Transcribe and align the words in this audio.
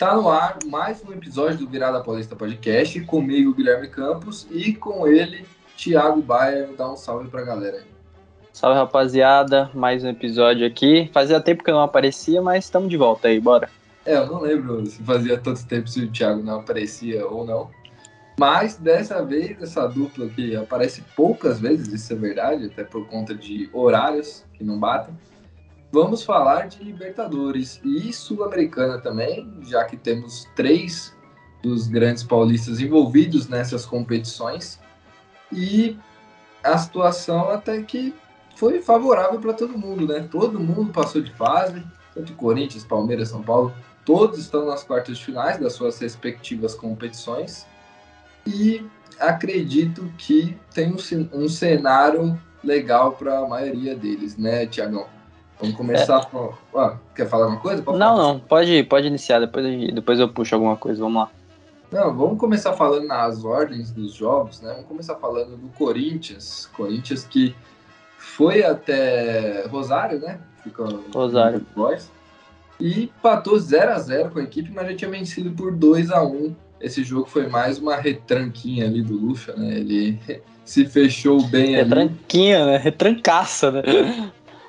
Tá 0.00 0.16
no 0.16 0.30
ar 0.30 0.56
mais 0.64 1.04
um 1.04 1.12
episódio 1.12 1.58
do 1.58 1.68
Virada 1.68 2.00
Paulista 2.00 2.34
Podcast, 2.34 2.98
comigo, 3.02 3.52
Guilherme 3.52 3.86
Campos, 3.86 4.46
e 4.50 4.72
com 4.72 5.06
ele, 5.06 5.44
Thiago 5.76 6.22
Baia. 6.22 6.70
Dá 6.74 6.90
um 6.90 6.96
salve 6.96 7.28
pra 7.28 7.42
galera. 7.42 7.82
Salve, 8.50 8.78
rapaziada. 8.78 9.70
Mais 9.74 10.02
um 10.02 10.08
episódio 10.08 10.66
aqui. 10.66 11.10
Fazia 11.12 11.38
tempo 11.38 11.62
que 11.62 11.70
eu 11.70 11.74
não 11.74 11.82
aparecia, 11.82 12.40
mas 12.40 12.64
estamos 12.64 12.88
de 12.88 12.96
volta 12.96 13.28
aí, 13.28 13.38
bora. 13.38 13.68
É, 14.06 14.16
eu 14.16 14.26
não 14.26 14.40
lembro 14.40 14.86
se 14.86 15.02
fazia 15.02 15.36
tanto 15.36 15.66
tempo 15.66 15.86
se 15.86 16.00
o 16.00 16.10
Thiago 16.10 16.42
não 16.42 16.60
aparecia 16.60 17.26
ou 17.26 17.44
não. 17.44 17.70
Mas 18.38 18.78
dessa 18.78 19.22
vez, 19.22 19.60
essa 19.60 19.86
dupla 19.86 20.24
aqui 20.24 20.56
aparece 20.56 21.04
poucas 21.14 21.60
vezes, 21.60 21.88
isso 21.88 22.10
é 22.10 22.16
verdade, 22.16 22.64
até 22.64 22.84
por 22.84 23.06
conta 23.06 23.34
de 23.34 23.68
horários 23.70 24.46
que 24.54 24.64
não 24.64 24.78
batem. 24.78 25.14
Vamos 25.92 26.22
falar 26.22 26.68
de 26.68 26.84
Libertadores 26.84 27.80
e 27.84 28.12
Sul-Americana 28.12 28.98
também, 29.00 29.52
já 29.62 29.84
que 29.84 29.96
temos 29.96 30.46
três 30.54 31.16
dos 31.60 31.88
grandes 31.88 32.22
paulistas 32.22 32.78
envolvidos 32.78 33.48
nessas 33.48 33.84
competições. 33.84 34.78
E 35.52 35.98
a 36.62 36.78
situação 36.78 37.50
até 37.50 37.82
que 37.82 38.14
foi 38.54 38.80
favorável 38.80 39.40
para 39.40 39.52
todo 39.52 39.76
mundo, 39.76 40.06
né? 40.06 40.28
Todo 40.30 40.60
mundo 40.60 40.92
passou 40.92 41.20
de 41.20 41.32
fase, 41.32 41.84
tanto 42.14 42.34
Corinthians, 42.34 42.84
Palmeiras, 42.84 43.30
São 43.30 43.42
Paulo, 43.42 43.74
todos 44.04 44.38
estão 44.38 44.66
nas 44.66 44.84
quartas 44.84 45.18
de 45.18 45.24
finais 45.24 45.58
das 45.58 45.72
suas 45.72 45.98
respectivas 45.98 46.72
competições. 46.72 47.66
E 48.46 48.86
acredito 49.18 50.08
que 50.16 50.56
tem 50.72 50.92
um, 50.92 51.28
um 51.32 51.48
cenário 51.48 52.40
legal 52.62 53.12
para 53.12 53.40
a 53.40 53.48
maioria 53.48 53.96
deles, 53.96 54.36
né, 54.36 54.66
Tiagão? 54.66 55.06
Vamos 55.60 55.76
começar 55.76 56.28
é. 56.32 56.78
Ah, 56.78 56.96
quer 57.14 57.28
falar 57.28 57.44
alguma 57.44 57.60
coisa? 57.60 57.82
Pode 57.82 57.98
não, 57.98 58.16
falar. 58.16 58.22
não, 58.22 58.38
pode, 58.40 58.82
pode 58.84 59.06
iniciar, 59.06 59.40
depois, 59.40 59.92
depois 59.92 60.18
eu 60.18 60.28
puxo 60.28 60.54
alguma 60.54 60.76
coisa, 60.76 61.00
vamos 61.00 61.22
lá. 61.22 61.30
Não, 61.92 62.14
vamos 62.16 62.38
começar 62.38 62.72
falando 62.72 63.06
nas 63.06 63.44
ordens 63.44 63.90
dos 63.90 64.14
jogos, 64.14 64.60
né? 64.60 64.72
Vamos 64.72 64.86
começar 64.86 65.16
falando 65.16 65.56
do 65.56 65.68
Corinthians. 65.76 66.70
Corinthians 66.76 67.24
que 67.24 67.54
foi 68.16 68.62
até 68.64 69.66
Rosário, 69.66 70.20
né? 70.20 70.38
Ficou 70.62 71.02
Rosário. 71.12 71.66
Boys, 71.74 72.10
e 72.78 73.04
empatou 73.04 73.58
0 73.58 73.92
a 73.92 73.98
0 73.98 74.30
com 74.30 74.38
a 74.38 74.42
equipe, 74.42 74.70
mas 74.72 74.88
já 74.88 74.96
tinha 74.96 75.10
vencido 75.10 75.50
por 75.50 75.72
2 75.72 76.10
a 76.10 76.22
1 76.24 76.54
Esse 76.80 77.04
jogo 77.04 77.28
foi 77.28 77.46
mais 77.48 77.78
uma 77.78 77.96
retranquinha 77.96 78.86
ali 78.86 79.02
do 79.02 79.14
Lucha, 79.14 79.54
né? 79.54 79.78
Ele 79.78 80.18
se 80.64 80.86
fechou 80.86 81.42
bem 81.42 81.74
retranquinha, 81.76 81.82
ali. 81.82 82.06
Retranquinha, 82.06 82.66
né? 82.66 82.76
Retrancaça, 82.78 83.70
né? 83.70 83.82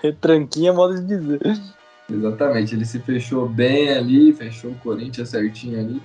Retranquinha, 0.02 0.74
modo 0.74 0.96
de 0.96 1.06
dizer. 1.06 1.40
Exatamente, 2.10 2.76
ele 2.76 2.86
se 2.86 3.00
fechou 3.00 3.48
bem 3.48 3.90
ali, 3.90 4.34
fechou 4.34 4.72
o 4.72 4.76
Corinthians 4.76 5.30
certinho 5.30 5.80
ali 5.80 6.02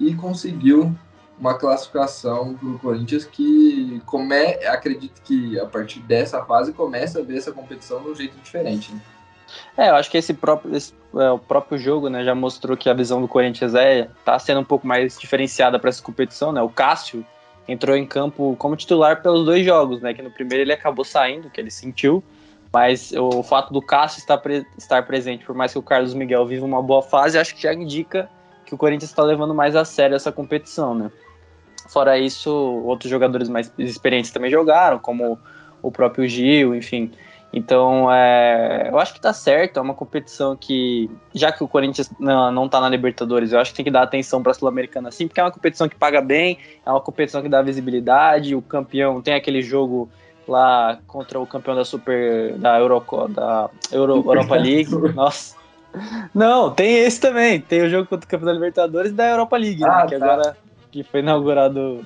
e 0.00 0.14
conseguiu 0.14 0.94
uma 1.38 1.54
classificação 1.54 2.54
para 2.54 2.68
o 2.68 2.78
Corinthians 2.78 3.24
que 3.24 4.00
come... 4.06 4.54
acredito 4.66 5.20
que 5.22 5.58
a 5.58 5.66
partir 5.66 6.00
dessa 6.00 6.44
fase 6.44 6.72
começa 6.72 7.20
a 7.20 7.22
ver 7.22 7.38
essa 7.38 7.52
competição 7.52 8.02
de 8.02 8.08
um 8.08 8.14
jeito 8.14 8.36
diferente. 8.38 8.92
Né? 8.92 9.00
É, 9.76 9.90
eu 9.90 9.96
acho 9.96 10.10
que 10.10 10.16
esse 10.16 10.32
próprio, 10.34 10.74
esse, 10.74 10.92
é, 11.16 11.30
o 11.30 11.38
próprio 11.38 11.78
jogo 11.78 12.08
né, 12.08 12.24
já 12.24 12.34
mostrou 12.34 12.76
que 12.76 12.88
a 12.88 12.94
visão 12.94 13.20
do 13.20 13.28
Corinthians 13.28 13.74
é 13.74 14.08
tá 14.24 14.38
sendo 14.38 14.60
um 14.60 14.64
pouco 14.64 14.86
mais 14.86 15.18
diferenciada 15.18 15.78
para 15.78 15.90
essa 15.90 16.02
competição. 16.02 16.52
Né? 16.52 16.62
O 16.62 16.68
Cássio 16.68 17.24
entrou 17.66 17.96
em 17.96 18.06
campo 18.06 18.54
como 18.58 18.76
titular 18.76 19.22
pelos 19.22 19.44
dois 19.44 19.64
jogos, 19.64 20.00
né? 20.00 20.12
Que 20.12 20.22
no 20.22 20.30
primeiro 20.30 20.62
ele 20.62 20.72
acabou 20.72 21.04
saindo, 21.04 21.50
que 21.50 21.60
ele 21.60 21.70
sentiu, 21.70 22.22
mas 22.74 23.12
o 23.12 23.40
fato 23.44 23.72
do 23.72 23.80
Cássio 23.80 24.18
estar, 24.18 24.36
pre 24.36 24.66
estar 24.76 25.06
presente, 25.06 25.44
por 25.44 25.54
mais 25.54 25.70
que 25.70 25.78
o 25.78 25.82
Carlos 25.82 26.12
Miguel 26.12 26.44
viva 26.44 26.66
uma 26.66 26.82
boa 26.82 27.00
fase, 27.00 27.38
acho 27.38 27.54
que 27.54 27.62
já 27.62 27.72
indica 27.72 28.28
que 28.66 28.74
o 28.74 28.76
Corinthians 28.76 29.10
está 29.10 29.22
levando 29.22 29.54
mais 29.54 29.76
a 29.76 29.84
sério 29.84 30.16
essa 30.16 30.32
competição, 30.32 30.92
né? 30.92 31.08
Fora 31.88 32.18
isso, 32.18 32.50
outros 32.84 33.08
jogadores 33.08 33.48
mais 33.48 33.72
experientes 33.78 34.32
também 34.32 34.50
jogaram, 34.50 34.98
como 34.98 35.38
o 35.80 35.92
próprio 35.92 36.26
Gil, 36.26 36.74
enfim. 36.74 37.12
Então, 37.52 38.12
é, 38.12 38.88
eu 38.90 38.98
acho 38.98 39.14
que 39.14 39.20
tá 39.20 39.32
certo, 39.32 39.78
é 39.78 39.80
uma 39.80 39.94
competição 39.94 40.56
que, 40.56 41.08
já 41.32 41.52
que 41.52 41.62
o 41.62 41.68
Corinthians 41.68 42.10
não, 42.18 42.50
não 42.50 42.68
tá 42.68 42.80
na 42.80 42.88
Libertadores, 42.88 43.52
eu 43.52 43.60
acho 43.60 43.70
que 43.70 43.76
tem 43.76 43.84
que 43.84 43.90
dar 43.92 44.02
atenção 44.02 44.42
pra 44.42 44.52
Sul-Americana 44.52 45.12
sim, 45.12 45.28
porque 45.28 45.38
é 45.38 45.44
uma 45.44 45.52
competição 45.52 45.88
que 45.88 45.94
paga 45.94 46.20
bem, 46.20 46.58
é 46.84 46.90
uma 46.90 47.00
competição 47.00 47.40
que 47.40 47.48
dá 47.48 47.62
visibilidade, 47.62 48.56
o 48.56 48.60
campeão 48.60 49.22
tem 49.22 49.34
aquele 49.34 49.62
jogo 49.62 50.10
lá 50.46 50.98
contra 51.06 51.38
o 51.38 51.46
campeão 51.46 51.74
da 51.74 51.84
Super 51.84 52.54
da 52.58 52.78
Euro, 52.78 53.02
da 53.28 53.70
Euro, 53.92 54.16
Europa 54.16 54.56
League. 54.56 54.90
Nossa. 55.14 55.56
Não, 56.34 56.70
tem 56.70 56.98
esse 56.98 57.20
também. 57.20 57.60
Tem 57.60 57.82
o 57.82 57.88
jogo 57.88 58.08
contra 58.08 58.26
o 58.26 58.28
campeão 58.28 58.46
da 58.46 58.52
Libertadores 58.52 59.12
e 59.12 59.14
da 59.14 59.30
Europa 59.30 59.56
League, 59.56 59.80
né, 59.80 59.88
ah, 59.88 60.00
né, 60.00 60.06
que 60.08 60.18
tá. 60.18 60.24
agora 60.24 60.56
que 60.90 61.02
foi 61.02 61.20
inaugurado 61.20 62.04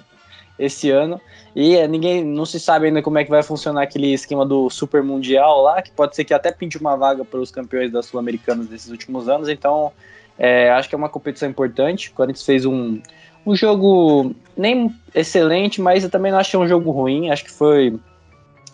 esse 0.58 0.90
ano. 0.90 1.20
E 1.54 1.76
é, 1.76 1.88
ninguém 1.88 2.24
não 2.24 2.44
se 2.44 2.60
sabe 2.60 2.86
ainda 2.86 3.02
como 3.02 3.18
é 3.18 3.24
que 3.24 3.30
vai 3.30 3.42
funcionar 3.42 3.82
aquele 3.82 4.12
esquema 4.12 4.44
do 4.44 4.68
Super 4.70 5.02
Mundial 5.02 5.62
lá, 5.62 5.80
que 5.82 5.90
pode 5.90 6.14
ser 6.14 6.24
que 6.24 6.34
até 6.34 6.52
pinte 6.52 6.78
uma 6.78 6.96
vaga 6.96 7.24
para 7.24 7.40
os 7.40 7.50
campeões 7.50 7.90
da 7.90 8.02
Sul-Americanas 8.02 8.66
desses 8.66 8.90
últimos 8.90 9.28
anos. 9.28 9.48
Então, 9.48 9.92
é, 10.38 10.70
acho 10.70 10.88
que 10.88 10.94
é 10.94 10.98
uma 10.98 11.08
competição 11.08 11.48
importante. 11.48 12.10
O 12.10 12.12
Corinthians 12.12 12.44
fez 12.44 12.64
um, 12.64 13.00
um 13.44 13.56
jogo 13.56 14.34
nem 14.56 14.94
excelente, 15.14 15.80
mas 15.80 16.04
eu 16.04 16.10
também 16.10 16.30
não 16.30 16.38
achei 16.38 16.58
um 16.58 16.68
jogo 16.68 16.90
ruim. 16.90 17.30
Acho 17.30 17.44
que 17.44 17.50
foi 17.50 17.98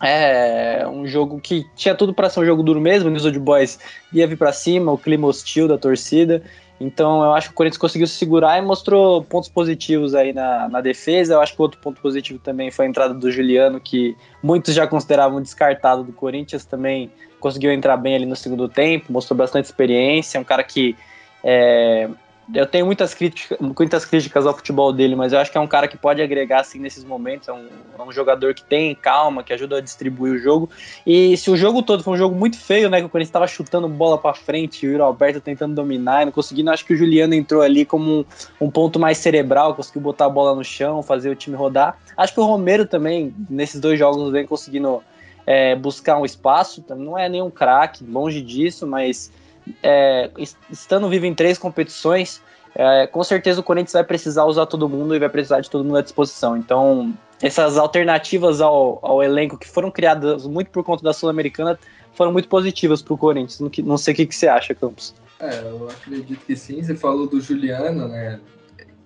é 0.01 0.85
um 0.87 1.07
jogo 1.07 1.39
que 1.39 1.65
tinha 1.75 1.95
tudo 1.95 2.13
para 2.13 2.29
ser 2.29 2.39
um 2.39 2.45
jogo 2.45 2.63
duro 2.63 2.81
mesmo. 2.81 3.09
O 3.09 3.13
Old 3.13 3.39
Boys 3.39 3.79
ia 4.11 4.27
vir 4.27 4.37
para 4.37 4.51
cima, 4.51 4.91
o 4.91 4.97
clima 4.97 5.27
hostil 5.27 5.67
da 5.67 5.77
torcida. 5.77 6.43
Então 6.79 7.23
eu 7.23 7.33
acho 7.33 7.47
que 7.47 7.53
o 7.53 7.55
Corinthians 7.55 7.77
conseguiu 7.77 8.07
se 8.07 8.15
segurar 8.15 8.57
e 8.57 8.61
mostrou 8.61 9.23
pontos 9.23 9.47
positivos 9.49 10.13
aí 10.13 10.33
na, 10.33 10.67
na 10.67 10.81
defesa. 10.81 11.33
Eu 11.33 11.41
acho 11.41 11.55
que 11.55 11.61
outro 11.61 11.79
ponto 11.79 12.01
positivo 12.01 12.39
também 12.39 12.69
foi 12.69 12.85
a 12.85 12.89
entrada 12.89 13.13
do 13.13 13.31
Juliano, 13.31 13.79
que 13.79 14.15
muitos 14.43 14.73
já 14.73 14.85
consideravam 14.85 15.41
descartado 15.41 16.03
do 16.03 16.11
Corinthians, 16.11 16.65
também 16.65 17.09
conseguiu 17.39 17.71
entrar 17.71 17.95
bem 17.95 18.15
ali 18.15 18.25
no 18.25 18.35
segundo 18.35 18.67
tempo, 18.67 19.13
mostrou 19.13 19.37
bastante 19.37 19.65
experiência. 19.65 20.37
É 20.37 20.41
um 20.41 20.43
cara 20.43 20.63
que 20.63 20.95
é, 21.43 22.09
eu 22.53 22.65
tenho 22.65 22.85
muitas 22.85 23.13
críticas, 23.13 23.57
muitas 23.59 24.05
críticas 24.05 24.45
ao 24.45 24.55
futebol 24.55 24.93
dele, 24.93 25.15
mas 25.15 25.33
eu 25.33 25.39
acho 25.39 25.51
que 25.51 25.57
é 25.57 25.61
um 25.61 25.67
cara 25.67 25.87
que 25.87 25.97
pode 25.97 26.21
agregar 26.21 26.61
assim 26.61 26.79
nesses 26.79 27.03
momentos. 27.03 27.47
É 27.47 27.53
um, 27.53 27.67
é 27.97 28.01
um, 28.01 28.11
jogador 28.11 28.53
que 28.53 28.63
tem 28.63 28.93
calma, 28.93 29.43
que 29.43 29.51
ajuda 29.51 29.77
a 29.77 29.81
distribuir 29.81 30.33
o 30.33 30.37
jogo. 30.37 30.69
E 31.05 31.35
se 31.37 31.49
o 31.49 31.57
jogo 31.57 31.81
todo 31.81 32.03
foi 32.03 32.13
um 32.13 32.17
jogo 32.17 32.35
muito 32.35 32.57
feio, 32.57 32.89
né? 32.89 32.99
Que 32.99 33.05
o 33.05 33.09
Corinthians 33.09 33.29
estava 33.29 33.47
chutando 33.47 33.87
bola 33.87 34.17
para 34.17 34.35
frente, 34.35 34.87
o 34.87 35.03
Alberto 35.03 35.41
tentando 35.41 35.73
dominar 35.73 36.21
e 36.21 36.25
não 36.25 36.31
conseguindo, 36.31 36.69
acho 36.69 36.85
que 36.85 36.93
o 36.93 36.97
Juliano 36.97 37.33
entrou 37.33 37.61
ali 37.61 37.83
como 37.83 38.19
um, 38.19 38.25
um, 38.61 38.69
ponto 38.69 38.99
mais 38.99 39.17
cerebral, 39.17 39.73
conseguiu 39.73 40.01
botar 40.01 40.25
a 40.25 40.29
bola 40.29 40.55
no 40.55 40.63
chão, 40.63 41.01
fazer 41.01 41.29
o 41.29 41.35
time 41.35 41.55
rodar. 41.55 41.97
Acho 42.15 42.33
que 42.33 42.39
o 42.39 42.45
Romero 42.45 42.85
também, 42.85 43.33
nesses 43.49 43.81
dois 43.81 43.97
jogos, 43.97 44.31
vem 44.31 44.45
conseguindo 44.45 45.01
é, 45.47 45.75
buscar 45.75 46.19
um 46.19 46.25
espaço. 46.25 46.83
Não 46.95 47.17
é 47.17 47.27
nenhum 47.27 47.49
craque, 47.49 48.03
longe 48.03 48.41
disso, 48.41 48.85
mas 48.85 49.31
é, 49.81 50.29
estando 50.69 51.09
vivo 51.09 51.25
em 51.25 51.33
três 51.33 51.57
competições, 51.57 52.41
é, 52.73 53.07
com 53.07 53.23
certeza 53.23 53.61
o 53.61 53.63
Corinthians 53.63 53.93
vai 53.93 54.03
precisar 54.03 54.45
usar 54.45 54.65
todo 54.65 54.89
mundo 54.89 55.15
e 55.15 55.19
vai 55.19 55.29
precisar 55.29 55.61
de 55.61 55.69
todo 55.69 55.83
mundo 55.83 55.97
à 55.97 56.01
disposição. 56.01 56.57
Então, 56.57 57.13
essas 57.41 57.77
alternativas 57.77 58.61
ao, 58.61 58.99
ao 59.01 59.23
elenco 59.23 59.57
que 59.57 59.67
foram 59.67 59.89
criadas 59.89 60.45
muito 60.45 60.69
por 60.71 60.83
conta 60.83 61.03
da 61.03 61.13
Sul-Americana 61.13 61.79
foram 62.13 62.31
muito 62.31 62.47
positivas 62.47 63.01
para 63.01 63.13
o 63.13 63.17
Corinthians. 63.17 63.59
Não, 63.59 63.71
não 63.85 63.97
sei 63.97 64.13
o 64.13 64.17
que, 64.17 64.25
que 64.25 64.35
você 64.35 64.47
acha, 64.47 64.73
Campos. 64.73 65.13
É, 65.39 65.59
eu 65.59 65.89
acredito 65.89 66.45
que 66.45 66.55
sim. 66.55 66.81
Você 66.81 66.95
falou 66.95 67.27
do 67.27 67.39
Juliano, 67.41 68.07
né? 68.07 68.39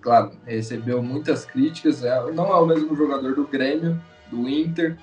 Claro, 0.00 0.32
recebeu 0.46 1.02
muitas 1.02 1.44
críticas. 1.44 2.04
É, 2.04 2.30
não 2.32 2.46
é 2.46 2.56
o 2.56 2.66
mesmo 2.66 2.94
jogador 2.96 3.34
do 3.34 3.46
Grêmio, 3.46 4.00
do 4.30 4.48
Inter, 4.48 4.96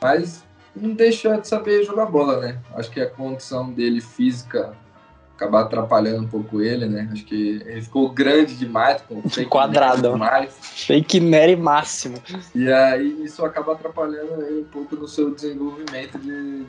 mas 0.00 0.44
não 0.74 0.94
deixa 0.94 1.36
de 1.36 1.46
saber 1.46 1.84
jogar 1.84 2.06
bola, 2.06 2.40
né? 2.40 2.58
Acho 2.74 2.90
que 2.90 3.00
a 3.00 3.10
condição 3.10 3.70
dele 3.70 4.00
física 4.00 4.72
acabar 5.38 5.60
atrapalhando 5.60 6.24
um 6.24 6.28
pouco 6.28 6.60
ele, 6.60 6.86
né? 6.86 7.08
Acho 7.12 7.24
que 7.24 7.62
ele 7.64 7.80
ficou 7.80 8.10
grande 8.10 8.56
demais, 8.56 9.00
com 9.02 9.22
fake 9.28 9.48
quadrado, 9.48 10.12
demais. 10.12 10.52
fake 10.60 11.20
Nery 11.20 11.54
máximo. 11.54 12.18
E 12.52 12.70
aí 12.70 13.22
isso 13.22 13.44
acaba 13.44 13.72
atrapalhando 13.72 14.42
ele 14.42 14.62
um 14.62 14.64
pouco 14.64 14.96
no 14.96 15.06
seu 15.06 15.32
desenvolvimento 15.32 16.18
de, 16.18 16.64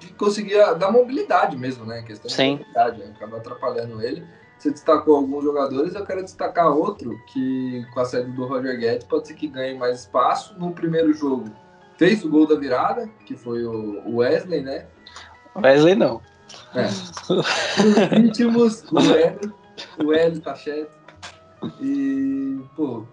de 0.00 0.12
conseguir 0.14 0.56
dar 0.74 0.90
mobilidade 0.90 1.56
mesmo, 1.56 1.86
né? 1.86 2.00
A 2.00 2.02
questão 2.02 2.28
Sim. 2.28 2.56
de 2.56 2.64
mobilidade, 2.64 2.98
né? 2.98 3.12
acaba 3.14 3.36
atrapalhando 3.36 4.02
ele. 4.02 4.24
Você 4.58 4.72
destacou 4.72 5.16
alguns 5.16 5.44
jogadores, 5.44 5.94
eu 5.94 6.04
quero 6.04 6.22
destacar 6.22 6.68
outro 6.68 7.16
que 7.32 7.86
com 7.94 8.00
a 8.00 8.04
saída 8.04 8.28
do 8.28 8.44
Roger 8.44 8.78
Guedes 8.78 9.06
pode 9.06 9.28
ser 9.28 9.34
que 9.34 9.46
ganhe 9.46 9.78
mais 9.78 10.00
espaço 10.00 10.58
no 10.58 10.72
primeiro 10.72 11.14
jogo. 11.14 11.44
Fez 11.96 12.24
o 12.24 12.28
gol 12.28 12.46
da 12.46 12.56
virada, 12.56 13.08
que 13.24 13.36
foi 13.36 13.64
o 13.64 14.16
Wesley, 14.16 14.62
né? 14.62 14.86
Wesley 15.56 15.94
não. 15.94 16.20
É. 16.74 16.86
Os 17.32 18.18
íntimos, 18.18 18.84
o 18.90 18.98
Hélio, 18.98 19.54
o 20.04 20.12
Hélio 20.12 20.40
Tachete. 20.40 20.90
E, 21.80 22.58
pô, 22.74 23.04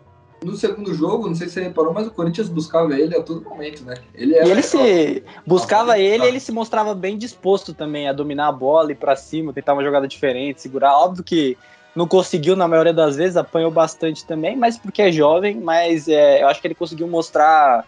no 0.44 0.56
segundo 0.56 0.94
jogo, 0.94 1.28
não 1.28 1.36
sei 1.36 1.48
se 1.48 1.56
você 1.56 1.64
reparou, 1.64 1.94
mas 1.94 2.08
o 2.08 2.12
Corinthians 2.12 2.48
buscava 2.48 2.98
ele 2.98 3.16
a 3.16 3.24
todo 3.24 3.42
momento, 3.42 3.84
né? 3.84 3.96
Ele 4.14 4.36
e 4.36 4.38
ele 4.38 4.62
se 4.62 5.24
buscava 5.46 5.98
ele, 5.98 6.26
ele 6.26 6.40
se 6.40 6.52
mostrava 6.52 6.94
bem 6.94 7.18
disposto 7.18 7.74
também 7.74 8.08
a 8.08 8.14
dominar 8.14 8.48
a 8.48 8.52
bola, 8.52 8.92
ir 8.92 8.96
para 8.96 9.16
cima, 9.16 9.52
tentar 9.52 9.74
uma 9.74 9.84
jogada 9.84 10.08
diferente, 10.08 10.62
segurar. 10.62 10.96
Óbvio 10.98 11.24
que 11.24 11.58
não 11.96 12.08
conseguiu 12.08 12.56
na 12.56 12.68
maioria 12.68 12.94
das 12.94 13.16
vezes, 13.16 13.36
apanhou 13.36 13.72
bastante 13.72 14.24
também, 14.26 14.56
mas 14.56 14.78
porque 14.78 15.02
é 15.02 15.12
jovem, 15.12 15.60
mas 15.60 16.08
é, 16.08 16.44
eu 16.44 16.48
acho 16.48 16.62
que 16.62 16.68
ele 16.68 16.76
conseguiu 16.76 17.08
mostrar 17.08 17.86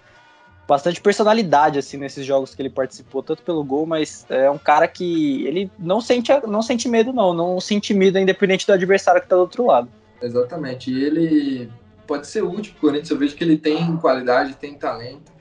bastante 0.70 1.02
personalidade 1.02 1.80
assim 1.80 1.98
nesses 1.98 2.24
jogos 2.24 2.54
que 2.54 2.62
ele 2.62 2.70
participou, 2.70 3.24
tanto 3.24 3.42
pelo 3.42 3.64
gol, 3.64 3.88
mas 3.88 4.24
é 4.30 4.52
um 4.52 4.58
cara 4.60 4.88
que 4.88 5.44
ele 5.48 5.72
não 5.80 6.00
sente, 6.00 6.32
não 6.46 6.62
sente 6.62 6.88
medo 6.88 7.12
não, 7.12 7.34
não 7.34 7.60
se 7.60 7.74
intimida 7.74 8.22
independente 8.22 8.68
do 8.68 8.74
adversário 8.74 9.20
que 9.20 9.26
está 9.26 9.36
do 9.36 9.42
outro 9.42 9.66
lado. 9.66 9.90
Exatamente, 10.22 10.92
e 10.92 11.04
ele 11.04 11.72
pode 12.06 12.28
ser 12.28 12.44
útil 12.44 12.74
para 12.74 12.78
o 12.78 12.82
Corinthians, 12.82 13.10
eu 13.10 13.18
vejo 13.18 13.36
que 13.36 13.44
ele 13.44 13.58
tem 13.58 13.98
qualidade, 13.98 14.54
tem 14.54 14.76
talento, 14.76 15.32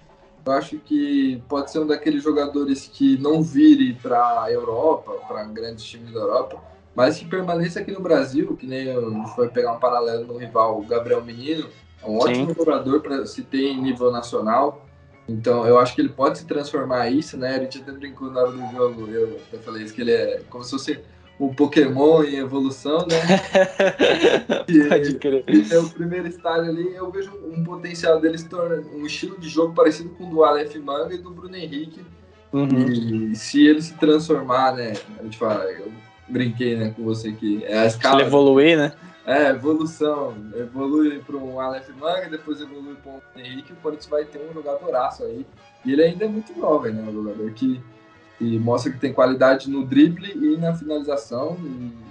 eu 0.47 0.53
acho 0.53 0.79
que 0.79 1.43
pode 1.47 1.71
ser 1.71 1.81
um 1.81 1.87
daqueles 1.87 2.23
jogadores 2.23 2.91
que 2.91 3.19
não 3.19 3.43
vire 3.43 3.93
para 4.03 4.45
a 4.45 4.51
Europa, 4.51 5.13
para 5.29 5.45
grandes 5.45 5.85
times 5.85 6.15
da 6.15 6.21
Europa, 6.21 6.59
mas 6.95 7.19
que 7.19 7.27
permaneça 7.27 7.81
aqui 7.81 7.93
no 7.93 8.01
Brasil, 8.01 8.57
que 8.57 8.67
nem 8.67 8.91
a 8.91 8.99
gente 8.99 9.35
foi 9.35 9.49
pegar 9.49 9.73
um 9.73 9.79
paralelo 9.79 10.27
no 10.27 10.39
rival, 10.39 10.81
Gabriel 10.89 11.23
Menino, 11.23 11.69
é 12.03 12.07
um 12.07 12.17
ótimo 12.17 12.49
Sim. 12.49 12.55
jogador 12.55 13.01
para 13.01 13.27
se 13.27 13.43
ter 13.43 13.69
em 13.69 13.83
nível 13.83 14.11
nacional. 14.11 14.88
Então, 15.29 15.67
eu 15.67 15.79
acho 15.79 15.95
que 15.95 16.01
ele 16.01 16.09
pode 16.09 16.39
se 16.39 16.47
transformar 16.47 17.11
isso, 17.11 17.37
né? 17.37 17.57
A 17.57 17.59
gente 17.59 17.79
até 17.79 17.93
brincou 17.93 18.31
na 18.31 18.41
hora 18.41 18.53
do 18.53 18.73
jogo, 18.73 19.09
eu 19.11 19.39
até 19.49 19.59
falei 19.59 19.85
isso, 19.85 19.93
que 19.93 20.01
ele 20.01 20.13
é 20.13 20.41
como 20.49 20.65
se 20.65 20.71
fosse 20.71 21.01
um 21.39 21.55
Pokémon 21.55 22.25
em 22.25 22.37
evolução, 22.37 23.07
né? 23.07 23.17
Pode 24.89 25.15
crer. 25.19 25.45
E 25.47 25.73
é 25.73 25.79
o 25.79 25.89
primeiro 25.91 26.27
estágio 26.27 26.71
ali, 26.71 26.95
eu 26.95 27.11
vejo 27.13 27.31
um 27.45 27.63
potencial 27.63 28.21
dele 28.21 28.39
se 28.39 28.49
tornar 28.49 28.79
um 28.93 29.07
estilo 29.07 29.39
de 29.39 29.49
jogo 29.49 29.75
parecido 29.75 30.09
com 30.11 30.25
o 30.25 30.31
do 30.31 30.45
Aleph 30.45 30.75
Manga 30.77 31.15
e 31.15 31.19
do 31.19 31.31
Bruno 31.31 31.55
Henrique. 31.55 32.01
Uhum. 32.53 32.89
E 32.89 33.37
se 33.37 33.67
ele 33.67 33.83
se 33.83 33.95
transformar, 33.95 34.75
né? 34.75 34.95
A 35.21 35.23
gente 35.23 35.37
fala, 35.37 35.65
eu 35.65 35.93
brinquei 36.29 36.77
né, 36.77 36.93
com 36.97 37.05
você 37.05 37.33
que 37.33 37.63
é 37.65 37.79
a 37.79 37.87
escala. 37.87 38.17
Se 38.17 38.23
ele 38.23 38.29
evoluir, 38.29 38.77
né? 38.77 38.93
É, 39.29 39.51
evolução. 39.51 40.35
Evolui 40.57 41.19
para 41.19 41.37
um 41.37 41.61
Aleph 41.61 41.91
Manga, 42.01 42.31
depois 42.31 42.63
evolui 42.63 42.97
para 42.97 43.13
um 43.13 43.21
Henrique, 43.37 43.75
o 43.75 43.77
Corinthians 43.77 44.07
vai 44.07 44.25
ter 44.25 44.41
um 44.41 44.55
jogadoraço 44.55 45.23
aí. 45.23 45.45
E 45.85 45.93
ele 45.93 46.03
ainda 46.03 46.25
é 46.25 46.29
muito 46.29 46.55
jovem, 46.59 46.95
né? 46.95 47.03
Um 47.07 47.13
jogador 47.13 47.51
que 47.53 47.79
e 48.41 48.59
mostra 48.59 48.91
que 48.91 48.99
tem 48.99 49.13
qualidade 49.13 49.69
no 49.69 49.85
drible 49.85 50.33
e 50.33 50.57
na 50.57 50.75
finalização. 50.75 51.59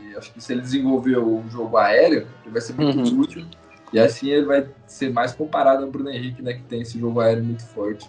E 0.03 0.15
acho 0.15 0.31
que 0.31 0.41
se 0.41 0.53
ele 0.53 0.61
desenvolver 0.61 1.17
o 1.17 1.43
jogo 1.49 1.77
aéreo, 1.77 2.27
ele 2.43 2.51
vai 2.51 2.61
ser 2.61 2.73
muito 2.73 2.99
uhum. 2.99 3.21
útil. 3.21 3.45
E 3.91 3.99
assim 3.99 4.29
ele 4.29 4.45
vai 4.45 4.67
ser 4.85 5.11
mais 5.11 5.33
comparado 5.33 5.83
ao 5.83 5.89
Bruno 5.89 6.11
Henrique, 6.11 6.41
né, 6.41 6.53
que 6.53 6.63
tem 6.63 6.81
esse 6.81 6.99
jogo 6.99 7.19
aéreo 7.19 7.43
muito 7.43 7.65
forte. 7.65 8.07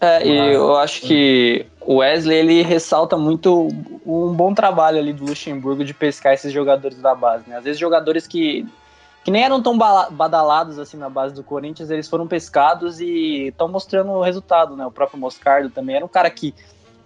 É, 0.00 0.26
e 0.26 0.52
eu 0.52 0.76
acho 0.76 1.00
que 1.02 1.66
o 1.80 1.96
Wesley 1.96 2.38
ele 2.38 2.62
ressalta 2.62 3.16
muito 3.16 3.68
um 4.04 4.32
bom 4.32 4.52
trabalho 4.54 4.98
ali 4.98 5.12
do 5.12 5.24
Luxemburgo 5.24 5.84
de 5.84 5.94
pescar 5.94 6.34
esses 6.34 6.52
jogadores 6.52 6.98
da 6.98 7.14
base, 7.14 7.48
né? 7.48 7.56
Às 7.56 7.64
vezes 7.64 7.78
jogadores 7.78 8.26
que 8.26 8.66
que 9.24 9.30
nem 9.30 9.42
eram 9.42 9.62
tão 9.62 9.78
badalados 9.78 10.78
assim 10.78 10.98
na 10.98 11.08
base 11.08 11.34
do 11.34 11.42
Corinthians, 11.42 11.90
eles 11.90 12.06
foram 12.06 12.26
pescados 12.26 13.00
e 13.00 13.46
estão 13.48 13.66
mostrando 13.66 14.10
o 14.10 14.22
resultado, 14.22 14.76
né? 14.76 14.84
O 14.84 14.90
próprio 14.90 15.18
Moscardo 15.18 15.70
também 15.70 15.96
era 15.96 16.04
um 16.04 16.08
cara 16.08 16.28
que 16.28 16.54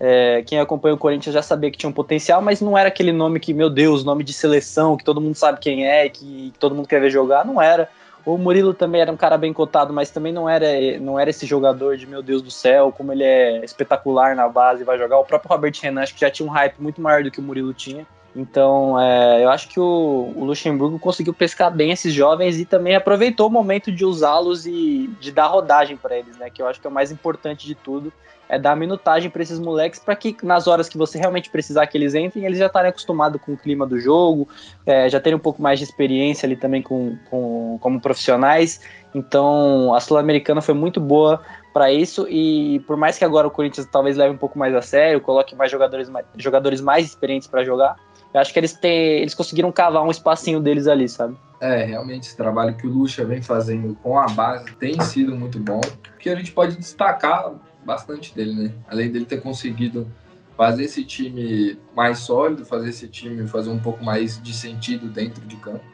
é, 0.01 0.43
quem 0.43 0.59
acompanha 0.59 0.97
o 0.97 0.99
Corinthians 0.99 1.33
já 1.33 1.43
sabia 1.43 1.71
que 1.71 1.79
tinha 1.79 1.91
um 1.91 1.93
potencial, 1.93 2.43
mas 2.43 2.61
não 2.61 2.77
era 2.77 2.89
aquele 2.89 3.13
nome 3.13 3.39
que, 3.39 3.55
meu 3.55 3.71
Deus, 3.71 4.05
nome 4.05 4.25
de 4.25 4.33
seleção, 4.33 4.97
que 4.97 5.05
todo 5.05 5.21
mundo 5.21 5.37
sabe 5.37 5.61
quem 5.61 5.87
é, 5.87 6.09
que, 6.09 6.51
que 6.53 6.59
todo 6.59 6.75
mundo 6.75 6.89
quer 6.89 7.01
ver 7.01 7.11
jogar, 7.11 7.45
não 7.45 7.63
era. 7.63 7.89
O 8.29 8.37
Murilo 8.37 8.75
também 8.75 9.01
era 9.01 9.11
um 9.11 9.17
cara 9.17 9.39
bem 9.39 9.55
cotado, 9.55 9.91
mas 9.91 10.11
também 10.11 10.35
não 10.35 10.47
era, 10.47 10.67
não 11.01 11.19
era 11.19 11.31
esse 11.31 11.47
jogador 11.47 11.97
de 11.97 12.07
meu 12.07 12.23
Deus 12.23 12.43
do 12.43 12.51
céu, 12.51 12.93
como 12.93 13.11
ele 13.11 13.25
é 13.25 13.65
espetacular 13.65 14.37
na 14.37 14.47
base, 14.47 14.85
vai 14.85 14.99
jogar. 14.99 15.19
O 15.19 15.25
próprio 15.25 15.51
Robert 15.51 15.73
Renan 15.81 16.03
acho 16.03 16.13
que 16.13 16.21
já 16.21 16.31
tinha 16.31 16.47
um 16.47 16.53
hype 16.53 16.79
muito 16.79 17.01
maior 17.01 17.23
do 17.23 17.31
que 17.31 17.41
o 17.41 17.43
Murilo 17.43 17.73
tinha. 17.73 18.07
Então, 18.37 19.01
é, 19.01 19.43
eu 19.43 19.49
acho 19.49 19.71
que 19.71 19.81
o, 19.81 20.31
o, 20.37 20.45
Luxemburgo 20.45 20.99
conseguiu 20.99 21.33
pescar 21.33 21.75
bem 21.75 21.91
esses 21.91 22.13
jovens 22.13 22.61
e 22.61 22.67
também 22.67 22.95
aproveitou 22.95 23.47
o 23.47 23.51
momento 23.51 23.91
de 23.91 24.05
usá-los 24.05 24.67
e 24.67 25.09
de 25.19 25.33
dar 25.33 25.47
rodagem 25.47 25.97
para 25.97 26.19
eles, 26.19 26.37
né? 26.37 26.51
Que 26.51 26.61
eu 26.61 26.67
acho 26.67 26.79
que 26.79 26.87
é 26.87 26.91
o 26.91 26.93
mais 26.93 27.11
importante 27.11 27.67
de 27.67 27.75
tudo 27.75 28.13
é 28.49 28.59
dar 28.59 28.77
minutagem 28.77 29.31
para 29.31 29.43
esses 29.43 29.59
moleques 29.59 29.99
para 29.99 30.17
que 30.17 30.37
nas 30.43 30.67
horas 30.67 30.89
que 30.89 30.97
você 30.97 31.19
realmente 31.19 31.51
precisar 31.51 31.87
que 31.87 31.97
eles 31.99 32.15
entrem, 32.15 32.45
eles 32.45 32.59
já 32.59 32.67
estarem 32.67 32.89
acostumados 32.89 33.41
com 33.43 33.53
o 33.53 33.57
clima 33.57 33.87
do 33.87 33.99
jogo, 34.01 34.49
é, 34.87 35.09
já 35.09 35.21
terem 35.21 35.37
um 35.37 35.41
pouco 35.41 35.61
mais 35.61 35.79
de 35.79 35.85
experiência 35.85 36.47
ali 36.47 36.57
também 36.57 36.83
com, 36.83 37.17
com 37.31 37.79
como 37.81 38.01
profissionais. 38.01 38.81
Então 39.15 39.95
a 39.95 40.01
Sul-Americana 40.01 40.61
foi 40.61 40.75
muito 40.75 41.01
boa 41.01 41.41
para 41.73 41.93
isso 41.93 42.27
e 42.29 42.81
por 42.87 42.97
mais 42.97 43.19
que 43.19 43.25
agora 43.25 43.47
o 43.47 43.51
Corinthians 43.51 43.87
talvez 43.91 44.17
leve 44.17 44.35
um 44.35 44.39
pouco 44.39 44.59
mais 44.59 44.75
a 44.75 44.83
sério, 44.83 45.21
coloque 45.21 45.55
mais 45.55 45.71
jogadores 45.71 46.09
mais, 46.09 46.27
jogadores 46.37 46.81
mais 46.81 47.07
experientes 47.07 47.47
para 47.47 47.65
jogar, 47.65 47.97
eu 48.33 48.41
acho 48.41 48.53
que 48.53 48.59
eles, 48.59 48.73
têm, 48.75 49.21
eles 49.21 49.35
conseguiram 49.35 49.73
cavar 49.73 50.03
um 50.03 50.11
espacinho 50.11 50.61
deles 50.61 50.87
ali, 50.87 51.09
sabe? 51.09 51.37
É, 51.61 51.85
realmente 51.85 52.29
esse 52.29 52.37
trabalho 52.37 52.77
que 52.77 52.87
o 52.87 52.91
Lucha 52.91 53.25
vem 53.25 53.43
fazendo 53.43 53.97
com 54.03 54.19
a 54.19 54.27
base 54.27 54.71
tem 54.77 55.01
sido 55.01 55.35
muito 55.35 55.59
bom. 55.59 55.81
Que 56.19 56.31
a 56.31 56.37
gente 56.37 56.53
pode 56.53 56.77
destacar 56.77 57.53
bastante 57.89 58.35
dele, 58.35 58.53
né? 58.53 58.73
Além 58.87 59.11
dele 59.11 59.25
ter 59.25 59.41
conseguido 59.41 60.07
fazer 60.55 60.85
esse 60.85 61.03
time 61.05 61.79
mais 61.97 62.19
sólido, 62.19 62.67
fazer 62.67 62.91
esse 62.91 63.09
time 63.09 63.49
fazer 63.49 63.71
um 63.71 63.79
pouco 63.79 64.05
mais 64.05 64.41
de 64.43 64.53
sentido 64.53 65.09
dentro 65.09 65.45
de 65.47 65.57
campo. 65.57 65.85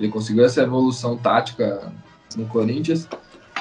Ele 0.00 0.08
conseguiu 0.08 0.44
essa 0.44 0.62
evolução 0.62 1.18
tática 1.18 1.92
no 2.34 2.46
Corinthians 2.46 3.06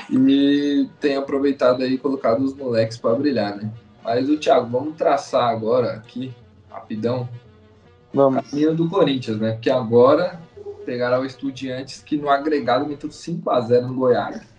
e 0.09 0.88
tem 1.01 1.17
aproveitado 1.17 1.83
aí 1.83 1.97
colocado 1.97 2.41
os 2.41 2.55
moleques 2.55 2.97
para 2.97 3.13
brilhar, 3.15 3.57
né? 3.57 3.69
Mas 4.01 4.29
o 4.29 4.38
Thiago, 4.38 4.69
vamos 4.69 4.95
traçar 4.95 5.49
agora 5.49 5.93
aqui 5.93 6.33
rapidão 6.69 7.27
vamos. 8.13 8.39
a 8.39 8.55
linha 8.55 8.73
do 8.73 8.88
Corinthians, 8.88 9.38
né? 9.38 9.51
Porque 9.51 9.69
agora 9.69 10.39
pegará 10.85 11.19
o 11.19 11.25
Estudiantes 11.25 12.01
que 12.01 12.17
no 12.17 12.29
agregado 12.29 12.88
meteu 12.88 13.11
5 13.11 13.49
a 13.49 13.59
0 13.59 13.88
no 13.88 13.95
Goiás. 13.95 14.50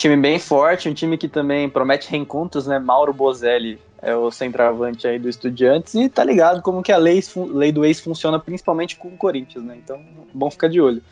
Um 0.00 0.08
time 0.08 0.16
bem 0.16 0.38
forte, 0.38 0.88
um 0.88 0.94
time 0.94 1.18
que 1.18 1.28
também 1.28 1.68
promete 1.68 2.10
reencontros, 2.10 2.66
né? 2.66 2.78
Mauro 2.78 3.12
Bozelli 3.12 3.78
é 4.00 4.16
o 4.16 4.30
centroavante 4.30 5.06
aí 5.06 5.18
do 5.18 5.28
Estudiantes 5.28 5.92
e 5.92 6.08
tá 6.08 6.24
ligado 6.24 6.62
como 6.62 6.82
que 6.82 6.90
a 6.90 6.96
lei, 6.96 7.22
lei 7.52 7.70
do 7.70 7.84
ex 7.84 8.00
funciona 8.00 8.38
principalmente 8.38 8.96
com 8.96 9.08
o 9.08 9.16
Corinthians, 9.18 9.62
né? 9.62 9.76
Então, 9.76 10.02
bom 10.32 10.50
ficar 10.50 10.68
de 10.68 10.80
olho. 10.80 11.02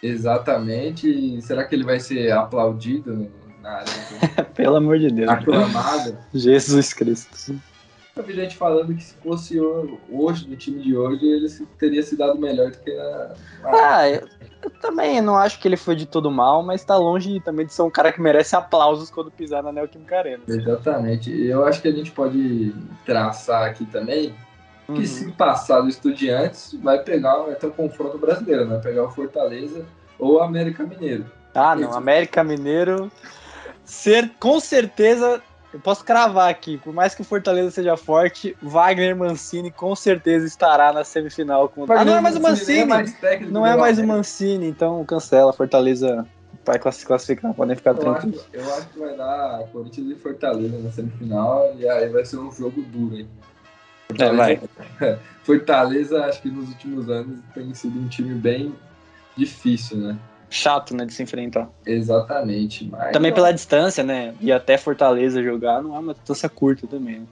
Exatamente. 0.00 1.10
E 1.10 1.42
será 1.42 1.64
que 1.64 1.74
ele 1.74 1.82
vai 1.82 1.98
ser 1.98 2.30
aplaudido 2.30 3.28
na 3.60 3.78
área? 3.78 3.92
Pelo 4.54 4.76
amor 4.76 5.00
de 5.00 5.08
Deus. 5.08 5.28
Aclamado. 5.28 6.16
Jesus 6.32 6.92
Cristo. 6.92 7.60
Eu 8.20 8.24
vi 8.26 8.34
gente 8.34 8.54
falando 8.54 8.94
que 8.94 9.02
se 9.02 9.14
fosse 9.14 9.58
hoje, 9.58 10.46
no 10.46 10.54
time 10.54 10.82
de 10.82 10.94
hoje, 10.94 11.24
ele 11.24 11.48
teria 11.78 12.02
se 12.02 12.18
dado 12.18 12.38
melhor 12.38 12.70
do 12.70 12.76
que 12.76 12.90
a. 12.90 13.34
Ah, 13.64 14.10
eu, 14.10 14.28
eu, 14.62 14.70
também 14.78 15.22
não 15.22 15.38
acho 15.38 15.58
que 15.58 15.66
ele 15.66 15.78
foi 15.78 15.96
de 15.96 16.04
todo 16.04 16.30
mal, 16.30 16.62
mas 16.62 16.84
tá 16.84 16.98
longe 16.98 17.40
também 17.40 17.64
de 17.64 17.72
ser 17.72 17.80
um 17.80 17.88
cara 17.88 18.12
que 18.12 18.20
merece 18.20 18.54
aplausos 18.54 19.10
quando 19.10 19.30
pisar 19.30 19.62
na 19.62 19.72
Neoquímica 19.72 20.18
Arena. 20.18 20.42
Exatamente. 20.46 21.34
Eu 21.34 21.64
acho 21.64 21.80
que 21.80 21.88
a 21.88 21.92
gente 21.92 22.10
pode 22.10 22.74
traçar 23.06 23.62
aqui 23.62 23.86
também 23.86 24.34
que 24.84 24.92
uhum. 24.92 25.06
se 25.06 25.32
passar 25.32 25.80
do 25.80 25.88
Estudiantes, 25.88 26.74
vai 26.82 27.02
pegar, 27.02 27.38
vai 27.38 27.54
ter 27.54 27.68
um 27.68 27.70
confronto 27.70 28.18
brasileiro, 28.18 28.66
né? 28.66 28.74
vai 28.74 28.80
pegar 28.82 29.04
o 29.04 29.10
Fortaleza 29.10 29.86
ou 30.18 30.34
o 30.34 30.42
América 30.42 30.84
Mineiro. 30.84 31.24
Ah, 31.54 31.74
não, 31.74 31.94
América 31.94 32.44
Mineiro, 32.44 33.10
ser, 33.82 34.30
com 34.38 34.60
certeza 34.60 35.40
eu 35.72 35.78
posso 35.78 36.04
cravar 36.04 36.50
aqui, 36.50 36.78
por 36.78 36.92
mais 36.92 37.14
que 37.14 37.22
o 37.22 37.24
Fortaleza 37.24 37.70
seja 37.70 37.96
forte, 37.96 38.56
Wagner 38.60 39.16
Mancini 39.16 39.70
com 39.70 39.94
certeza 39.94 40.46
estará 40.46 40.92
na 40.92 41.04
semifinal 41.04 41.68
contra. 41.68 42.00
Ah, 42.00 42.04
não 42.04 42.16
é 42.16 42.20
mais 42.20 42.36
o 42.36 42.40
Mancini! 42.40 42.78
Não 42.78 42.82
é 42.82 42.86
mais, 42.86 43.16
não 43.50 43.66
é 43.66 43.76
mais 43.76 43.98
o 43.98 44.06
Mancini, 44.06 44.66
então 44.66 45.04
cancela. 45.04 45.52
Fortaleza 45.52 46.26
vai 46.64 46.78
classificar, 46.78 47.54
podem 47.54 47.76
ficar 47.76 47.94
tranquilos. 47.94 48.44
eu 48.52 48.74
acho 48.74 48.88
que 48.88 48.98
vai 48.98 49.16
dar 49.16 49.64
Corinthians 49.72 50.10
e 50.10 50.14
Fortaleza 50.16 50.78
na 50.78 50.90
semifinal, 50.90 51.72
e 51.78 51.88
aí 51.88 52.08
vai 52.08 52.24
ser 52.24 52.38
um 52.38 52.50
jogo 52.50 52.82
duro, 52.82 53.16
hein? 53.16 53.28
Fortaleza, 54.08 54.42
é, 54.42 54.56
vai. 54.98 55.18
Fortaleza, 55.44 56.24
acho 56.24 56.42
que 56.42 56.50
nos 56.50 56.68
últimos 56.68 57.08
anos 57.08 57.38
tem 57.54 57.72
sido 57.74 57.98
um 57.98 58.08
time 58.08 58.34
bem 58.34 58.74
difícil, 59.36 59.98
né? 59.98 60.18
Chato, 60.50 60.94
né, 60.94 61.06
de 61.06 61.14
se 61.14 61.22
enfrentar. 61.22 61.70
Exatamente. 61.86 62.86
Mas, 62.90 63.12
também 63.12 63.32
pela 63.32 63.52
distância, 63.52 64.02
né? 64.02 64.34
E 64.40 64.50
até 64.50 64.76
Fortaleza 64.76 65.42
jogar 65.42 65.80
não 65.80 65.94
é 65.94 65.98
uma 66.00 66.12
distância 66.12 66.48
curta 66.48 66.86
também. 66.86 67.20
Né? 67.20 67.26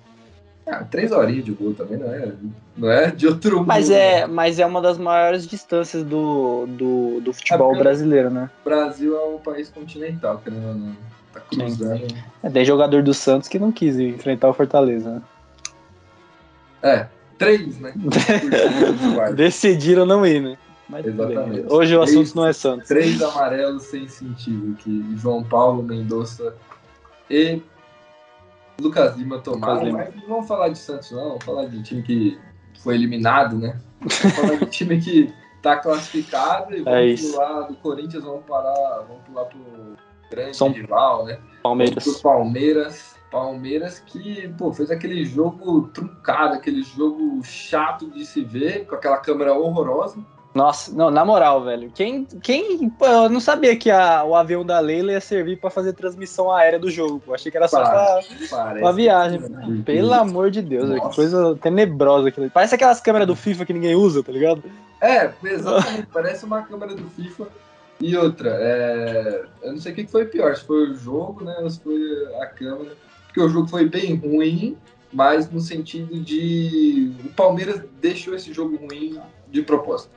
Ah, 0.70 0.84
três 0.84 1.10
horinhas 1.10 1.44
de 1.44 1.52
gol 1.52 1.75
também 1.75 1.98
não 1.98 2.12
é, 2.12 2.32
não 2.76 2.90
é 2.90 3.10
de 3.10 3.26
outro 3.26 3.56
mundo. 3.56 3.66
Mas 3.66 3.90
é, 3.90 4.26
mas 4.26 4.58
é 4.58 4.66
uma 4.66 4.80
das 4.80 4.98
maiores 4.98 5.46
distâncias 5.46 6.04
do, 6.04 6.66
do, 6.66 7.20
do 7.22 7.32
futebol 7.32 7.75
é 7.75 7.78
brasileiro, 7.78 8.30
né? 8.30 8.50
O 8.64 8.68
Brasil 8.68 9.16
é 9.16 9.25
um 9.25 9.38
país 9.38 9.68
continental, 9.70 10.40
querendo 10.44 10.68
ou 10.68 10.75
não. 10.75 10.96
Tá 11.32 11.40
cruzando. 11.40 12.06
É, 12.42 12.50
tem 12.50 12.64
jogador 12.64 13.02
do 13.02 13.14
Santos 13.14 13.48
que 13.48 13.58
não 13.58 13.72
quis 13.72 13.98
enfrentar 13.98 14.48
o 14.48 14.54
Fortaleza, 14.54 15.10
né? 15.10 15.22
É, 16.82 17.06
três, 17.38 17.80
né? 17.80 17.92
Decidiram 19.34 20.04
não 20.04 20.26
ir, 20.26 20.40
né? 20.40 20.58
Mas 20.88 21.07
Exatamente. 21.07 21.66
Hoje 21.71 21.97
o 21.97 22.02
assunto 22.02 22.14
três, 22.16 22.35
não 22.35 22.47
é 22.47 22.52
Santos. 22.52 22.88
Três 22.88 23.23
amarelos 23.23 23.83
sem 23.85 24.09
sentido, 24.09 24.75
que 24.76 25.16
João 25.16 25.45
Paulo, 25.45 25.83
Mendonça 25.83 26.54
e 27.28 27.61
Lucas 28.80 29.16
Lima 29.16 29.38
tomaram. 29.38 29.75
Lucas 29.75 29.87
Lima. 29.87 29.99
Mas 29.99 30.14
não 30.23 30.28
vamos 30.28 30.49
falar 30.49 30.68
de 30.71 30.78
Santos, 30.78 31.11
não. 31.11 31.28
Vamos 31.30 31.45
falar 31.45 31.66
de 31.66 31.83
time 31.83 32.02
que 32.02 32.38
foi 32.80 32.95
eliminado, 32.95 33.59
né? 33.59 33.78
Vamos 34.00 34.14
falar 34.37 34.57
de 34.57 34.66
time 34.66 34.99
que 35.00 35.33
tá 35.62 35.76
classificado 35.76 36.75
e 36.75 36.80
É 36.80 36.83
vamos 36.85 37.21
isso. 37.21 37.33
pular 37.33 37.62
do 37.62 37.75
Corinthians, 37.76 38.25
vamos 38.25 38.45
parar, 38.47 39.04
vamos 39.09 39.23
pular 39.26 39.45
pro 39.45 39.61
grande 40.30 40.57
São- 40.57 40.71
rival, 40.73 41.26
né? 41.26 41.38
Palmeiras. 41.62 42.04
Vamos 42.04 42.21
pro 42.21 42.30
Palmeiras. 42.30 43.18
Palmeiras 43.30 43.99
que, 43.99 44.49
pô, 44.57 44.73
fez 44.73 44.90
aquele 44.90 45.23
jogo 45.26 45.88
truncado, 45.88 46.54
aquele 46.54 46.83
jogo 46.83 47.42
chato 47.45 48.09
de 48.09 48.25
se 48.25 48.42
ver, 48.42 48.87
com 48.87 48.95
aquela 48.95 49.18
câmera 49.18 49.52
horrorosa. 49.52 50.16
Nossa, 50.59 50.93
não, 50.93 51.09
na 51.09 51.25
moral, 51.25 51.62
velho. 51.62 51.88
Quem. 51.95 52.25
quem 52.43 52.88
pô, 52.91 53.07
eu 53.07 53.29
não 53.29 53.38
sabia 53.38 53.77
que 53.77 53.91
a- 53.93 54.25
o 54.25 54.35
avião 54.35 54.65
da 54.67 54.81
Leila 54.81 55.12
ia 55.12 55.21
servir 55.21 55.57
pra 55.61 55.71
fazer 55.71 55.93
transmissão 55.93 56.50
aérea 56.50 56.81
do 56.81 56.91
jogo. 56.91 57.21
Pô. 57.25 57.33
Achei 57.33 57.49
que 57.53 57.57
era 57.57 57.69
só 57.69 57.81
Pá, 57.81 58.21
pra, 58.50 58.73
pra 58.75 58.91
viagem. 58.93 59.38
Porque- 59.41 59.83
Pelo 59.85 60.12
amor 60.12 60.50
de 60.50 60.61
Deus, 60.61 60.88
velho, 60.88 61.09
que 61.09 61.15
coisa 61.15 61.57
tenebrosa 61.62 62.29
aquilo. 62.29 62.50
Parece 62.50 62.75
aquelas 62.75 63.00
câmeras 63.00 63.29
do 63.29 63.37
FIFA 63.37 63.65
que 63.67 63.73
ninguém 63.73 63.95
usa, 63.95 64.21
tá 64.21 64.33
ligado? 64.33 64.65
É, 65.00 65.31
exatamente, 65.45 66.09
parece 66.12 66.45
uma 66.45 66.61
câmera 66.62 66.97
do 66.97 67.09
FIFA. 67.11 67.47
E 68.00 68.17
outra, 68.17 68.50
é, 68.61 69.45
eu 69.62 69.73
não 69.73 69.79
sei 69.79 69.93
o 69.93 69.95
que 69.95 70.05
que 70.05 70.11
foi 70.11 70.25
pior, 70.25 70.57
se 70.57 70.65
foi 70.65 70.91
o 70.91 70.95
jogo, 70.95 71.45
né, 71.45 71.55
ou 71.62 71.71
se 71.71 71.81
foi 71.81 72.00
a 72.41 72.47
câmera. 72.47 72.97
Porque 73.27 73.41
o 73.41 73.49
jogo 73.49 73.69
foi 73.69 73.88
bem 73.88 74.17
ruim, 74.17 74.77
mas 75.12 75.49
no 75.50 75.61
sentido 75.61 76.19
de 76.21 77.12
o 77.25 77.29
Palmeiras 77.31 77.81
deixou 78.00 78.35
esse 78.35 78.53
jogo 78.53 78.77
ruim 78.77 79.19
de 79.49 79.62
propósito. 79.62 80.11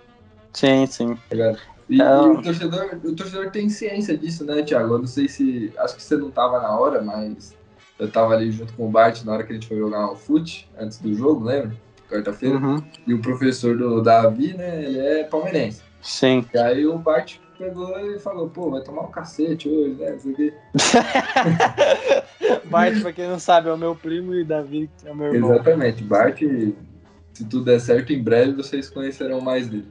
Sim, 0.53 0.85
sim. 0.85 1.15
tá? 1.29 1.55
E, 1.89 2.01
É. 2.01 2.05
e 2.05 2.19
o, 2.19 2.41
torcedor, 2.41 2.99
o 3.03 3.15
torcedor 3.15 3.51
tem 3.51 3.69
ciência 3.69 4.17
disso, 4.17 4.45
né, 4.45 4.63
Thiago? 4.63 4.93
Eu 4.95 4.99
não 4.99 5.07
sei 5.07 5.27
se. 5.27 5.73
Acho 5.77 5.95
que 5.95 6.03
você 6.03 6.15
não 6.15 6.31
tava 6.31 6.59
na 6.61 6.77
hora, 6.77 7.01
mas 7.01 7.53
eu 7.99 8.09
tava 8.09 8.33
ali 8.33 8.51
junto 8.51 8.73
com 8.73 8.87
o 8.87 8.89
Bart 8.89 9.23
na 9.23 9.33
hora 9.33 9.43
que 9.43 9.51
a 9.51 9.55
gente 9.55 9.67
foi 9.67 9.77
jogar 9.77 10.09
o 10.11 10.15
fute, 10.15 10.69
antes 10.77 10.97
do 10.99 11.13
jogo, 11.13 11.45
lembra? 11.45 11.71
Quarta-feira. 12.09 12.57
Uhum. 12.57 12.83
E 13.05 13.13
o 13.13 13.21
professor 13.21 13.77
do 13.77 14.01
Davi, 14.01 14.53
né, 14.53 14.83
ele 14.83 14.99
é 14.99 15.23
palmeirense. 15.23 15.81
Sim. 16.01 16.45
E 16.53 16.57
aí 16.57 16.85
o 16.85 16.97
Bart 16.97 17.37
pegou 17.57 17.97
e 17.99 18.19
falou, 18.19 18.49
pô, 18.49 18.71
vai 18.71 18.81
tomar 18.81 19.03
um 19.03 19.11
cacete 19.11 19.69
hoje, 19.69 19.95
né? 19.95 20.11
Não 20.11 20.19
sei 20.19 20.31
o 20.31 20.35
quê. 20.35 20.53
Bart, 22.65 23.01
pra 23.01 23.13
quem 23.13 23.27
não 23.27 23.39
sabe, 23.39 23.69
é 23.69 23.73
o 23.73 23.77
meu 23.77 23.95
primo 23.95 24.33
e 24.33 24.43
Davi 24.43 24.89
é 25.05 25.11
o 25.11 25.15
meu 25.15 25.33
irmão. 25.33 25.53
Exatamente. 25.53 26.03
Bart, 26.03 26.39
se 26.39 27.45
tudo 27.45 27.65
der 27.65 27.79
certo, 27.79 28.11
em 28.11 28.21
breve 28.21 28.53
vocês 28.53 28.89
conhecerão 28.89 29.39
mais 29.39 29.67
dele. 29.67 29.87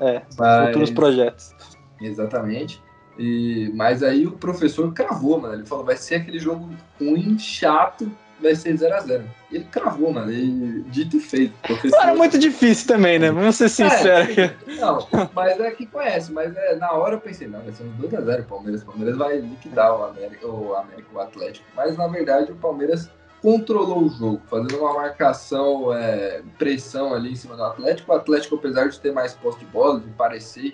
É, 0.00 0.22
Mas- 0.38 0.66
futuros 0.66 0.90
projetos. 0.90 1.54
Exatamente. 2.00 2.82
E, 3.18 3.70
mas 3.74 4.02
aí 4.02 4.26
o 4.26 4.32
professor 4.32 4.92
cravou, 4.92 5.40
mano. 5.40 5.54
Ele 5.54 5.66
falou, 5.66 5.84
vai 5.84 5.96
ser 5.96 6.16
aquele 6.16 6.38
jogo 6.38 6.68
ruim, 7.00 7.38
chato, 7.38 8.10
vai 8.40 8.54
ser 8.56 8.74
0x0. 8.74 9.22
Ele 9.52 9.64
cravou, 9.70 10.12
mano. 10.12 10.32
E 10.32 10.82
dito 10.88 11.16
e 11.16 11.20
feito. 11.20 11.54
Professor... 11.62 11.96
Era 12.02 12.14
muito 12.14 12.38
difícil 12.38 12.88
também, 12.88 13.18
né? 13.18 13.30
Vamos 13.30 13.56
ser 13.56 13.68
sinceros. 13.68 14.36
É, 14.36 14.54
não, 14.80 15.06
mas 15.32 15.60
é 15.60 15.70
que 15.70 15.86
conhece, 15.86 16.32
mas 16.32 16.56
é, 16.56 16.74
na 16.74 16.92
hora 16.92 17.14
eu 17.14 17.20
pensei, 17.20 17.46
não, 17.46 17.60
vai 17.60 17.72
ser 17.72 17.84
uns 17.84 17.96
2x0 17.96 18.40
o 18.40 18.44
Palmeiras. 18.44 18.82
O 18.82 18.86
Palmeiras 18.86 19.16
vai 19.16 19.38
liquidar 19.38 19.96
o 19.96 20.04
América, 20.04 20.46
o 20.48 20.74
América, 20.74 21.08
o 21.12 21.20
Atlético. 21.20 21.66
Mas 21.76 21.96
na 21.96 22.08
verdade 22.08 22.50
o 22.50 22.56
Palmeiras 22.56 23.08
controlou 23.44 24.04
o 24.04 24.08
jogo, 24.08 24.40
fazendo 24.48 24.78
uma 24.78 24.94
marcação, 24.94 25.92
é, 25.92 26.40
pressão 26.58 27.12
ali 27.12 27.32
em 27.32 27.36
cima 27.36 27.54
do 27.54 27.62
Atlético. 27.62 28.10
O 28.10 28.14
Atlético, 28.16 28.54
apesar 28.54 28.88
de 28.88 28.98
ter 28.98 29.12
mais 29.12 29.34
posse 29.34 29.58
de 29.58 29.66
bola, 29.66 30.00
de 30.00 30.08
parecer 30.12 30.70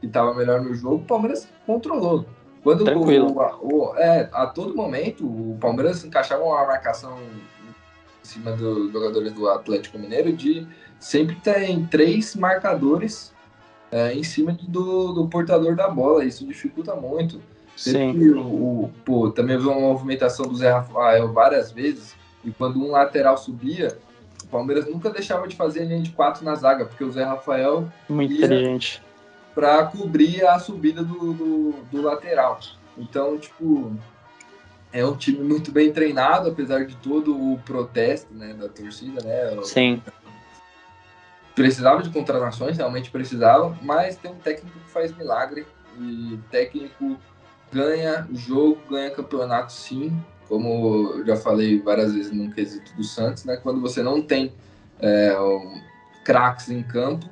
que 0.00 0.06
estava 0.06 0.32
melhor 0.32 0.60
no 0.62 0.72
jogo, 0.76 0.94
o 1.02 1.04
Palmeiras 1.04 1.48
controlou. 1.66 2.24
Quando 2.62 2.84
Tranquilo. 2.84 3.34
O, 3.60 3.90
o- 3.90 3.96
é, 3.96 4.28
a 4.32 4.46
todo 4.46 4.76
momento 4.76 5.26
o 5.26 5.58
Palmeiras 5.60 6.04
encaixava 6.04 6.44
uma 6.44 6.64
marcação 6.64 7.18
em 7.18 8.24
cima 8.24 8.52
dos 8.52 8.92
jogadores 8.92 9.32
do 9.32 9.48
Atlético 9.48 9.98
Mineiro 9.98 10.32
de 10.32 10.66
sempre 11.00 11.34
tem 11.36 11.84
três 11.86 12.36
marcadores 12.36 13.34
é, 13.90 14.12
em 14.12 14.22
cima 14.22 14.56
do, 14.68 15.12
do 15.14 15.26
portador 15.26 15.74
da 15.74 15.88
bola. 15.88 16.24
Isso 16.24 16.46
dificulta 16.46 16.94
muito. 16.94 17.40
Sim. 17.78 18.30
O, 18.32 18.90
pô, 19.04 19.30
também 19.30 19.56
viu 19.56 19.70
uma 19.70 19.80
movimentação 19.80 20.46
do 20.46 20.56
Zé 20.56 20.72
Rafael 20.72 21.32
várias 21.32 21.70
vezes, 21.70 22.16
e 22.44 22.50
quando 22.50 22.84
um 22.84 22.90
lateral 22.90 23.38
subia, 23.38 23.96
o 24.42 24.48
Palmeiras 24.48 24.86
nunca 24.86 25.08
deixava 25.10 25.46
de 25.46 25.54
fazer 25.54 25.84
linha 25.84 26.02
de 26.02 26.10
quatro 26.10 26.44
na 26.44 26.56
zaga, 26.56 26.86
porque 26.86 27.04
o 27.04 27.10
Zé 27.12 27.22
Rafael 27.22 27.88
Muito 28.08 28.34
inteligente. 28.34 29.00
para 29.54 29.84
cobrir 29.86 30.44
a 30.44 30.58
subida 30.58 31.04
do, 31.04 31.32
do, 31.32 31.74
do 31.92 32.02
lateral. 32.02 32.58
Então, 32.96 33.38
tipo, 33.38 33.92
é 34.92 35.06
um 35.06 35.14
time 35.14 35.38
muito 35.38 35.70
bem 35.70 35.92
treinado, 35.92 36.50
apesar 36.50 36.84
de 36.84 36.96
todo 36.96 37.32
o 37.32 37.58
protesto 37.58 38.34
né, 38.34 38.54
da 38.54 38.68
torcida, 38.68 39.22
né? 39.22 39.56
Sim. 39.62 40.02
precisava 41.54 42.02
de 42.02 42.10
contratações, 42.10 42.76
realmente 42.76 43.08
precisava, 43.08 43.78
mas 43.82 44.16
tem 44.16 44.32
um 44.32 44.38
técnico 44.38 44.76
que 44.80 44.90
faz 44.90 45.16
milagre 45.16 45.64
e 45.96 46.40
técnico 46.50 47.16
ganha 47.72 48.26
jogo, 48.32 48.78
ganha 48.90 49.10
campeonato 49.10 49.72
sim, 49.72 50.12
como 50.48 51.14
eu 51.16 51.26
já 51.26 51.36
falei 51.36 51.80
várias 51.80 52.14
vezes 52.14 52.32
no 52.32 52.50
quesito 52.50 52.94
do 52.94 53.04
Santos, 53.04 53.44
né? 53.44 53.56
Quando 53.56 53.80
você 53.80 54.02
não 54.02 54.22
tem 54.22 54.52
é, 54.98 55.38
um, 55.38 55.80
craques 56.24 56.70
em 56.70 56.82
campo, 56.82 57.26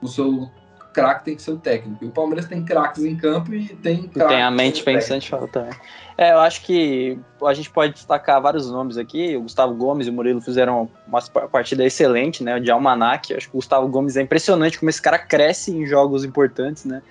o 0.00 0.08
seu 0.08 0.50
craque 0.92 1.24
tem 1.24 1.36
que 1.36 1.42
ser 1.42 1.52
o 1.52 1.58
técnico. 1.58 2.04
E 2.04 2.08
o 2.08 2.10
Palmeiras 2.10 2.46
tem 2.46 2.64
craques 2.64 3.04
em 3.04 3.16
campo 3.16 3.54
e 3.54 3.68
tem 3.68 4.08
tem 4.08 4.42
a 4.42 4.50
mente 4.50 4.82
pensante 4.82 5.30
também. 5.52 5.70
É, 6.16 6.32
eu 6.32 6.40
acho 6.40 6.62
que 6.62 7.18
a 7.44 7.54
gente 7.54 7.70
pode 7.70 7.92
destacar 7.92 8.40
vários 8.40 8.68
nomes 8.68 8.96
aqui. 8.96 9.36
O 9.36 9.42
Gustavo 9.42 9.74
Gomes 9.74 10.06
e 10.08 10.10
o 10.10 10.12
Murilo 10.12 10.40
fizeram 10.40 10.90
uma 11.06 11.20
partida 11.48 11.84
excelente, 11.84 12.42
né? 12.42 12.58
De 12.58 12.70
Almanac. 12.70 13.32
Acho 13.32 13.48
que 13.48 13.54
o 13.54 13.58
Gustavo 13.58 13.86
Gomes 13.86 14.16
é 14.16 14.22
impressionante 14.22 14.78
como 14.78 14.90
esse 14.90 15.00
cara 15.00 15.18
cresce 15.18 15.70
em 15.70 15.86
jogos 15.86 16.24
importantes, 16.24 16.84
né? 16.84 17.02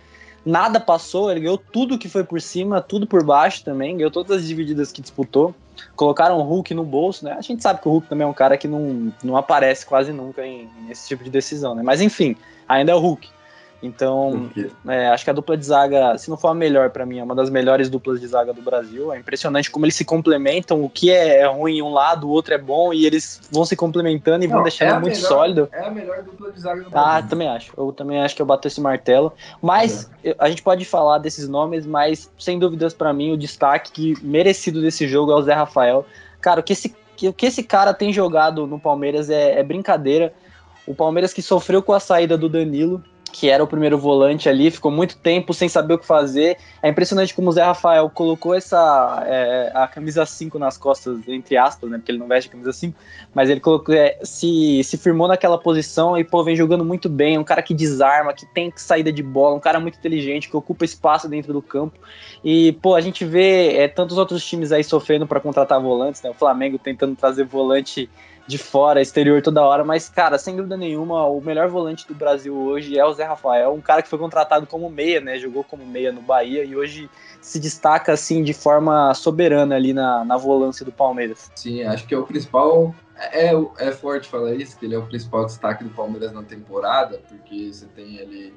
Nada 0.47 0.79
passou, 0.79 1.29
ele 1.29 1.41
ganhou 1.41 1.57
tudo 1.57 1.97
que 1.97 2.07
foi 2.07 2.23
por 2.23 2.39
cima, 2.39 2.81
tudo 2.81 3.05
por 3.05 3.21
baixo 3.21 3.65
também, 3.65 3.97
ganhou 3.97 4.09
todas 4.09 4.37
as 4.37 4.47
divididas 4.47 4.93
que 4.93 5.01
disputou. 5.01 5.53
Colocaram 5.93 6.37
o 6.37 6.41
Hulk 6.41 6.73
no 6.73 6.85
bolso, 6.85 7.25
né? 7.25 7.35
A 7.37 7.41
gente 7.41 7.61
sabe 7.61 7.81
que 7.81 7.87
o 7.89 7.91
Hulk 7.91 8.07
também 8.07 8.25
é 8.25 8.29
um 8.29 8.33
cara 8.33 8.57
que 8.57 8.65
não, 8.65 9.11
não 9.21 9.35
aparece 9.35 9.85
quase 9.85 10.13
nunca 10.13 10.47
em, 10.47 10.69
nesse 10.87 11.05
tipo 11.05 11.21
de 11.21 11.29
decisão, 11.29 11.75
né? 11.75 11.83
Mas 11.83 11.99
enfim, 11.99 12.33
ainda 12.65 12.93
é 12.93 12.95
o 12.95 12.99
Hulk. 12.99 13.29
Então, 13.81 14.50
é, 14.88 15.07
acho 15.10 15.24
que 15.24 15.29
a 15.29 15.34
dupla 15.34 15.55
de 15.55 15.63
zaga, 15.65 16.17
se 16.17 16.29
não 16.29 16.38
for 16.38 16.48
a 16.48 16.53
melhor 16.53 16.89
pra 16.89 17.05
mim, 17.05 17.19
é 17.19 17.24
uma 17.24 17.36
das 17.36 17.50
melhores 17.50 17.89
duplas 17.89 18.19
de 18.19 18.27
zaga 18.27 18.51
do 18.51 18.62
Brasil. 18.62 19.13
É 19.13 19.19
impressionante 19.19 19.69
como 19.69 19.86
eles 19.86 19.96
se 19.96 20.03
complementam. 20.03 20.84
O 20.84 20.89
que 20.89 21.12
é 21.12 21.46
ruim 21.46 21.77
em 21.77 21.81
um 21.81 21.91
lado, 21.93 22.27
o 22.27 22.31
outro 22.31 22.53
é 22.53 22.57
bom 22.57 22.91
e 22.91 23.05
eles 23.05 23.39
vão 23.51 23.65
se 23.65 23.75
complementando 23.75 24.43
e 24.43 24.48
vão 24.48 24.57
Não, 24.57 24.63
deixando 24.63 24.89
é 24.96 25.00
muito 25.00 25.15
melhor- 25.15 25.27
sólido. 25.27 25.69
É 25.72 25.86
a 25.86 25.91
melhor 25.91 26.24
dupla 26.24 26.51
de 26.51 26.60
zaga 26.60 26.81
do 26.81 26.88
Ah, 26.88 27.03
Brasil. 27.13 27.29
também 27.29 27.48
acho. 27.50 27.72
Eu 27.77 27.91
também 27.91 28.19
acho 28.22 28.36
que 28.36 28.41
eu 28.41 28.46
bato 28.46 28.67
esse 28.67 28.81
martelo. 28.81 29.31
Mas 29.62 30.10
eu- 30.24 30.36
a 30.39 30.50
gente 30.50 30.63
pode 30.63 30.84
falar 30.84 31.19
desses 31.19 31.48
nomes, 31.48 31.86
mas 31.86 32.31
sem 32.39 32.57
dúvidas 32.57 32.93
pra 32.96 33.13
mim 33.13 33.31
o 33.31 33.38
destaque 33.38 33.91
que 33.91 34.25
merecido 34.25 34.81
desse 34.81 35.07
jogo 35.07 35.31
é 35.31 35.36
o 35.36 35.41
Zé 35.43 35.53
Rafael. 35.53 36.03
Cara, 36.41 36.62
o 36.62 36.63
que 36.63 36.74
esse, 36.74 36.96
o 37.24 37.34
que 37.34 37.46
esse 37.46 37.62
cara 37.63 37.93
tem 37.93 38.12
jogado 38.12 38.65
no 38.65 38.79
Palmeiras 38.79 39.29
é, 39.29 39.60
é 39.60 39.63
brincadeira. 39.63 40.34
O 40.86 40.96
Palmeiras 40.96 41.34
que 41.34 41.41
sofreu 41.41 41.84
com 41.84 41.93
a 41.93 42.00
saída 42.00 42.38
do 42.38 42.48
Danilo, 42.48 43.03
que 43.27 43.50
era 43.50 43.63
o 43.63 43.67
primeiro 43.67 43.98
volante 43.98 44.48
ali, 44.50 44.72
ficou 44.72 44.91
muito 44.91 45.17
tempo 45.17 45.53
sem 45.53 45.67
saber 45.69 45.96
o 45.96 45.98
que 45.98 46.05
fazer. 46.05 46.57
É 46.81 46.89
impressionante 46.89 47.34
como 47.34 47.50
o 47.50 47.51
Zé 47.51 47.63
Rafael 47.63 48.10
colocou 48.10 48.53
essa 48.53 49.24
é, 49.27 49.72
a 49.74 49.88
camisa 49.88 50.25
5 50.25 50.57
nas 50.57 50.77
costas, 50.77 51.19
entre 51.27 51.57
aspas, 51.57 51.89
né? 51.89 51.98
Porque 51.98 52.12
ele 52.12 52.19
não 52.19 52.27
veste 52.27 52.50
a 52.50 52.51
camisa 52.51 52.72
5, 52.74 52.98
mas 53.34 53.50
ele 53.50 53.60
colocou, 53.60 53.93
é, 53.93 54.17
se, 54.24 54.84
se 54.84 54.98
firmou 54.98 55.27
naquela 55.27 55.57
posição 55.57 56.17
e 56.17 56.24
pô, 56.24 56.43
vem 56.43 56.55
jogando 56.55 56.84
muito 56.86 57.10
bem. 57.10 57.38
Um 57.38 57.43
cara 57.43 57.62
que 57.62 57.74
desarma, 57.74 58.34
que 58.34 58.46
tem 58.46 58.72
saída 58.75 59.12
de 59.12 59.24
bola, 59.24 59.55
um 59.55 59.60
cara 59.60 59.79
muito 59.79 59.98
inteligente, 59.98 60.50
que 60.50 60.57
ocupa 60.57 60.86
espaço 60.86 61.27
dentro 61.27 61.53
do 61.53 61.62
campo. 61.62 62.00
E, 62.43 62.74
pô, 62.74 62.96
a 62.96 63.01
gente 63.01 63.25
vê 63.25 63.75
é, 63.75 63.88
tantos 63.88 64.17
outros 64.17 64.46
times 64.46 64.72
aí 64.72 64.84
sofrendo 64.84 65.27
para 65.27 65.39
contratar 65.39 65.81
volantes, 65.81 66.22
né? 66.22 66.29
O 66.29 66.34
Flamengo 66.34 66.77
tentando 66.77 67.15
trazer 67.15 67.46
volante 67.46 68.10
de 68.47 68.57
fora, 68.57 69.01
exterior 69.01 69.41
toda 69.41 69.61
hora, 69.61 69.83
mas, 69.83 70.07
cara, 70.07 70.37
sem 70.37 70.55
dúvida 70.55 70.77
nenhuma, 70.77 71.25
o 71.27 71.41
melhor 71.41 71.67
volante 71.67 72.07
do 72.07 72.15
Brasil 72.15 72.55
hoje 72.55 72.97
é 72.97 73.05
o 73.05 73.13
Zé 73.13 73.25
Rafael, 73.25 73.73
um 73.73 73.81
cara 73.81 74.01
que 74.01 74.07
foi 74.07 74.17
contratado 74.17 74.65
como 74.65 74.89
meia, 74.89 75.19
né? 75.19 75.37
Jogou 75.37 75.65
como 75.65 75.85
meia 75.85 76.13
no 76.13 76.21
Bahia 76.21 76.63
e 76.63 76.73
hoje 76.73 77.09
se 77.41 77.59
destaca, 77.59 78.13
assim, 78.13 78.41
de 78.41 78.53
forma 78.53 79.13
soberana 79.13 79.75
ali 79.75 79.91
na, 79.93 80.23
na 80.23 80.37
volância 80.37 80.85
do 80.85 80.93
Palmeiras. 80.93 81.51
Sim, 81.55 81.83
acho 81.83 82.07
que 82.07 82.15
é 82.15 82.17
o 82.17 82.23
principal. 82.23 82.95
É, 83.33 83.51
é 83.79 83.91
forte 83.91 84.29
falar 84.29 84.53
isso, 84.53 84.77
que 84.79 84.85
ele 84.85 84.95
é 84.95 84.97
o 84.97 85.05
principal 85.05 85.45
destaque 85.45 85.83
do 85.83 85.89
Palmeiras 85.89 86.31
na 86.31 86.43
temporada, 86.43 87.19
porque 87.27 87.73
você 87.73 87.85
tem 87.87 88.19
ali 88.19 88.53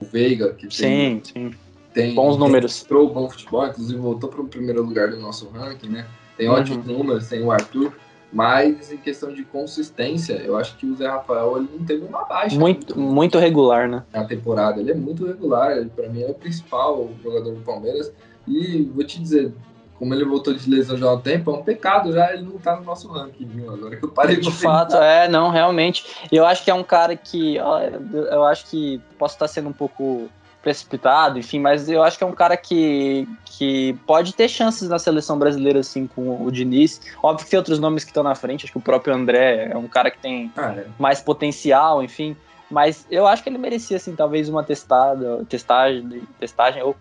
o 0.00 0.04
Veiga, 0.04 0.52
que 0.52 0.66
tem, 0.66 0.70
Sim, 0.70 1.22
sim. 1.22 1.54
tem 1.92 2.14
Bons 2.14 2.36
números. 2.36 2.72
mostrou 2.72 3.12
bom 3.12 3.30
futebol, 3.30 3.66
inclusive 3.68 4.00
voltou 4.00 4.28
para 4.28 4.40
o 4.40 4.48
primeiro 4.48 4.82
lugar 4.82 5.10
do 5.10 5.18
nosso 5.20 5.48
ranking, 5.50 5.90
né? 5.90 6.06
Tem 6.36 6.48
Uhum. 6.48 6.54
ótimos 6.54 6.86
números, 6.86 7.28
tem 7.28 7.42
o 7.42 7.52
Arthur, 7.52 7.92
mas 8.32 8.92
em 8.92 8.98
questão 8.98 9.32
de 9.32 9.42
consistência, 9.44 10.34
eu 10.34 10.56
acho 10.56 10.76
que 10.76 10.86
o 10.86 10.94
Zé 10.94 11.08
Rafael 11.08 11.56
ele 11.56 11.68
não 11.72 11.84
teve 11.84 12.04
uma 12.04 12.24
baixa 12.24 12.58
Muito, 12.58 12.98
muito 12.98 13.38
regular, 13.38 13.88
né? 13.88 14.04
na 14.12 14.24
temporada. 14.24 14.80
Ele 14.80 14.90
é 14.90 14.94
muito 14.94 15.26
regular, 15.26 15.76
ele, 15.76 15.88
para 15.88 16.08
mim 16.08 16.20
ele 16.20 16.28
é 16.28 16.30
o 16.30 16.34
principal 16.34 17.08
jogador 17.22 17.54
do 17.54 17.60
Palmeiras. 17.62 18.12
E 18.46 18.90
vou 18.94 19.04
te 19.04 19.18
dizer, 19.20 19.52
como 19.98 20.14
ele 20.14 20.24
voltou 20.24 20.54
de 20.54 20.70
lesão 20.70 20.96
já 20.96 21.06
há 21.06 21.14
um 21.14 21.20
tempo, 21.20 21.50
é 21.50 21.54
um 21.54 21.62
pecado 21.62 22.12
já 22.12 22.32
ele 22.32 22.42
não 22.42 22.58
tá 22.58 22.76
no 22.76 22.84
nosso 22.84 23.08
ranking, 23.08 23.46
viu? 23.46 23.72
Agora 23.72 23.96
que 23.96 24.04
eu 24.04 24.08
parei 24.10 24.36
de 24.36 24.52
fato, 24.52 24.96
é, 24.96 25.26
não, 25.26 25.50
realmente. 25.50 26.04
Eu 26.30 26.46
acho 26.46 26.62
que 26.62 26.70
é 26.70 26.74
um 26.74 26.84
cara 26.84 27.16
que, 27.16 27.58
ó, 27.58 27.80
eu 27.80 28.44
acho 28.44 28.66
que 28.66 29.00
posso 29.18 29.34
estar 29.34 29.48
sendo 29.48 29.70
um 29.70 29.72
pouco 29.72 30.28
precipitado, 30.68 31.38
enfim, 31.38 31.58
mas 31.58 31.88
eu 31.88 32.02
acho 32.02 32.18
que 32.18 32.24
é 32.24 32.26
um 32.26 32.32
cara 32.32 32.54
que, 32.54 33.26
que 33.46 33.94
pode 34.06 34.34
ter 34.34 34.48
chances 34.48 34.86
na 34.86 34.98
seleção 34.98 35.38
brasileira, 35.38 35.80
assim, 35.80 36.06
com 36.06 36.44
o 36.44 36.52
Diniz. 36.52 37.00
Óbvio 37.22 37.46
que 37.46 37.50
tem 37.50 37.56
outros 37.56 37.78
nomes 37.78 38.04
que 38.04 38.10
estão 38.10 38.22
na 38.22 38.34
frente, 38.34 38.66
acho 38.66 38.72
que 38.72 38.78
o 38.78 38.82
próprio 38.82 39.14
André 39.14 39.70
é 39.72 39.76
um 39.76 39.88
cara 39.88 40.10
que 40.10 40.18
tem 40.18 40.52
ah, 40.54 40.74
é. 40.76 40.86
mais 40.98 41.22
potencial, 41.22 42.02
enfim. 42.02 42.36
Mas 42.70 43.06
eu 43.10 43.26
acho 43.26 43.42
que 43.42 43.48
ele 43.48 43.56
merecia, 43.56 43.96
assim, 43.96 44.14
talvez 44.14 44.46
uma 44.46 44.62
testada, 44.62 45.42
testagem, 45.48 46.22
testagem, 46.38 46.82
ou 46.82 46.94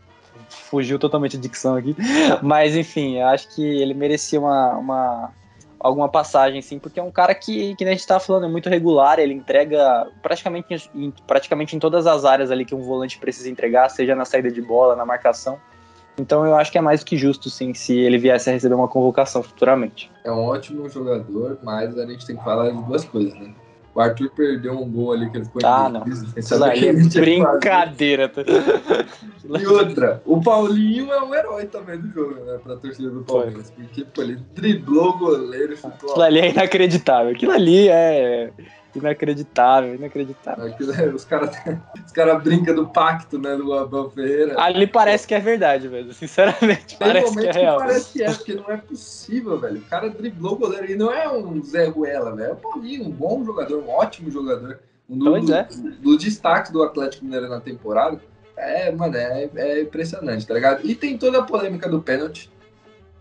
fugiu 0.48 0.98
totalmente 0.98 1.36
a 1.36 1.40
dicção 1.40 1.76
aqui. 1.76 1.94
Mas, 2.42 2.74
enfim, 2.74 3.18
eu 3.18 3.28
acho 3.28 3.54
que 3.54 3.62
ele 3.62 3.94
merecia 3.94 4.40
uma, 4.40 4.78
uma 4.78 5.32
alguma 5.80 6.10
passagem, 6.10 6.62
sim, 6.62 6.80
porque 6.80 7.00
é 7.00 7.04
um 7.04 7.12
cara 7.12 7.34
que, 7.34 7.76
que 7.76 7.84
a 7.84 7.88
gente 7.88 8.06
tá 8.06 8.20
falando, 8.20 8.46
é 8.46 8.50
muito 8.50 8.70
regular, 8.70 9.20
ele 9.20 9.34
entrega 9.34 10.08
praticamente 10.22 10.90
em, 10.94 11.12
praticamente 11.26 11.76
em 11.76 11.80
todas 11.80 12.08
as 12.08 12.26
áreas 12.26 12.52
ali 12.52 12.66
que 12.66 12.76
um 12.76 12.82
volante 12.82 13.20
precisa 13.20 13.50
entregar, 13.50 13.90
seja 13.90 14.16
na 14.16 14.26
saída 14.26 14.52
de 14.52 14.62
bola, 14.62 14.96
na 14.96 15.06
marcação. 15.06 15.60
Então 16.20 16.46
eu 16.46 16.56
acho 16.56 16.72
que 16.72 16.78
é 16.78 16.82
mais 16.82 17.02
do 17.02 17.06
que 17.06 17.16
justo, 17.16 17.50
sim, 17.50 17.74
se 17.74 17.96
ele 17.98 18.18
viesse 18.18 18.50
a 18.50 18.54
receber 18.54 18.74
uma 18.74 18.88
convocação 18.88 19.44
futuramente. 19.44 20.12
É 20.24 20.32
um 20.32 20.46
ótimo 20.46 20.90
jogador, 20.90 21.60
mas 21.62 21.98
a 21.98 22.06
gente 22.06 22.26
tem 22.26 22.36
que 22.36 22.44
falar 22.44 22.72
de 22.72 22.84
duas 22.84 23.06
coisas, 23.06 23.34
né? 23.36 23.54
O 23.98 24.00
Arthur 24.00 24.30
perdeu 24.30 24.74
um 24.74 24.88
gol 24.88 25.14
ali 25.14 25.28
que 25.28 25.38
ele 25.38 25.46
ficou 25.46 25.60
Ah, 25.66 25.90
não. 25.90 26.04
Isso 26.38 26.64
aí 26.64 26.88
é 26.88 26.94
brincadeira. 26.94 28.32
e 29.60 29.66
outra, 29.66 30.22
o 30.24 30.40
Paulinho 30.40 31.12
é 31.12 31.24
um 31.24 31.34
herói 31.34 31.66
também 31.66 31.98
do 32.00 32.08
jogo, 32.14 32.36
né? 32.46 32.60
Pra 32.64 32.76
torcida 32.76 33.10
do 33.10 33.24
Palmeiras. 33.24 33.74
Foi. 33.76 33.86
Porque 33.86 34.06
pô, 34.06 34.22
ele 34.22 34.38
driblou 34.54 35.10
o 35.10 35.18
goleiro 35.18 35.74
e 35.74 35.78
chutou. 35.78 36.12
Aquilo 36.12 36.22
ali 36.22 36.40
é 36.42 36.50
inacreditável. 36.52 37.32
Aquilo 37.32 37.52
ali 37.54 37.90
é 37.90 38.52
Inacreditável, 39.00 39.96
inacreditável. 39.96 40.74
Os 41.14 41.26
caras 41.26 41.56
os 42.06 42.12
cara 42.12 42.36
brincam 42.40 42.76
do 42.76 42.88
pacto, 42.88 43.38
né, 43.38 43.56
do 43.56 43.74
Abel 43.74 44.10
Ferreira. 44.10 44.60
Ali 44.60 44.88
parece 44.88 45.28
que 45.28 45.36
é 45.36 45.40
verdade, 45.40 45.88
velho. 45.88 46.14
Sinceramente, 46.14 46.98
Tem 46.98 47.08
parece 47.08 47.38
que 47.38 47.48
é 47.48 47.52
real. 47.52 47.78
Que 47.78 47.86
parece 47.86 48.14
que 48.14 48.24
é, 48.24 48.34
porque 48.34 48.54
não 48.56 48.70
é 48.70 48.78
possível, 48.78 49.60
velho. 49.60 49.78
O 49.78 49.86
cara 49.86 50.10
driblou 50.10 50.54
o 50.54 50.58
goleiro 50.58 50.92
e 50.92 50.96
não 50.96 51.12
é 51.12 51.30
um 51.30 51.64
Zé 51.64 51.86
Ruela, 51.88 52.36
velho. 52.36 52.50
É 52.50 52.54
o 52.54 52.56
Paulinho, 52.56 53.06
um 53.06 53.12
bom 53.12 53.44
jogador, 53.44 53.84
um 53.84 53.90
ótimo 53.90 54.32
jogador. 54.32 54.80
Um 55.10 55.18
do, 55.18 55.26
pois 55.32 55.50
é. 55.50 55.64
do, 55.64 55.92
do 55.92 56.18
destaque 56.18 56.72
do 56.72 56.84
Atlético 56.84 57.26
Mineiro 57.26 57.48
na 57.48 57.60
temporada. 57.60 58.20
É, 58.58 58.92
mano, 58.92 59.16
é, 59.16 59.50
é 59.56 59.82
impressionante, 59.82 60.48
tá 60.48 60.54
ligado? 60.54 60.86
E 60.86 60.96
tem 60.96 61.18
toda 61.18 61.40
a 61.40 61.44
polêmica 61.44 61.88
do 61.88 62.02
pênalti. 62.02 62.50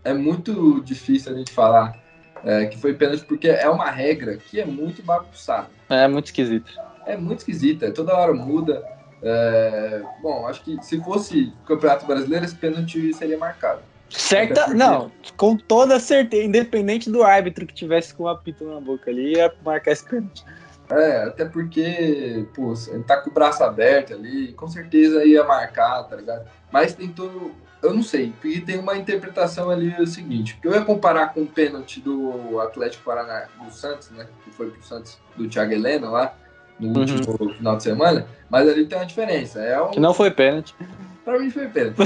É 0.03 0.13
muito 0.13 0.81
difícil 0.81 1.31
a 1.31 1.35
gente 1.35 1.51
falar 1.51 2.06
é, 2.43 2.65
que 2.65 2.77
foi 2.77 2.93
pênalti 2.93 3.25
porque 3.25 3.47
é 3.47 3.69
uma 3.69 3.89
regra 3.89 4.37
que 4.37 4.59
é 4.59 4.65
muito 4.65 5.01
bagunçada. 5.03 5.67
É 5.89 6.07
muito 6.07 6.25
esquisita. 6.27 6.69
É 7.05 7.15
muito 7.15 7.39
esquisita, 7.39 7.91
toda 7.91 8.15
hora 8.15 8.33
muda. 8.33 8.83
É, 9.21 10.01
bom, 10.21 10.47
acho 10.47 10.63
que 10.63 10.77
se 10.83 11.01
fosse 11.03 11.53
Campeonato 11.65 12.05
Brasileiro, 12.05 12.45
esse 12.45 12.55
pênalti 12.55 13.13
seria 13.13 13.37
marcado. 13.37 13.81
Certa, 14.09 14.61
porque... 14.61 14.77
não, 14.77 15.11
com 15.35 15.57
toda 15.57 15.99
certeza, 15.99 16.43
independente 16.43 17.09
do 17.09 17.23
árbitro 17.23 17.65
que 17.65 17.73
tivesse 17.73 18.13
com 18.13 18.23
o 18.23 18.27
apito 18.29 18.65
na 18.65 18.79
boca 18.79 19.11
ali, 19.11 19.35
ia 19.35 19.53
marcar 19.63 19.91
esse 19.91 20.05
pênalti. 20.05 20.45
É, 20.89 21.23
até 21.23 21.43
porque, 21.43 22.45
pô, 22.55 22.73
ele 22.87 23.03
tá 23.03 23.17
com 23.17 23.29
o 23.29 23.33
braço 23.33 23.61
aberto 23.63 24.13
ali, 24.13 24.53
com 24.53 24.67
certeza 24.67 25.25
ia 25.25 25.43
marcar, 25.43 26.03
tá 26.03 26.15
ligado? 26.15 26.47
Mas 26.71 26.93
tem 26.93 27.09
todo 27.09 27.51
eu 27.81 27.93
não 27.93 28.01
sei, 28.01 28.33
porque 28.41 28.61
tem 28.61 28.79
uma 28.79 28.97
interpretação 28.97 29.69
ali 29.69 29.93
o 30.01 30.07
seguinte, 30.07 30.57
que 30.61 30.67
eu 30.67 30.73
ia 30.73 30.81
comparar 30.81 31.33
com 31.33 31.41
o 31.41 31.47
pênalti 31.47 31.99
do 31.99 32.59
Atlético 32.59 33.03
Paraná, 33.03 33.47
do 33.63 33.71
Santos, 33.71 34.09
né, 34.11 34.27
que 34.43 34.51
foi 34.51 34.69
pro 34.71 34.83
Santos, 34.83 35.17
do 35.35 35.47
Thiago 35.47 35.73
Helena 35.73 36.09
lá, 36.09 36.33
no 36.79 36.89
uhum. 36.89 36.99
último 36.99 37.53
final 37.53 37.77
de 37.77 37.83
semana, 37.83 38.27
mas 38.49 38.67
ali 38.67 38.85
tem 38.85 38.97
uma 38.97 39.05
diferença. 39.05 39.59
É 39.59 39.81
um... 39.81 39.91
Que 39.91 39.99
não 39.99 40.13
foi 40.13 40.31
pênalti. 40.31 40.75
Pra 41.23 41.37
mim 41.37 41.49
foi 41.49 41.67
pênalti. 41.67 41.97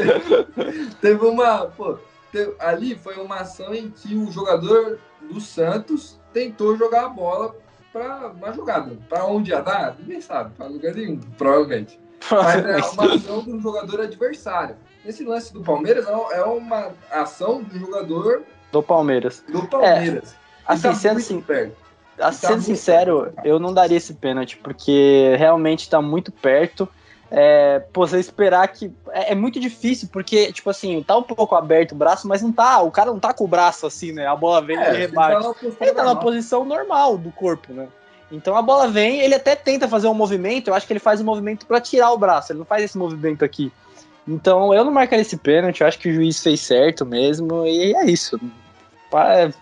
teve 1.00 1.24
uma, 1.24 1.66
pô, 1.66 1.98
teve, 2.32 2.52
ali 2.58 2.96
foi 2.96 3.16
uma 3.16 3.36
ação 3.36 3.72
em 3.72 3.90
que 3.90 4.14
o 4.16 4.30
jogador 4.32 4.98
do 5.20 5.40
Santos 5.40 6.18
tentou 6.32 6.76
jogar 6.76 7.04
a 7.04 7.08
bola 7.08 7.54
para 7.92 8.28
uma 8.28 8.52
jogada. 8.52 8.96
Para 9.08 9.24
onde 9.26 9.50
ia 9.50 9.60
dar? 9.60 9.96
Ninguém 9.98 10.20
sabe, 10.20 10.52
para 10.56 10.66
lugar 10.66 10.94
nenhum, 10.94 11.18
provavelmente. 11.38 12.00
Mas 12.30 12.64
é 12.64 12.76
uma 12.92 13.14
ação 13.14 13.42
do 13.44 13.60
jogador 13.60 14.00
adversário. 14.00 14.76
Esse 15.04 15.24
lance 15.24 15.52
do 15.52 15.62
Palmeiras 15.62 16.06
é, 16.06 16.38
é 16.38 16.44
uma 16.44 16.92
ação 17.10 17.62
do 17.62 17.78
jogador 17.78 18.44
do 18.72 18.82
Palmeiras. 18.82 19.42
Do 19.48 19.66
Palmeiras. 19.66 20.32
É, 20.32 20.72
assim, 20.72 20.82
tá 20.82 20.94
sendo, 20.94 21.18
assim, 21.18 21.40
perto. 21.40 21.76
Tá 22.16 22.32
sendo 22.32 22.62
sincero, 22.62 23.32
perto. 23.34 23.46
eu 23.46 23.58
não 23.58 23.74
daria 23.74 23.96
esse 23.96 24.14
pênalti, 24.14 24.56
porque 24.56 25.34
realmente 25.38 25.80
está 25.80 26.00
muito 26.00 26.30
perto. 26.30 26.88
É, 27.32 27.80
pô, 27.92 28.06
você 28.06 28.18
esperar 28.18 28.66
que. 28.68 28.92
É, 29.10 29.32
é, 29.32 29.34
muito 29.34 29.58
difícil, 29.60 30.08
porque, 30.12 30.52
tipo 30.52 30.68
assim, 30.70 31.02
tá 31.02 31.16
um 31.16 31.22
pouco 31.22 31.54
aberto 31.54 31.92
o 31.92 31.96
braço, 31.96 32.28
mas 32.28 32.42
não 32.42 32.52
tá. 32.52 32.80
O 32.80 32.90
cara 32.90 33.10
não 33.10 33.20
tá 33.20 33.32
com 33.32 33.44
o 33.44 33.48
braço 33.48 33.86
assim, 33.86 34.12
né? 34.12 34.26
A 34.26 34.36
bola 34.36 34.60
vem 34.60 34.76
é, 34.76 34.94
e 34.94 34.96
rebate. 34.98 35.42
Tá 35.42 35.54
ele 35.80 35.92
tá 35.94 36.04
na 36.04 36.16
posição 36.16 36.64
normal 36.64 37.16
do 37.16 37.30
corpo, 37.30 37.72
né? 37.72 37.88
Então 38.32 38.56
a 38.56 38.62
bola 38.62 38.88
vem, 38.88 39.20
ele 39.20 39.34
até 39.34 39.56
tenta 39.56 39.88
fazer 39.88 40.06
um 40.06 40.14
movimento, 40.14 40.68
eu 40.68 40.74
acho 40.74 40.86
que 40.86 40.92
ele 40.92 41.00
faz 41.00 41.20
um 41.20 41.24
movimento 41.24 41.66
para 41.66 41.80
tirar 41.80 42.12
o 42.12 42.18
braço, 42.18 42.52
ele 42.52 42.60
não 42.60 42.66
faz 42.66 42.84
esse 42.84 42.96
movimento 42.96 43.44
aqui. 43.44 43.72
Então 44.26 44.74
eu 44.74 44.84
não 44.84 44.92
marcaria 44.92 45.22
esse 45.22 45.36
pênalti, 45.36 45.80
eu 45.80 45.86
acho 45.86 45.98
que 45.98 46.08
o 46.08 46.12
juiz 46.12 46.42
fez 46.42 46.60
certo 46.60 47.04
mesmo, 47.04 47.66
e 47.66 47.94
é 47.94 48.04
isso. 48.06 48.40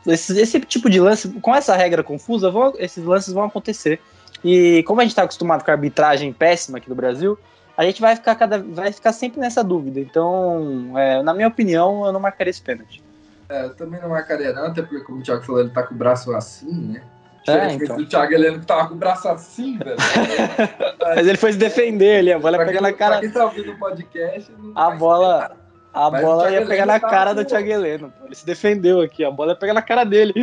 Esse, 0.06 0.38
esse 0.38 0.60
tipo 0.60 0.90
de 0.90 1.00
lance, 1.00 1.28
com 1.40 1.54
essa 1.54 1.74
regra 1.74 2.02
confusa, 2.02 2.50
vão, 2.50 2.74
esses 2.78 3.02
lances 3.02 3.32
vão 3.32 3.44
acontecer. 3.44 4.00
E 4.44 4.82
como 4.84 5.00
a 5.00 5.04
gente 5.04 5.12
está 5.12 5.22
acostumado 5.22 5.64
com 5.64 5.70
a 5.70 5.74
arbitragem 5.74 6.32
péssima 6.32 6.78
aqui 6.78 6.88
no 6.88 6.94
Brasil, 6.94 7.38
a 7.76 7.84
gente 7.84 8.00
vai 8.00 8.14
ficar, 8.14 8.34
cada, 8.34 8.58
vai 8.58 8.92
ficar 8.92 9.12
sempre 9.12 9.40
nessa 9.40 9.62
dúvida. 9.64 10.00
Então, 10.00 10.98
é, 10.98 11.22
na 11.22 11.32
minha 11.32 11.48
opinião, 11.48 12.04
eu 12.04 12.12
não 12.12 12.20
marcaria 12.20 12.50
esse 12.50 12.60
pênalti. 12.60 13.02
É, 13.48 13.64
eu 13.64 13.74
também 13.74 14.00
não 14.00 14.10
marcaria 14.10 14.52
não, 14.52 14.66
até 14.66 14.82
porque, 14.82 15.00
como 15.00 15.20
o 15.20 15.22
Thiago 15.22 15.42
falou, 15.42 15.60
ele 15.60 15.70
tá 15.70 15.82
com 15.82 15.94
o 15.94 15.96
braço 15.96 16.34
assim, 16.34 16.72
né? 16.72 17.02
É, 17.48 17.72
então. 17.72 17.96
do 17.96 18.06
Thiago 18.06 18.32
Heleno 18.32 18.60
que 18.60 18.66
tava 18.66 18.88
com 18.88 18.94
o 18.94 18.98
braço 18.98 19.28
assim, 19.28 19.78
velho. 19.78 19.96
Mas 21.00 21.26
ele 21.26 21.38
foi 21.38 21.52
se 21.52 21.58
defender 21.58 22.18
ali, 22.18 22.32
a 22.32 22.38
bola 22.38 22.58
ia 22.58 22.66
pegar 22.66 22.80
na 22.80 22.92
cara. 22.92 23.20
Quem 23.20 23.30
tá 23.30 23.44
ouvindo 23.44 23.72
o 23.72 23.78
podcast, 23.78 24.52
a 24.74 24.90
bola. 24.90 25.56
A 25.92 26.10
Mas 26.10 26.22
bola 26.22 26.50
ia 26.50 26.66
pegar 26.66 26.86
na 26.86 27.00
cara 27.00 27.32
do 27.32 27.44
Thiago 27.44 27.68
Heleno. 27.68 28.12
Ele 28.24 28.34
se 28.34 28.46
defendeu 28.46 29.00
aqui, 29.00 29.24
a 29.24 29.30
bola 29.30 29.52
ia 29.52 29.56
pegar 29.56 29.74
na 29.74 29.82
cara 29.82 30.04
dele. 30.04 30.34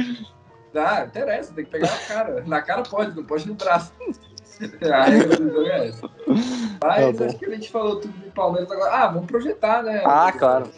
Ah, 0.76 1.06
interessa, 1.06 1.54
tem 1.54 1.64
que 1.64 1.72
pegar 1.72 1.90
na 1.90 1.98
cara. 2.00 2.44
Na 2.46 2.62
cara 2.62 2.84
pode, 2.84 3.16
não 3.16 3.24
pode 3.24 3.48
no 3.48 3.54
braço. 3.54 3.94
a 4.92 5.04
regra 5.04 5.38
do 5.38 5.50
jogo 5.50 5.68
é 5.68 5.88
essa. 5.88 6.10
Mas 6.84 7.18
tá 7.18 7.26
acho 7.26 7.38
que 7.38 7.46
a 7.46 7.50
gente 7.50 7.72
falou 7.72 8.00
tudo 8.00 8.14
do 8.14 8.32
Palmeiras 8.32 8.72
agora. 8.72 8.92
Ah, 8.92 9.08
vamos 9.08 9.28
projetar, 9.28 9.84
né? 9.84 10.04
Ah, 10.06 10.32
claro. 10.32 10.70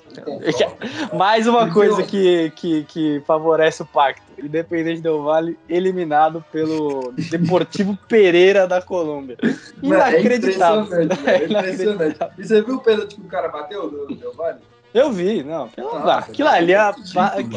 Mais 1.13 1.48
uma 1.48 1.72
coisa 1.72 2.04
que, 2.04 2.52
que, 2.56 2.84
que 2.86 3.24
favorece 3.26 3.82
o 3.82 3.86
pacto. 3.86 4.27
Independente 4.38 5.02
do 5.02 5.23
Vale, 5.23 5.58
eliminado 5.67 6.43
pelo 6.52 7.13
Deportivo 7.30 7.97
Pereira 8.08 8.67
da 8.67 8.82
Colômbia. 8.82 9.38
Inacreditável. 9.82 10.88
É 10.97 11.04
impressionante, 11.04 11.30
é 11.30 11.45
impressionante. 11.45 12.19
E 12.38 12.47
você 12.47 12.62
viu 12.62 12.76
o 12.76 12.80
pênalti 12.80 13.15
que 13.15 13.21
o 13.21 13.26
cara 13.26 13.47
bateu 13.47 13.89
do 13.89 14.15
Del 14.15 14.34
Vale? 14.34 14.60
Eu 14.93 15.12
vi, 15.12 15.43
não. 15.43 15.67
Pelo... 15.69 16.00
Nossa, 16.00 16.30
aquilo 16.30 16.50
ali 16.50 16.73
é. 16.73 16.78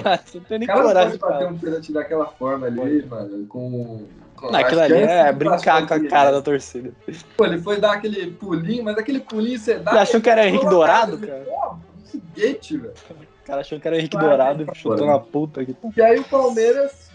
Cara, 0.02 0.20
você 0.24 0.38
não 0.38 0.44
tem 0.44 0.58
nem 0.58 0.68
coragem. 0.68 1.14
O 1.14 1.18
cara 1.18 1.32
bater 1.34 1.48
um 1.48 1.58
pênalti 1.58 1.92
daquela 1.92 2.26
forma 2.26 2.66
ali, 2.66 3.04
mano, 3.06 3.46
com 3.46 4.06
não, 4.48 4.58
aquilo 4.58 4.80
ali 4.80 4.94
é, 4.94 5.28
é 5.28 5.32
brincar 5.32 5.86
com 5.86 5.94
a 5.94 6.08
cara 6.08 6.30
da 6.30 6.40
torcida. 6.40 6.92
Pô, 7.36 7.44
ele 7.44 7.58
foi 7.58 7.78
dar 7.78 7.92
aquele 7.92 8.30
pulinho, 8.30 8.82
mas 8.84 8.96
aquele 8.96 9.20
pulinho 9.20 9.58
você 9.58 9.74
dá. 9.74 9.92
Você 9.92 9.98
achou 9.98 10.20
que 10.20 10.30
era 10.30 10.46
Henrique 10.46 10.66
Dourado, 10.66 11.18
cara? 11.18 11.44
Um 11.69 11.69
foguete, 12.11 12.77
velho. 12.77 12.94
O 13.42 13.46
cara 13.46 13.61
achou 13.61 13.81
que 13.81 13.87
era 13.87 13.99
Henrique 13.99 14.16
Dourado 14.16 14.62
e 14.62 14.79
chutou 14.79 15.07
na 15.07 15.18
puta 15.18 15.61
aqui. 15.62 15.77
E 15.96 16.03
aí 16.03 16.18
o 16.18 16.25
Palmeiras 16.25 17.11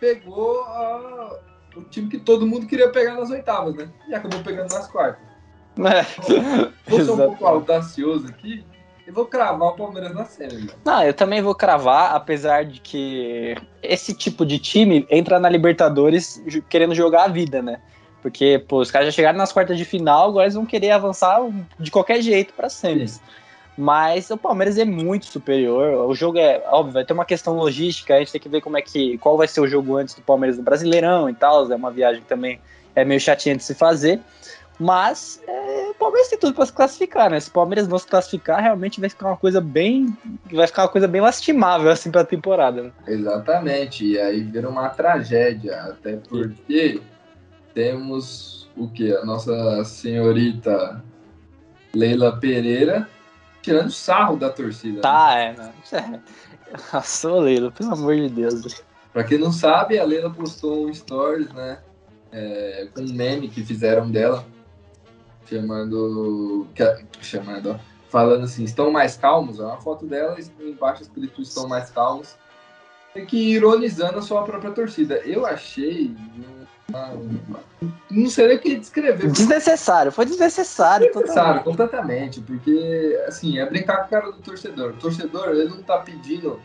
pegou 0.00 0.60
a... 0.64 1.38
o 1.76 1.82
time 1.82 2.08
que 2.08 2.18
todo 2.18 2.46
mundo 2.46 2.66
queria 2.66 2.90
pegar 2.90 3.14
nas 3.14 3.30
oitavas, 3.30 3.74
né? 3.74 3.88
E 4.08 4.14
acabou 4.14 4.40
pegando 4.42 4.72
nas 4.72 4.88
quartas. 4.88 5.22
É. 5.78 6.04
Vou 6.86 7.00
ser 7.04 7.10
um 7.10 7.16
pouco 7.28 7.46
audacioso 7.46 8.26
aqui. 8.28 8.64
Eu 9.06 9.14
vou 9.14 9.26
cravar 9.26 9.68
o 9.68 9.76
Palmeiras 9.76 10.12
na 10.12 10.24
série. 10.24 10.68
Não, 10.84 11.02
eu 11.04 11.14
também 11.14 11.40
vou 11.40 11.54
cravar, 11.54 12.14
apesar 12.14 12.64
de 12.64 12.80
que 12.80 13.54
esse 13.80 14.12
tipo 14.12 14.44
de 14.44 14.58
time 14.58 15.06
entra 15.08 15.38
na 15.38 15.48
Libertadores 15.48 16.42
querendo 16.68 16.92
jogar 16.92 17.24
a 17.24 17.28
vida, 17.28 17.62
né? 17.62 17.80
Porque, 18.20 18.64
pô, 18.66 18.80
os 18.80 18.90
caras 18.90 19.06
já 19.06 19.12
chegaram 19.12 19.38
nas 19.38 19.52
quartas 19.52 19.78
de 19.78 19.84
final, 19.84 20.30
agora 20.30 20.46
eles 20.46 20.56
vão 20.56 20.66
querer 20.66 20.90
avançar 20.90 21.40
de 21.78 21.92
qualquer 21.92 22.20
jeito 22.20 22.52
para 22.54 22.68
semis. 22.68 23.22
Mas 23.76 24.30
o 24.30 24.38
Palmeiras 24.38 24.78
é 24.78 24.84
muito 24.84 25.26
superior. 25.26 26.08
O 26.08 26.14
jogo 26.14 26.38
é, 26.38 26.62
óbvio, 26.66 26.94
vai 26.94 27.04
ter 27.04 27.12
uma 27.12 27.26
questão 27.26 27.54
logística, 27.54 28.14
a 28.14 28.18
gente 28.18 28.32
tem 28.32 28.40
que 28.40 28.48
ver 28.48 28.62
como 28.62 28.78
é 28.78 28.82
que. 28.82 29.18
qual 29.18 29.36
vai 29.36 29.46
ser 29.46 29.60
o 29.60 29.68
jogo 29.68 29.96
antes 29.96 30.14
do 30.14 30.22
Palmeiras 30.22 30.56
no 30.56 30.62
Brasileirão 30.62 31.28
e 31.28 31.34
tal. 31.34 31.70
É 31.70 31.76
uma 31.76 31.90
viagem 31.90 32.22
que 32.22 32.28
também 32.28 32.58
é 32.94 33.04
meio 33.04 33.20
chatinha 33.20 33.54
de 33.54 33.62
se 33.62 33.74
fazer. 33.74 34.20
Mas 34.78 35.42
é, 35.46 35.90
o 35.90 35.94
Palmeiras 35.94 36.28
tem 36.28 36.38
tudo 36.38 36.54
para 36.54 36.66
se 36.66 36.72
classificar, 36.72 37.30
né? 37.30 37.40
Se 37.40 37.48
o 37.48 37.52
Palmeiras 37.52 37.88
não 37.88 37.98
se 37.98 38.06
classificar, 38.06 38.62
realmente 38.62 39.00
vai 39.00 39.08
ficar 39.08 39.28
uma 39.28 39.36
coisa 39.36 39.60
bem. 39.60 40.16
Vai 40.50 40.66
ficar 40.66 40.82
uma 40.82 40.88
coisa 40.88 41.08
bem 41.08 41.20
lastimável 41.20 41.90
assim 41.90 42.10
para 42.10 42.22
a 42.22 42.26
temporada. 42.26 42.82
Né? 42.82 42.92
Exatamente. 43.06 44.06
E 44.06 44.18
aí 44.18 44.42
vira 44.42 44.68
uma 44.68 44.88
tragédia. 44.88 45.76
Até 45.82 46.16
porque 46.16 47.00
temos 47.74 48.68
o 48.76 48.88
que? 48.88 49.14
A 49.14 49.24
nossa 49.24 49.84
senhorita 49.84 51.02
Leila 51.94 52.38
Pereira 52.38 53.08
tirando 53.66 53.90
sarro 53.90 54.36
da 54.36 54.48
torcida. 54.48 55.00
Tá, 55.00 55.34
né? 55.34 55.72
é, 55.90 56.00
né? 56.00 56.22
Passou, 56.92 57.40
Leila, 57.40 57.72
pelo 57.72 57.92
amor 57.92 58.14
de 58.14 58.28
Deus. 58.28 58.82
Pra 59.12 59.24
quem 59.24 59.38
não 59.38 59.50
sabe, 59.50 59.98
a 59.98 60.04
Leila 60.04 60.30
postou 60.30 60.86
um 60.86 60.94
stories, 60.94 61.52
né? 61.52 61.80
É, 62.30 62.88
com 62.94 63.00
um 63.00 63.12
meme 63.12 63.48
que 63.48 63.64
fizeram 63.64 64.08
dela, 64.08 64.44
chamando. 65.48 66.68
chamando, 67.20 67.70
ó, 67.72 67.78
falando 68.08 68.44
assim, 68.44 68.62
estão 68.62 68.90
mais 68.92 69.16
calmos, 69.16 69.58
é 69.58 69.64
uma 69.64 69.80
foto 69.80 70.06
dela 70.06 70.36
embaixo 70.60 71.02
escrito 71.02 71.42
estão 71.42 71.66
mais 71.66 71.90
calmos. 71.90 72.36
E 73.16 73.26
que 73.26 73.52
ironizando 73.52 74.18
a 74.18 74.22
sua 74.22 74.42
própria 74.44 74.70
torcida. 74.70 75.16
Eu 75.24 75.46
achei 75.46 76.14
não 78.10 78.30
sei 78.30 78.48
nem 78.48 78.56
o 78.56 78.60
que 78.60 78.76
descrever. 78.76 79.30
Desnecessário, 79.30 80.12
foi 80.12 80.24
desnecessário. 80.24 81.06
Desnecessário, 81.06 81.64
completamente, 81.64 82.40
porque, 82.40 83.20
assim, 83.26 83.58
é 83.58 83.66
brincar 83.66 83.98
com 83.98 84.06
o 84.06 84.10
cara 84.10 84.30
do 84.30 84.38
torcedor. 84.38 84.92
O 84.92 84.96
torcedor, 84.96 85.48
ele 85.48 85.68
não 85.68 85.82
tá 85.82 85.98
pedindo 85.98 86.60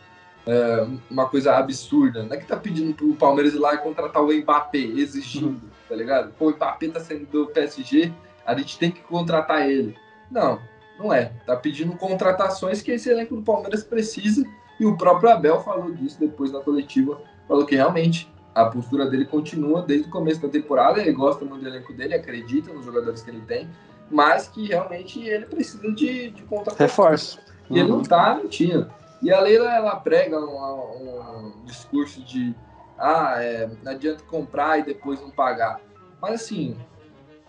é, 0.45 0.87
uma 1.09 1.27
coisa 1.27 1.55
absurda. 1.57 2.23
Não 2.23 2.33
é 2.33 2.37
que 2.37 2.45
tá 2.45 2.55
pedindo 2.55 2.93
pro 2.93 3.15
Palmeiras 3.15 3.53
ir 3.53 3.59
lá 3.59 3.73
e 3.73 3.79
contratar 3.79 4.21
o 4.21 4.31
Mbappé, 4.31 4.77
exigindo, 4.77 5.47
uhum. 5.47 5.59
tá 5.89 5.95
ligado? 5.95 6.31
Pô, 6.37 6.49
o 6.49 6.51
Mbappé 6.51 6.89
tá 6.89 6.99
saindo 6.99 7.25
do 7.25 7.47
PSG, 7.47 8.13
a 8.45 8.55
gente 8.55 8.77
tem 8.77 8.91
que 8.91 9.01
contratar 9.01 9.67
ele. 9.67 9.95
Não, 10.29 10.59
não 10.99 11.11
é. 11.11 11.31
Tá 11.45 11.55
pedindo 11.55 11.95
contratações 11.97 12.81
que 12.81 12.91
esse 12.91 13.09
elenco 13.09 13.35
do 13.35 13.41
Palmeiras 13.41 13.83
precisa, 13.83 14.45
e 14.81 14.85
o 14.87 14.97
próprio 14.97 15.29
Abel 15.29 15.61
falou 15.61 15.91
disso 15.91 16.19
depois 16.19 16.51
na 16.51 16.59
coletiva, 16.59 17.21
falou 17.47 17.67
que 17.67 17.75
realmente 17.75 18.27
a 18.55 18.65
postura 18.65 19.07
dele 19.07 19.25
continua 19.25 19.83
desde 19.83 20.07
o 20.07 20.11
começo 20.11 20.41
da 20.41 20.49
temporada. 20.49 20.99
Ele 20.99 21.11
gosta 21.11 21.45
muito 21.45 21.61
do 21.61 21.67
elenco 21.67 21.93
dele, 21.93 22.15
acredita 22.15 22.73
nos 22.73 22.83
jogadores 22.83 23.21
que 23.21 23.29
ele 23.29 23.41
tem, 23.41 23.69
mas 24.09 24.47
que 24.47 24.65
realmente 24.65 25.23
ele 25.23 25.45
precisa 25.45 25.83
de, 25.91 26.31
de 26.31 26.41
conta 26.45 26.73
Reforço. 26.75 27.37
E 27.69 27.73
uhum. 27.73 27.79
ele 27.79 27.89
não 27.89 28.01
tá 28.01 28.39
mentindo. 28.41 28.91
E 29.21 29.31
a 29.31 29.39
Leila, 29.39 29.71
ela 29.71 29.97
prega 29.97 30.39
um, 30.39 31.51
um 31.59 31.63
discurso 31.63 32.19
de 32.23 32.55
ah, 32.97 33.35
é, 33.37 33.69
não 33.83 33.91
adianta 33.91 34.23
comprar 34.23 34.79
e 34.79 34.83
depois 34.83 35.21
não 35.21 35.29
pagar. 35.29 35.79
Mas 36.19 36.41
assim, 36.41 36.75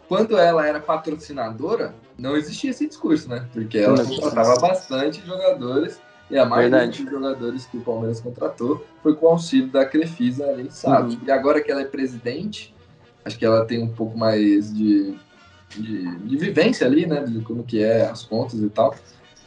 quando 0.07 0.37
ela 0.37 0.67
era 0.67 0.81
patrocinadora, 0.81 1.95
não 2.19 2.37
existia 2.37 2.73
esse 2.73 2.87
discurso, 2.87 3.27
né? 3.31 3.49
Porque 3.55 3.79
ela 3.79 4.05
contratava 4.05 4.55
bastante 4.57 5.25
jogadores 5.25 5.99
e 6.33 6.39
a 6.39 6.47
maioria 6.47 6.79
Verdade. 6.79 7.03
dos 7.03 7.13
jogadores 7.13 7.67
que 7.67 7.77
o 7.77 7.83
Palmeiras 7.83 8.19
contratou 8.19 8.83
foi 9.03 9.15
com 9.15 9.27
o 9.27 9.29
auxílio 9.29 9.69
da 9.69 9.85
Crefisa, 9.85 10.47
a 10.47 10.57
gente 10.57 10.75
sabe. 10.75 11.13
Uhum. 11.15 11.21
E 11.27 11.31
agora 11.31 11.61
que 11.61 11.71
ela 11.71 11.83
é 11.83 11.85
presidente, 11.85 12.75
acho 13.23 13.39
que 13.39 13.45
ela 13.45 13.67
tem 13.67 13.83
um 13.83 13.93
pouco 13.93 14.17
mais 14.17 14.75
de, 14.75 15.15
de, 15.69 16.17
de 16.17 16.37
vivência 16.39 16.87
ali, 16.87 17.05
né? 17.05 17.23
De 17.23 17.43
como 17.43 17.63
que 17.63 17.85
é 17.85 18.09
as 18.09 18.25
contas 18.25 18.61
e 18.61 18.71
tal. 18.71 18.95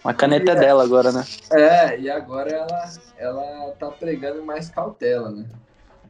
Uma 0.04 0.14
caneta 0.14 0.52
é, 0.52 0.56
dela 0.56 0.84
agora, 0.84 1.12
né? 1.12 1.26
É, 1.52 2.00
e 2.00 2.08
agora 2.08 2.52
ela, 2.52 2.90
ela 3.18 3.72
tá 3.80 3.88
pregando 3.88 4.46
mais 4.46 4.70
cautela, 4.70 5.32
né? 5.32 5.44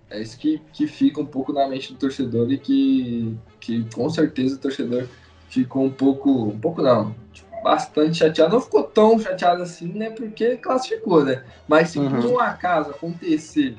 É 0.10 0.22
isso 0.22 0.38
que, 0.38 0.62
que 0.74 0.88
fica 0.88 1.22
um 1.22 1.26
pouco 1.26 1.54
na 1.54 1.66
mente 1.70 1.94
do 1.94 1.98
torcedor 1.98 2.52
e 2.52 2.58
que, 2.58 3.34
que 3.62 3.86
com 3.96 4.10
certeza 4.10 4.56
o 4.56 4.60
torcedor 4.60 5.08
ficou 5.48 5.86
um 5.86 5.90
pouco, 5.90 6.48
um 6.48 6.60
pouco 6.60 6.82
não, 6.82 7.16
bastante 7.66 8.18
chateado. 8.18 8.54
Não 8.54 8.62
ficou 8.62 8.84
tão 8.84 9.18
chateado 9.18 9.64
assim, 9.64 9.88
né? 9.88 10.12
Porque 10.12 10.56
classificou, 10.58 11.26
né? 11.26 11.42
Mas 11.68 11.90
se 11.90 11.98
uhum. 11.98 12.22
por 12.22 12.26
um 12.28 12.40
acaso 12.40 12.92
acontecer 12.92 13.76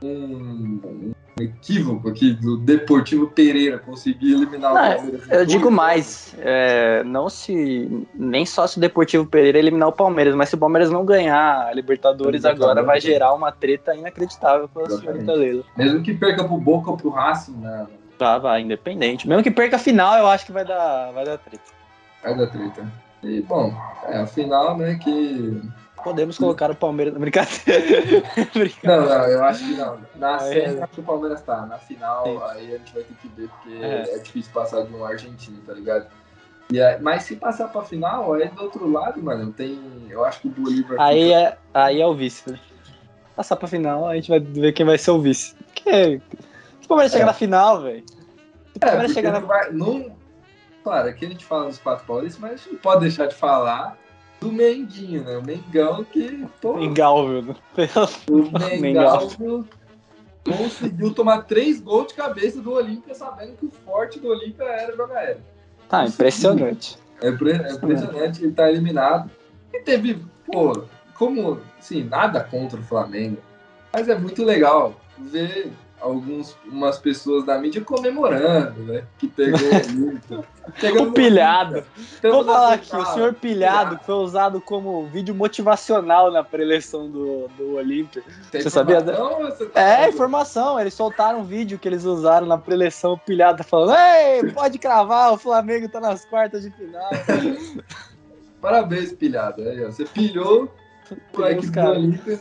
um, 0.00 0.06
um, 0.06 1.12
equívoco 1.40 2.08
aqui 2.08 2.32
do 2.34 2.56
Deportivo 2.58 3.26
Pereira 3.26 3.80
conseguir 3.80 4.34
eliminar 4.34 4.72
não, 4.72 4.80
o 4.80 4.96
Palmeiras. 4.96 5.28
Eu 5.28 5.44
digo 5.44 5.70
mais, 5.72 6.36
é, 6.38 7.02
não 7.02 7.28
se. 7.28 8.06
Nem 8.14 8.46
só 8.46 8.68
se 8.68 8.78
o 8.78 8.80
Deportivo 8.80 9.26
Pereira 9.26 9.58
eliminar 9.58 9.88
o 9.88 9.92
Palmeiras, 9.92 10.36
mas 10.36 10.48
se 10.48 10.54
o 10.54 10.58
Palmeiras 10.58 10.88
não 10.88 11.04
ganhar 11.04 11.66
a 11.66 11.74
Libertadores 11.74 12.44
agora, 12.44 12.80
vai 12.84 13.00
gerar 13.00 13.34
uma 13.34 13.50
treta 13.50 13.92
inacreditável 13.92 14.68
pela 14.68 14.88
senhorita 14.88 15.32
Leila. 15.32 15.64
Mesmo 15.76 16.00
que 16.00 16.14
perca 16.14 16.44
pro 16.44 16.56
Boca 16.56 16.92
ou 16.92 16.96
pro 16.96 17.10
Racing, 17.10 17.56
né? 17.56 17.88
Tá, 18.16 18.38
vai, 18.38 18.60
independente. 18.60 19.26
Mesmo 19.26 19.42
que 19.42 19.50
perca 19.50 19.74
a 19.74 19.80
final, 19.80 20.16
eu 20.16 20.28
acho 20.28 20.46
que 20.46 20.52
vai 20.52 20.64
dar, 20.64 21.10
vai 21.10 21.24
dar 21.24 21.38
treta. 21.38 21.79
Vai 22.22 22.36
dar 22.36 22.46
treta. 22.48 22.86
E, 23.22 23.40
bom, 23.42 23.74
é, 24.06 24.18
afinal, 24.18 24.76
né, 24.76 24.98
que... 25.02 25.62
Podemos 26.02 26.38
colocar 26.38 26.70
o 26.70 26.74
Palmeiras 26.74 27.12
na 27.12 27.20
brincadeira. 27.20 28.22
não, 28.82 29.02
não, 29.02 29.26
eu 29.26 29.44
acho 29.44 29.66
que 29.66 29.74
não. 29.74 29.98
Na 30.16 30.38
é. 30.48 30.86
que 30.86 31.00
o 31.00 31.02
Palmeiras 31.02 31.42
tá. 31.42 31.66
Na 31.66 31.76
final, 31.76 32.24
Sim. 32.24 32.40
aí 32.42 32.74
a 32.74 32.78
gente 32.78 32.94
vai 32.94 33.02
ter 33.02 33.14
que 33.20 33.28
ver, 33.28 33.48
porque 33.48 33.84
é. 33.84 34.14
é 34.14 34.18
difícil 34.18 34.50
passar 34.50 34.82
de 34.86 34.94
um 34.94 35.04
argentino, 35.04 35.58
tá 35.66 35.74
ligado? 35.74 36.06
E 36.70 36.80
aí, 36.80 37.00
mas 37.00 37.24
se 37.24 37.36
passar 37.36 37.68
pra 37.68 37.82
final, 37.82 38.32
aí 38.32 38.48
do 38.48 38.62
outro 38.62 38.90
lado, 38.90 39.20
mano, 39.22 39.52
tem. 39.52 39.78
Eu 40.08 40.24
acho 40.24 40.40
que 40.40 40.48
o 40.48 40.50
Bolívar. 40.50 41.00
Aí, 41.00 41.24
fica... 41.24 41.36
é, 41.36 41.58
aí 41.74 42.00
é 42.00 42.06
o 42.06 42.14
vice, 42.14 42.50
né? 42.50 42.60
Passar 43.34 43.56
pra 43.56 43.66
final, 43.66 44.06
a 44.06 44.14
gente 44.14 44.28
vai 44.28 44.38
ver 44.38 44.72
quem 44.72 44.86
vai 44.86 44.96
ser 44.96 45.10
o 45.10 45.20
vice. 45.20 45.54
Porque 45.56 46.20
se 46.80 46.84
o 46.84 46.88
Palmeiras 46.88 47.12
é. 47.12 47.16
chegar 47.16 47.26
na 47.26 47.32
final, 47.32 47.82
velho. 47.82 48.04
Se 48.08 48.76
o 48.76 48.80
Palmeiras 48.80 49.10
é, 49.10 49.14
chegar 49.14 49.32
na. 49.32 49.40
Vai, 49.40 49.72
não, 49.72 50.12
Claro, 50.82 51.08
aqui 51.08 51.26
a 51.26 51.28
gente 51.28 51.44
fala 51.44 51.66
dos 51.66 51.78
quatro 51.78 52.06
paulistas, 52.06 52.40
mas 52.40 52.52
a 52.52 52.56
gente 52.56 52.72
não 52.72 52.78
pode 52.78 53.00
deixar 53.00 53.26
de 53.26 53.34
falar 53.34 53.98
do 54.40 54.50
Menguinho, 54.50 55.22
né? 55.22 55.36
O 55.36 55.44
Mengão 55.44 56.04
que. 56.04 56.46
Pô, 56.60 56.76
Mengalvio. 56.76 57.42
Né? 57.42 57.54
O 58.30 58.50
Mengalvio 58.80 59.68
conseguiu 60.44 61.12
tomar 61.12 61.42
três 61.42 61.80
gols 61.80 62.08
de 62.08 62.14
cabeça 62.14 62.60
do 62.60 62.72
Olímpia, 62.72 63.14
sabendo 63.14 63.56
que 63.56 63.66
o 63.66 63.70
forte 63.84 64.18
do 64.18 64.28
Olímpia 64.28 64.64
era 64.64 64.96
jogar 64.96 65.18
aéreo. 65.18 65.42
Tá, 65.88 66.04
impressionante. 66.06 66.98
É, 67.20 67.26
é 67.26 67.30
impressionante, 67.30 68.42
ele 68.42 68.52
tá 68.52 68.70
eliminado. 68.70 69.30
E 69.72 69.80
teve, 69.80 70.24
pô, 70.46 70.84
como, 71.14 71.60
assim, 71.78 72.04
nada 72.04 72.42
contra 72.42 72.80
o 72.80 72.82
Flamengo, 72.82 73.38
mas 73.92 74.08
é 74.08 74.18
muito 74.18 74.42
legal 74.42 74.94
ver 75.18 75.70
algumas 76.00 76.98
pessoas 76.98 77.44
da 77.44 77.58
mídia 77.58 77.82
comemorando, 77.82 78.82
né? 78.82 79.04
Que 79.18 79.28
pegou 79.28 79.58
o 81.08 81.12
pilhado. 81.12 81.84
Vou 82.22 82.44
falar 82.44 82.74
aqui, 82.74 82.96
o 82.96 83.04
senhor 83.06 83.34
pilhado, 83.34 83.90
pilhado 83.90 84.04
foi 84.04 84.14
usado 84.14 84.60
como 84.60 85.06
vídeo 85.06 85.34
motivacional 85.34 86.30
na 86.30 86.42
preleção 86.42 87.10
do, 87.10 87.48
do 87.56 87.74
Olímpia. 87.76 88.22
Você 88.50 88.70
sabia? 88.70 89.00
Você 89.00 89.66
tá 89.66 89.80
é, 89.80 90.08
informação. 90.08 90.80
Eles 90.80 90.94
soltaram 90.94 91.40
um 91.40 91.44
vídeo 91.44 91.78
que 91.78 91.88
eles 91.88 92.04
usaram 92.04 92.46
na 92.46 92.58
preleção, 92.58 93.12
o 93.12 93.18
pilhado 93.18 93.58
tá 93.58 93.64
falando, 93.64 93.96
ei, 93.96 94.50
pode 94.52 94.78
cravar, 94.78 95.32
o 95.32 95.38
Flamengo 95.38 95.88
tá 95.88 96.00
nas 96.00 96.24
quartas 96.24 96.62
de 96.62 96.70
final. 96.70 97.10
Parabéns, 98.60 99.12
pilhado. 99.12 99.62
Aí, 99.62 99.84
ó. 99.84 99.90
Você 99.90 100.04
pilhou 100.04 100.72
o 101.10 101.36
do 101.36 101.80
Olímpia 101.80 102.40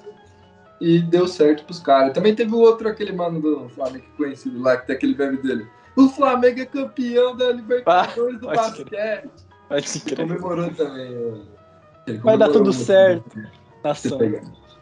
e 0.80 1.00
deu 1.00 1.28
certo 1.28 1.64
pros 1.66 1.80
caras. 1.80 2.14
Também 2.14 2.34
teve 2.34 2.54
o 2.54 2.60
outro, 2.60 2.88
aquele 2.88 3.12
mano 3.12 3.42
do 3.42 3.70
Flamengo 3.70 4.06
conhecido 4.16 4.62
lá, 4.62 4.78
que 4.78 4.88
tem 4.88 4.96
aquele 4.96 5.14
verme 5.14 5.38
dele. 5.38 5.68
O 5.96 6.08
Flamengo 6.10 6.62
é 6.62 6.66
campeão 6.66 7.36
da 7.36 7.52
Libertadores 7.52 8.36
ah, 8.36 8.40
do 8.40 8.48
basquete. 8.48 9.30
Pode 9.68 10.00
crer. 10.02 10.18
Comemorou 10.18 10.74
também. 10.74 11.08
Comemorou 12.06 12.24
Vai 12.24 12.38
dar 12.38 12.50
tudo 12.50 12.72
certo. 12.72 13.40
Nação. 13.84 14.20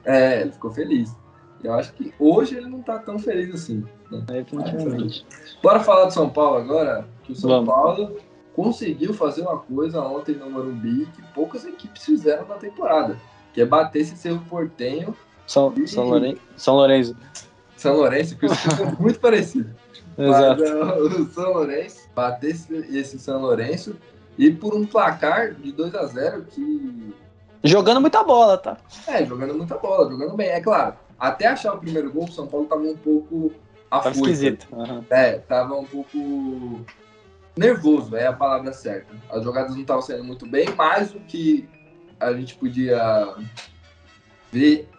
É, 0.06 0.42
ele 0.42 0.52
ficou 0.52 0.72
feliz. 0.72 1.16
Eu 1.64 1.74
acho 1.74 1.92
que 1.94 2.14
hoje 2.20 2.56
ele 2.56 2.68
não 2.68 2.82
tá 2.82 3.00
tão 3.00 3.18
feliz 3.18 3.54
assim. 3.54 3.84
Né? 4.12 4.24
É, 4.30 4.44
definitivamente. 4.44 5.26
Bora 5.62 5.80
falar 5.80 6.06
do 6.06 6.14
São 6.14 6.30
Paulo 6.30 6.58
agora? 6.58 7.08
Que 7.24 7.32
o 7.32 7.36
São 7.36 7.50
Vamos. 7.50 7.68
Paulo 7.68 8.18
conseguiu 8.56 9.14
fazer 9.14 9.42
uma 9.42 9.60
coisa 9.60 10.02
ontem 10.02 10.36
no 10.36 10.50
Morumbi 10.50 11.08
que 11.08 11.22
poucas 11.34 11.66
equipes 11.66 12.06
fizeram 12.06 12.48
na 12.48 12.56
temporada, 12.56 13.18
que 13.54 13.62
é 13.62 13.66
bater 13.66 14.00
esse 14.00 14.16
seu 14.18 14.40
portenho 14.42 15.16
são, 15.48 15.74
São, 15.88 16.38
São 16.56 16.76
Lourenço. 16.76 17.16
São 17.76 17.96
Lourenço, 17.96 18.38
que 18.38 18.46
é 18.46 18.50
muito 19.00 19.20
parecido. 19.20 19.74
Exato. 20.18 20.62
Mas, 20.62 21.20
o 21.20 21.26
São 21.32 21.54
Lourenço, 21.54 22.10
bater 22.14 22.52
esse, 22.52 22.76
esse 22.96 23.20
São 23.20 23.42
Lourenço 23.42 23.96
e 24.38 24.52
por 24.52 24.76
um 24.76 24.86
placar 24.86 25.54
de 25.56 25.72
2 25.72 25.96
a 25.96 26.06
0 26.06 26.44
que. 26.44 27.16
Jogando 27.64 28.00
muita 28.00 28.24
bola, 28.24 28.58
tá? 28.58 28.78
É, 29.08 29.26
jogando 29.26 29.56
muita 29.56 29.78
bola, 29.78 30.10
jogando 30.10 30.36
bem. 30.36 30.50
É 30.50 30.62
claro, 30.62 30.96
até 31.20 31.48
achar 31.48 31.74
o 31.74 31.80
primeiro 31.80 32.12
gol, 32.12 32.26
o 32.26 32.32
São 32.32 32.46
Paulo 32.46 32.68
tava 32.68 32.84
um 32.84 32.98
pouco 32.98 33.52
Tava 33.90 34.12
esquisito. 34.12 34.68
Uhum. 34.72 35.04
É, 35.10 35.40
tava 35.40 35.76
um 35.76 35.86
pouco 35.86 36.86
nervoso, 37.56 38.16
é 38.16 38.28
a 38.28 38.34
palavra 38.34 38.74
certa. 38.74 39.14
As 39.30 39.44
jogadas 39.44 39.74
não 39.74 39.82
estavam 39.82 40.02
saindo 40.02 40.24
muito 40.24 40.46
bem, 40.46 40.68
mas 40.76 41.14
o 41.14 41.20
que 41.22 41.68
a 42.20 42.34
gente 42.34 42.56
podia 42.56 43.36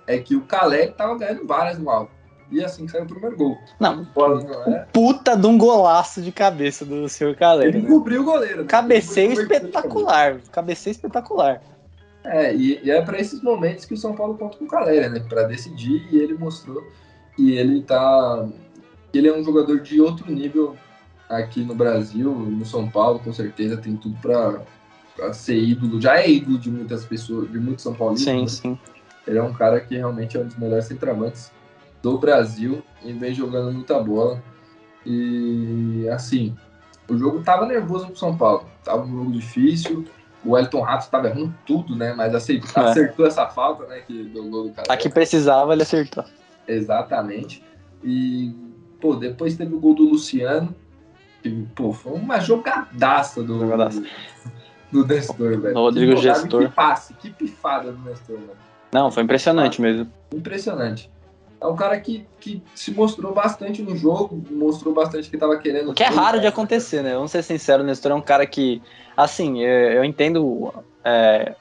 é 0.06 0.18
que 0.18 0.34
o 0.36 0.42
Caleri 0.42 0.92
tava 0.92 1.16
ganhando 1.18 1.46
várias 1.46 1.78
no 1.78 1.90
alto. 1.90 2.10
E 2.50 2.64
assim 2.64 2.88
saiu 2.88 3.04
o 3.04 3.06
primeiro 3.06 3.36
gol. 3.36 3.58
Não, 3.78 4.04
Bola 4.14 4.42
é. 4.68 4.86
puta 4.90 5.36
de 5.36 5.46
um 5.46 5.58
golaço 5.58 6.22
de 6.22 6.32
cabeça 6.32 6.82
do 6.84 7.06
senhor 7.08 7.34
Caleri. 7.36 7.76
Ele 7.76 7.82
Né? 7.82 7.88
cobriu 7.90 8.22
o 8.22 8.24
goleiro. 8.24 8.62
né? 8.62 8.64
Cabeceio 8.66 9.32
espetacular. 9.32 10.38
Cabeceio 10.50 10.92
espetacular. 10.92 11.60
É, 12.24 12.54
e, 12.54 12.80
e 12.82 12.90
é 12.90 13.02
para 13.02 13.18
esses 13.18 13.42
momentos 13.42 13.84
que 13.84 13.92
o 13.92 13.96
São 13.98 14.14
Paulo 14.14 14.34
conta 14.38 14.56
com 14.56 14.64
o 14.64 14.68
Caleri, 14.68 15.08
né? 15.10 15.20
Para 15.28 15.42
decidir, 15.42 16.06
e 16.10 16.18
ele 16.18 16.34
mostrou 16.38 16.82
que 17.36 17.54
ele 17.56 17.82
tá. 17.82 18.46
ele 19.12 19.28
é 19.28 19.36
um 19.36 19.44
jogador 19.44 19.80
de 19.80 20.00
outro 20.00 20.32
nível 20.32 20.74
aqui 21.28 21.60
no 21.62 21.74
Brasil, 21.74 22.32
no 22.32 22.64
São 22.64 22.88
Paulo, 22.88 23.18
com 23.18 23.32
certeza 23.32 23.76
tem 23.76 23.94
tudo 23.94 24.16
para 24.22 25.32
ser 25.34 25.56
ídolo. 25.58 26.00
Já 26.00 26.18
é 26.18 26.30
ídolo 26.30 26.58
de 26.58 26.70
muitas 26.70 27.04
pessoas, 27.04 27.50
de 27.50 27.58
muitos 27.58 27.82
São 27.82 27.92
Paulinos. 27.94 28.22
Sim, 28.24 28.40
né? 28.42 28.48
sim. 28.48 28.78
Ele 29.28 29.38
é 29.38 29.42
um 29.42 29.52
cara 29.52 29.78
que 29.78 29.94
realmente 29.94 30.36
é 30.36 30.40
um 30.40 30.46
dos 30.46 30.56
melhores 30.56 30.86
centravantes 30.86 31.52
do 32.02 32.16
Brasil 32.18 32.82
e 33.04 33.12
vem 33.12 33.34
jogando 33.34 33.70
muita 33.70 34.02
bola. 34.02 34.42
E 35.04 36.08
assim, 36.10 36.56
o 37.08 37.16
jogo 37.16 37.42
tava 37.42 37.66
nervoso 37.66 38.06
pro 38.06 38.16
São 38.16 38.34
Paulo. 38.36 38.64
Tava 38.82 39.02
um 39.04 39.10
jogo 39.12 39.32
difícil. 39.32 40.06
O 40.42 40.56
Elton 40.56 40.80
Rato 40.80 41.10
tava 41.10 41.28
errando 41.28 41.54
tudo, 41.66 41.94
né? 41.94 42.14
Mas 42.14 42.34
aceitou, 42.34 42.82
É. 42.82 42.88
acertou 42.88 43.26
essa 43.26 43.46
falta, 43.48 43.86
né? 43.86 44.00
Que 44.06 44.24
do 44.24 44.44
gol 44.48 44.68
do 44.68 44.70
cara. 44.72 44.86
A 44.90 44.96
que 44.96 45.10
precisava, 45.10 45.74
ele 45.74 45.82
acertou. 45.82 46.24
Exatamente. 46.66 47.62
E, 48.02 48.54
pô, 49.00 49.14
depois 49.14 49.56
teve 49.56 49.74
o 49.74 49.80
gol 49.80 49.94
do 49.94 50.04
Luciano. 50.04 50.74
Que, 51.42 51.50
pô, 51.74 51.92
foi 51.92 52.12
uma 52.14 52.40
jogadaça 52.40 53.42
do, 53.42 53.58
Jogadaça. 53.60 54.02
do 54.90 55.06
Nestor, 55.06 55.60
velho. 55.60 55.74
Rodrigo 55.74 56.16
Gestor. 56.16 56.62
Que 56.62 56.68
passe, 56.74 57.12
que 57.14 57.30
pifada 57.30 57.92
do 57.92 57.98
Nestor, 58.08 58.38
velho. 58.38 58.68
Não, 58.92 59.10
foi 59.10 59.22
impressionante 59.22 59.80
mesmo. 59.80 60.10
Impressionante. 60.34 61.10
É 61.60 61.66
um 61.66 61.74
cara 61.74 61.98
que, 61.98 62.24
que 62.38 62.62
se 62.74 62.92
mostrou 62.92 63.34
bastante 63.34 63.82
no 63.82 63.96
jogo, 63.96 64.42
mostrou 64.50 64.94
bastante 64.94 65.28
que 65.28 65.36
tava 65.36 65.58
querendo. 65.58 65.92
Que 65.92 66.04
é 66.04 66.08
raro 66.08 66.40
de 66.40 66.46
acontecer, 66.46 67.02
né? 67.02 67.14
Vamos 67.14 67.32
ser 67.32 67.42
sinceros, 67.42 67.84
o 67.84 67.86
Nestor 67.86 68.12
é 68.12 68.14
um 68.14 68.20
cara 68.20 68.46
que, 68.46 68.80
assim, 69.16 69.64
é, 69.64 69.96
eu 69.96 70.04
entendo 70.04 70.72
é, 71.04 71.54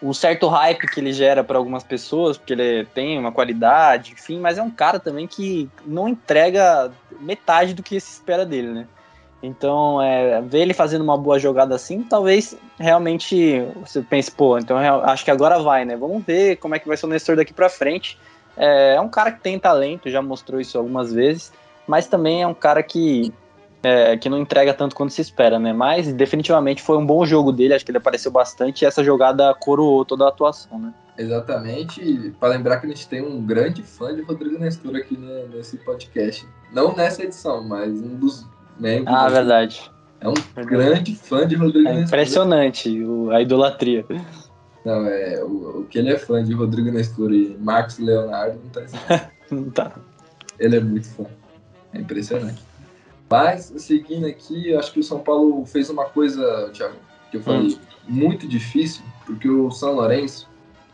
o 0.00 0.14
certo 0.14 0.46
hype 0.46 0.86
que 0.86 1.00
ele 1.00 1.12
gera 1.12 1.42
para 1.42 1.58
algumas 1.58 1.82
pessoas, 1.82 2.38
porque 2.38 2.52
ele 2.52 2.86
tem 2.94 3.18
uma 3.18 3.32
qualidade, 3.32 4.12
enfim, 4.12 4.38
mas 4.38 4.56
é 4.56 4.62
um 4.62 4.70
cara 4.70 5.00
também 5.00 5.26
que 5.26 5.68
não 5.84 6.08
entrega 6.08 6.92
metade 7.20 7.74
do 7.74 7.82
que 7.82 7.98
se 8.00 8.12
espera 8.12 8.46
dele, 8.46 8.68
né? 8.68 8.86
Então, 9.42 10.02
é, 10.02 10.40
ver 10.42 10.60
ele 10.60 10.74
fazendo 10.74 11.02
uma 11.02 11.16
boa 11.16 11.38
jogada 11.38 11.74
assim, 11.74 12.02
talvez 12.02 12.56
realmente 12.78 13.64
você 13.84 14.02
pense, 14.02 14.30
pô, 14.30 14.58
então 14.58 14.78
real- 14.78 15.02
acho 15.04 15.24
que 15.24 15.30
agora 15.30 15.58
vai, 15.58 15.84
né? 15.84 15.96
Vamos 15.96 16.22
ver 16.24 16.56
como 16.56 16.74
é 16.74 16.78
que 16.78 16.86
vai 16.86 16.96
ser 16.96 17.06
o 17.06 17.08
Nestor 17.08 17.36
daqui 17.36 17.52
pra 17.54 17.70
frente. 17.70 18.18
É, 18.56 18.96
é 18.96 19.00
um 19.00 19.08
cara 19.08 19.32
que 19.32 19.40
tem 19.40 19.58
talento, 19.58 20.10
já 20.10 20.20
mostrou 20.20 20.60
isso 20.60 20.76
algumas 20.76 21.12
vezes, 21.12 21.52
mas 21.86 22.06
também 22.06 22.42
é 22.42 22.46
um 22.46 22.52
cara 22.54 22.82
que 22.82 23.32
é, 23.82 24.14
que 24.18 24.28
não 24.28 24.38
entrega 24.38 24.74
tanto 24.74 24.94
quanto 24.94 25.12
se 25.12 25.22
espera, 25.22 25.58
né? 25.58 25.72
Mas 25.72 26.12
definitivamente 26.12 26.82
foi 26.82 26.98
um 26.98 27.06
bom 27.06 27.24
jogo 27.24 27.50
dele, 27.50 27.72
acho 27.72 27.84
que 27.84 27.90
ele 27.90 27.96
apareceu 27.98 28.30
bastante 28.30 28.82
e 28.82 28.86
essa 28.86 29.02
jogada 29.02 29.54
coroou 29.54 30.04
toda 30.04 30.26
a 30.26 30.28
atuação, 30.28 30.78
né? 30.78 30.92
Exatamente. 31.16 32.34
Para 32.38 32.50
lembrar 32.50 32.78
que 32.78 32.86
a 32.86 32.88
gente 32.90 33.08
tem 33.08 33.22
um 33.22 33.40
grande 33.44 33.82
fã 33.82 34.14
de 34.14 34.22
Rodrigo 34.22 34.58
Nestor 34.58 34.94
aqui 34.96 35.16
né, 35.16 35.44
nesse 35.52 35.78
podcast. 35.78 36.46
Não 36.72 36.94
nessa 36.94 37.22
edição, 37.24 37.62
mas 37.66 37.90
um 37.90 38.16
dos 38.16 38.46
membros. 38.78 39.14
Ah, 39.14 39.28
verdade. 39.28 39.90
É 40.20 40.28
um 40.28 40.34
grande 40.66 41.14
fã 41.16 41.46
de 41.46 41.54
Rodrigo 41.56 41.88
É 41.88 41.92
Nestor. 41.94 42.06
impressionante 42.08 43.02
o- 43.02 43.30
a 43.30 43.40
idolatria. 43.40 44.04
Não, 44.84 45.06
é, 45.06 45.42
o, 45.42 45.80
o 45.80 45.86
que 45.88 45.98
ele 45.98 46.10
é 46.10 46.18
fã 46.18 46.42
de 46.44 46.52
Rodrigo 46.52 46.90
Nestor 46.90 47.32
e 47.32 47.56
Marcos 47.60 47.98
Leonardo 47.98 48.58
não 48.62 48.70
tá 48.70 48.82
escrito. 48.82 49.30
Não 49.50 49.68
tá. 49.70 49.92
Ele 50.58 50.76
é 50.76 50.80
muito 50.80 51.08
fã. 51.08 51.24
É 51.92 51.98
impressionante. 51.98 52.62
Mas, 53.28 53.72
seguindo 53.78 54.26
aqui, 54.26 54.70
eu 54.70 54.78
acho 54.78 54.92
que 54.92 55.00
o 55.00 55.02
São 55.02 55.18
Paulo 55.18 55.64
fez 55.66 55.90
uma 55.90 56.04
coisa, 56.04 56.70
Thiago, 56.72 56.94
que 57.30 57.38
eu 57.38 57.42
falei, 57.42 57.76
muito 58.08 58.46
difícil, 58.46 59.02
porque 59.26 59.48
o 59.48 59.70
São 59.72 59.94
Lourenço 59.94 60.48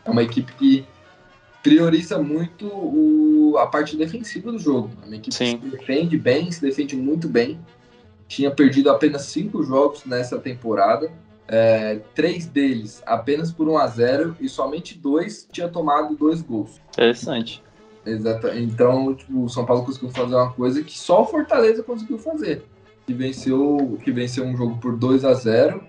é 0.05 0.09
uma 0.09 0.23
equipe 0.23 0.51
que 0.53 0.85
prioriza 1.61 2.17
muito 2.17 2.65
o- 2.67 3.36
a 3.55 3.67
parte 3.67 3.95
defensiva 3.95 4.51
do 4.51 4.57
jogo. 4.57 4.89
É 5.03 5.05
uma 5.05 5.15
equipe 5.15 5.35
Sim. 5.35 5.57
que 5.57 5.69
se 5.69 5.77
defende 5.77 6.17
bem, 6.17 6.51
se 6.51 6.61
defende 6.61 6.95
muito 6.95 7.29
bem. 7.29 7.59
Tinha 8.27 8.49
perdido 8.51 8.89
apenas 8.89 9.23
cinco 9.23 9.63
jogos 9.63 10.03
nessa 10.05 10.37
temporada. 10.39 11.11
É, 11.47 12.01
três 12.13 12.45
deles 12.45 13.01
apenas 13.05 13.51
por 13.51 13.69
1 13.69 13.77
a 13.77 13.87
0 13.87 14.35
e 14.41 14.49
somente 14.49 14.97
dois 14.97 15.47
tinha 15.51 15.69
tomado 15.69 16.15
dois 16.15 16.41
gols. 16.41 16.81
Interessante. 16.91 17.63
Exato. 18.05 18.47
Então, 18.47 19.13
tipo, 19.13 19.43
o 19.43 19.49
São 19.49 19.65
Paulo 19.65 19.85
conseguiu 19.85 20.09
fazer 20.09 20.35
uma 20.35 20.51
coisa 20.51 20.81
que 20.81 20.97
só 20.97 21.21
o 21.21 21.25
Fortaleza 21.25 21.83
conseguiu 21.83 22.17
fazer. 22.17 22.65
Que 23.05 23.13
venceu, 23.13 23.97
que 24.03 24.11
venceu 24.11 24.45
um 24.45 24.55
jogo 24.57 24.77
por 24.79 24.97
2 24.97 25.23
a 25.23 25.33
0 25.33 25.81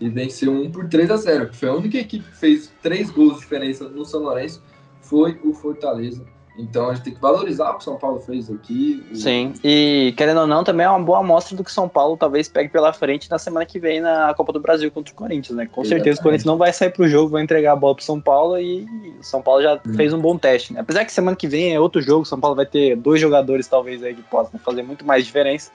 e 0.00 0.08
venceu 0.08 0.52
um 0.52 0.70
por 0.70 0.88
3 0.88 1.10
a 1.10 1.16
0 1.16 1.50
que 1.50 1.56
foi 1.56 1.68
a 1.68 1.74
única 1.74 1.98
equipe 1.98 2.24
que 2.24 2.36
fez 2.36 2.72
três 2.82 3.10
gols 3.10 3.34
de 3.34 3.40
diferença 3.40 3.88
no 3.88 4.04
São 4.04 4.22
Lourenço, 4.22 4.62
foi 5.02 5.38
o 5.44 5.52
Fortaleza. 5.52 6.24
Então 6.58 6.90
a 6.90 6.94
gente 6.94 7.04
tem 7.04 7.14
que 7.14 7.20
valorizar 7.20 7.70
o 7.70 7.74
que 7.74 7.80
o 7.80 7.84
São 7.84 7.96
Paulo 7.96 8.20
fez 8.20 8.50
aqui. 8.50 9.06
Sim. 9.14 9.54
E 9.64 10.12
querendo 10.16 10.40
ou 10.40 10.46
não, 10.46 10.62
também 10.62 10.84
é 10.84 10.90
uma 10.90 10.98
boa 11.00 11.20
amostra 11.20 11.56
do 11.56 11.64
que 11.64 11.70
o 11.70 11.72
São 11.72 11.88
Paulo 11.88 12.16
talvez 12.16 12.48
pegue 12.48 12.68
pela 12.68 12.92
frente 12.92 13.30
na 13.30 13.38
semana 13.38 13.64
que 13.64 13.78
vem 13.78 14.00
na 14.00 14.34
Copa 14.34 14.52
do 14.52 14.60
Brasil 14.60 14.90
contra 14.90 15.12
o 15.12 15.16
Corinthians, 15.16 15.56
né? 15.56 15.66
Com 15.66 15.82
certeza 15.84 15.98
o 15.98 16.00
Exatamente. 16.10 16.22
Corinthians 16.22 16.44
não 16.44 16.58
vai 16.58 16.72
sair 16.72 16.90
pro 16.90 17.08
jogo, 17.08 17.30
vai 17.30 17.42
entregar 17.42 17.72
a 17.72 17.76
bola 17.76 17.94
pro 17.94 18.04
São 18.04 18.20
Paulo 18.20 18.58
e 18.58 18.82
o 19.18 19.22
São 19.22 19.40
Paulo 19.40 19.62
já 19.62 19.80
Hum. 19.86 19.94
fez 19.94 20.12
um 20.12 20.20
bom 20.20 20.36
teste, 20.36 20.74
né? 20.74 20.80
Apesar 20.80 21.04
que 21.04 21.12
semana 21.12 21.36
que 21.36 21.48
vem 21.48 21.72
é 21.74 21.80
outro 21.80 22.02
jogo, 22.02 22.22
o 22.22 22.26
São 22.26 22.38
Paulo 22.40 22.56
vai 22.56 22.66
ter 22.66 22.94
dois 22.96 23.20
jogadores 23.20 23.66
talvez 23.66 24.02
aí 24.02 24.14
que 24.14 24.22
possam 24.22 24.58
fazer 24.60 24.82
muito 24.82 25.04
mais 25.06 25.24
diferença. 25.24 25.70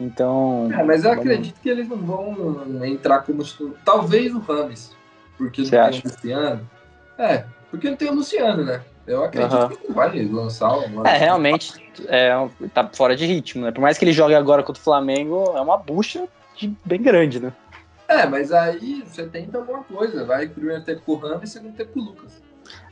Então, 0.00 0.68
É, 0.72 0.82
mas 0.82 1.04
eu 1.04 1.10
Vamos- 1.10 1.24
acredito 1.26 1.60
que 1.60 1.68
eles 1.68 1.88
não 1.88 1.96
vão 1.98 2.62
entrar 2.84 3.20
como. 3.20 3.42
Talvez 3.84 4.34
o 4.34 4.38
Rames, 4.40 4.90
porque 5.36 5.60
não 5.62 5.68
Você 5.68 5.70
tem 5.76 5.80
acha? 5.80 6.02
o 6.04 6.10
Luciano. 6.10 6.70
É, 7.18 7.44
porque 7.70 7.90
não 7.90 7.96
tem 7.96 8.08
o 8.10 8.14
Luciano, 8.14 8.64
né? 8.64 8.80
Eu 9.06 9.24
acredito 9.24 9.54
Aham. 9.54 9.68
que 9.68 9.92
vai 9.92 10.24
lançar 10.24 10.72
uma. 10.78 11.06
é, 11.08 11.16
realmente 11.16 11.72
é, 12.08 12.32
tá 12.72 12.88
fora 12.94 13.14
de 13.14 13.26
ritmo, 13.26 13.64
né? 13.64 13.70
Por 13.70 13.80
mais 13.80 13.98
que 13.98 14.04
ele 14.04 14.12
jogue 14.12 14.34
agora 14.34 14.62
contra 14.62 14.80
o 14.80 14.84
Flamengo, 14.84 15.52
é 15.56 15.60
uma 15.60 15.76
bucha 15.76 16.26
de- 16.56 16.74
bem 16.84 17.02
grande, 17.02 17.38
né? 17.40 17.52
É, 18.08 18.26
mas 18.26 18.52
aí 18.52 19.02
você 19.06 19.26
tenta 19.26 19.58
alguma 19.58 19.82
coisa. 19.84 20.24
Vai 20.24 20.48
primeiro 20.48 20.82
tempo 20.82 21.02
com 21.04 21.12
o 21.12 21.16
Ramos 21.16 21.50
e 21.50 21.52
segundo 21.52 21.74
tempo 21.74 21.92
com 21.92 22.00
o 22.00 22.04
Lucas. 22.04 22.42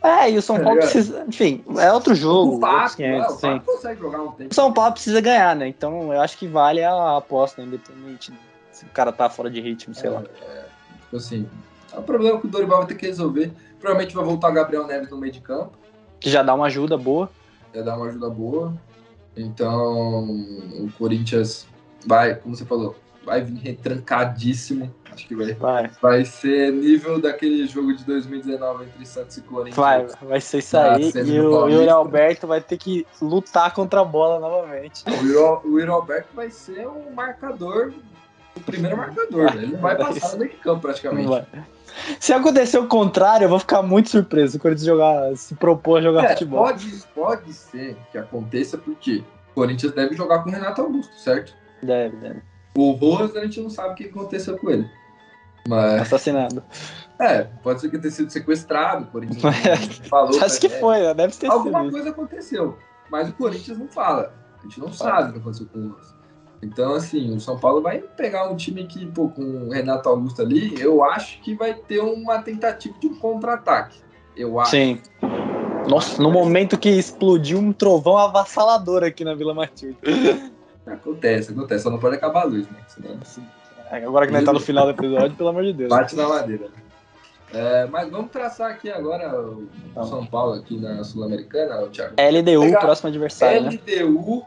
É, 0.02 0.30
e 0.30 0.36
o 0.36 0.42
São 0.42 0.56
Tá 0.56 0.64
Paulo 0.64 0.78
ligado? 0.80 0.92
precisa. 0.92 1.24
Enfim, 1.26 1.64
é 1.78 1.92
outro 1.92 2.14
jogo. 2.14 2.56
o 2.56 2.66
outros 2.66 2.94
500, 2.94 3.44
é, 3.44 3.54
o 3.54 3.60
consegue 3.60 4.00
jogar 4.00 4.22
um 4.22 4.32
tempo. 4.32 4.50
O 4.50 4.54
São 4.54 4.72
Paulo 4.72 4.92
precisa 4.92 5.20
ganhar, 5.20 5.56
né? 5.56 5.68
Então 5.68 6.12
eu 6.12 6.20
acho 6.20 6.36
que 6.36 6.46
vale 6.46 6.82
a 6.82 7.16
aposta, 7.16 7.62
independente 7.62 8.32
se 8.70 8.84
o 8.84 8.88
cara 8.88 9.12
tá 9.12 9.30
fora 9.30 9.48
de 9.50 9.60
ritmo, 9.60 9.94
sei 9.94 10.10
lá. 10.10 10.22
É, 10.42 10.64
tipo 11.04 11.16
assim, 11.16 11.48
é 11.92 11.98
um 11.98 12.02
problema 12.02 12.40
que 12.40 12.46
o 12.46 12.50
Dorival 12.50 12.78
vai 12.78 12.86
ter 12.88 12.96
que 12.96 13.06
resolver. 13.06 13.52
Provavelmente 13.78 14.14
vai 14.14 14.24
voltar 14.24 14.50
Gabriel 14.50 14.86
Neves 14.86 15.10
no 15.10 15.16
meio 15.16 15.32
de 15.32 15.40
campo. 15.40 15.81
Que 16.22 16.30
já 16.30 16.42
dá 16.42 16.54
uma 16.54 16.66
ajuda 16.66 16.96
boa. 16.96 17.28
Vai 17.74 17.82
dar 17.82 17.96
uma 17.96 18.06
ajuda 18.06 18.30
boa. 18.30 18.72
Então, 19.36 20.24
o 20.78 20.90
Corinthians 20.98 21.66
vai, 22.06 22.34
como 22.34 22.54
você 22.54 22.64
falou, 22.64 22.94
vai 23.24 23.40
vir 23.42 23.56
retrancadíssimo. 23.58 24.92
Acho 25.10 25.26
que 25.26 25.34
vai, 25.34 25.52
Vai, 25.54 25.90
vai 26.00 26.24
ser 26.24 26.72
nível 26.72 27.20
daquele 27.20 27.66
jogo 27.66 27.94
de 27.94 28.02
2019 28.04 28.84
entre 28.84 29.04
Santos 29.06 29.36
e 29.36 29.40
Corinthians. 29.42 29.76
vai, 29.76 30.06
vai 30.22 30.40
ser 30.40 30.58
isso 30.58 30.76
Ah, 30.76 30.94
aí. 30.94 31.10
E 31.14 31.40
o. 31.40 31.68
Yuri 31.68 31.88
Alberto 31.90 32.46
vai 32.46 32.62
ter 32.62 32.78
que 32.78 33.06
lutar 33.20 33.74
contra 33.74 34.00
a 34.00 34.04
bola 34.04 34.38
novamente. 34.40 35.04
O 35.06 35.68
Yuri- 35.68 35.90
Alberto 35.90 36.28
vai 36.34 36.50
ser 36.50 36.86
o 36.86 37.10
marcador, 37.14 37.92
o 38.56 38.60
primeiro 38.60 38.96
marcador. 38.96 39.54
né? 39.54 39.62
Ele 39.62 39.72
não 39.72 39.80
vai 39.80 39.96
passar 39.96 40.32
no 40.32 40.38
meio 40.38 40.50
de 40.50 40.56
campo 40.58 40.80
praticamente. 40.82 41.46
Se 42.18 42.32
acontecer 42.32 42.78
o 42.78 42.86
contrário, 42.86 43.44
eu 43.44 43.48
vou 43.48 43.58
ficar 43.58 43.82
muito 43.82 44.08
surpreso. 44.10 44.56
O 44.56 44.60
Corinthians 44.60 44.86
jogar, 44.86 45.36
se 45.36 45.54
propor 45.54 45.98
a 45.98 46.02
jogar 46.02 46.24
É, 46.24 46.28
futebol. 46.30 46.64
pode, 46.64 46.90
pode 47.14 47.52
ser 47.52 47.96
que 48.10 48.18
aconteça 48.18 48.78
porque 48.78 49.22
o 49.50 49.54
Corinthians 49.54 49.92
deve 49.92 50.14
jogar 50.16 50.42
com 50.42 50.48
o 50.48 50.52
Renato 50.52 50.80
Augusto, 50.80 51.14
certo? 51.16 51.54
Deve, 51.82 52.16
deve. 52.16 52.42
O 52.74 52.92
Rojas 52.92 53.36
a 53.36 53.42
gente 53.44 53.60
não 53.60 53.68
sabe 53.68 53.92
o 53.92 53.94
que 53.94 54.04
aconteceu 54.04 54.56
com 54.58 54.70
ele. 54.70 54.88
Mas, 55.68 56.02
Assassinado. 56.02 56.62
é, 57.20 57.44
pode 57.62 57.80
ser 57.80 57.90
que 57.90 57.98
tenha 57.98 58.10
sido 58.10 58.30
sequestrado, 58.32 59.04
o 59.04 59.06
Corinthians 59.08 59.42
não 59.42 59.52
falou. 60.08 60.42
Acho 60.42 60.58
que 60.60 60.68
foi, 60.68 60.98
né? 61.00 61.14
deve 61.14 61.36
ter. 61.36 61.50
Alguma 61.50 61.78
sido. 61.80 61.82
isso. 61.88 61.92
coisa 61.92 62.10
aconteceu, 62.10 62.78
mas 63.10 63.28
o 63.28 63.32
Corinthians 63.34 63.78
não 63.78 63.86
fala. 63.88 64.32
A 64.58 64.62
gente 64.62 64.80
não 64.80 64.92
sabe 64.92 65.28
o 65.30 65.32
que 65.34 65.38
aconteceu 65.40 65.66
com 65.66 65.78
o 65.78 65.88
Rojas. 65.90 66.14
Então, 66.62 66.94
assim, 66.94 67.34
o 67.34 67.40
São 67.40 67.58
Paulo 67.58 67.82
vai 67.82 67.98
pegar 67.98 68.48
um 68.48 68.56
time 68.56 68.84
que, 68.86 69.04
pô, 69.06 69.28
com 69.28 69.42
o 69.42 69.70
Renato 69.70 70.08
Augusto 70.08 70.42
ali, 70.42 70.80
eu 70.80 71.02
acho 71.02 71.40
que 71.42 71.54
vai 71.54 71.74
ter 71.74 71.98
uma 72.00 72.40
tentativa 72.40 72.94
de 73.00 73.08
um 73.08 73.16
contra-ataque. 73.16 73.98
Eu 74.36 74.60
acho. 74.60 74.70
Sim. 74.70 75.00
Nossa, 75.88 76.22
no 76.22 76.30
momento 76.30 76.78
que 76.78 76.88
explodiu 76.88 77.58
um 77.58 77.72
trovão 77.72 78.16
avassalador 78.16 79.02
aqui 79.02 79.24
na 79.24 79.34
Vila 79.34 79.52
Matilde. 79.52 79.98
Acontece, 80.86 81.52
acontece. 81.52 81.84
Só 81.84 81.90
não 81.90 81.98
pode 82.00 82.16
acabar 82.16 82.40
a 82.42 82.44
luz, 82.44 82.68
né? 82.68 82.78
Senão 82.88 83.16
Agora 84.04 84.26
que 84.26 84.32
nós 84.32 84.44
tá 84.44 84.52
no 84.52 84.58
final 84.58 84.84
do 84.86 84.90
episódio, 84.90 85.36
pelo 85.36 85.48
amor 85.50 85.62
de 85.62 85.72
Deus. 85.72 85.88
bate 85.88 86.16
na 86.16 86.28
madeira. 86.28 86.66
É, 87.54 87.86
mas 87.86 88.10
vamos 88.10 88.32
traçar 88.32 88.70
aqui 88.72 88.90
agora 88.90 89.32
o 89.40 89.68
Tá. 89.94 90.02
São 90.04 90.26
Paulo 90.26 90.54
aqui 90.54 90.76
na 90.80 91.04
Sul-Americana, 91.04 91.86
Thiago. 91.88 92.14
LDU, 92.18 92.62
Pegar- 92.62 92.80
próximo 92.80 93.10
adversário, 93.10 93.62
né? 93.62 93.68
LDU 93.70 94.44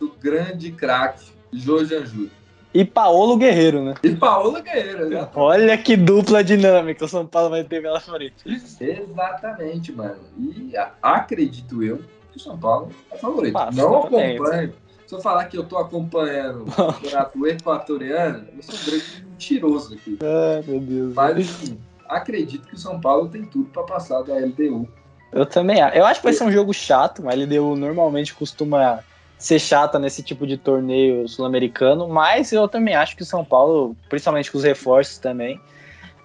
do 0.00 0.12
grande 0.20 0.72
craque 0.72 1.26
Jorge 1.52 2.04
Júnior. 2.06 2.30
E 2.74 2.84
Paolo 2.84 3.36
Guerreiro, 3.38 3.82
né? 3.82 3.94
E 4.02 4.10
Paola 4.14 4.60
Guerreiro, 4.60 5.06
exatamente. 5.06 5.30
Olha 5.38 5.78
que 5.78 5.96
dupla 5.96 6.44
dinâmica 6.44 7.04
o 7.06 7.08
São 7.08 7.26
Paulo 7.26 7.48
vai 7.50 7.64
ter 7.64 7.80
pela 7.80 7.98
frente. 8.00 8.34
Exatamente, 8.80 9.92
mano. 9.92 10.16
E 10.38 10.76
a- 10.76 10.92
acredito 11.02 11.82
eu 11.82 11.98
que 12.30 12.36
o 12.36 12.40
São 12.40 12.58
Paulo 12.58 12.90
é 13.10 13.16
favorito. 13.16 13.52
Passa 13.54 13.80
Não 13.80 14.02
também. 14.02 14.36
acompanho. 14.36 14.74
Se 15.06 15.14
eu 15.14 15.20
falar 15.20 15.44
que 15.44 15.56
eu 15.56 15.64
tô 15.64 15.78
acompanhando 15.78 16.64
o 16.64 16.72
campeonato 16.72 17.46
equatoriano, 17.46 18.46
eu 18.56 18.62
sou 18.62 18.74
um 18.74 18.84
grande 18.84 19.24
mentiroso 19.24 19.94
aqui. 19.94 20.18
Ai, 20.20 20.64
meu 20.66 20.80
Deus. 20.80 21.14
Mas, 21.14 21.38
enfim, 21.38 21.78
acredito 22.08 22.66
que 22.66 22.74
o 22.74 22.78
São 22.78 23.00
Paulo 23.00 23.28
tem 23.28 23.44
tudo 23.44 23.66
pra 23.70 23.84
passar 23.84 24.22
da 24.22 24.34
LDU. 24.34 24.86
Eu 25.32 25.46
também 25.46 25.80
acho. 25.80 25.96
Eu 25.96 26.04
acho 26.04 26.20
que 26.20 26.24
vai 26.26 26.32
ser 26.32 26.44
um 26.44 26.50
jogo 26.52 26.74
chato. 26.74 27.26
A 27.28 27.32
LDU 27.34 27.76
normalmente 27.76 28.34
costuma 28.34 28.98
ser 29.38 29.58
chata 29.58 29.98
nesse 29.98 30.22
tipo 30.22 30.46
de 30.46 30.56
torneio 30.56 31.28
sul-americano, 31.28 32.08
mas 32.08 32.52
eu 32.52 32.66
também 32.66 32.94
acho 32.94 33.16
que 33.16 33.22
o 33.22 33.26
São 33.26 33.44
Paulo, 33.44 33.96
principalmente 34.08 34.50
com 34.50 34.58
os 34.58 34.64
reforços 34.64 35.18
também, 35.18 35.60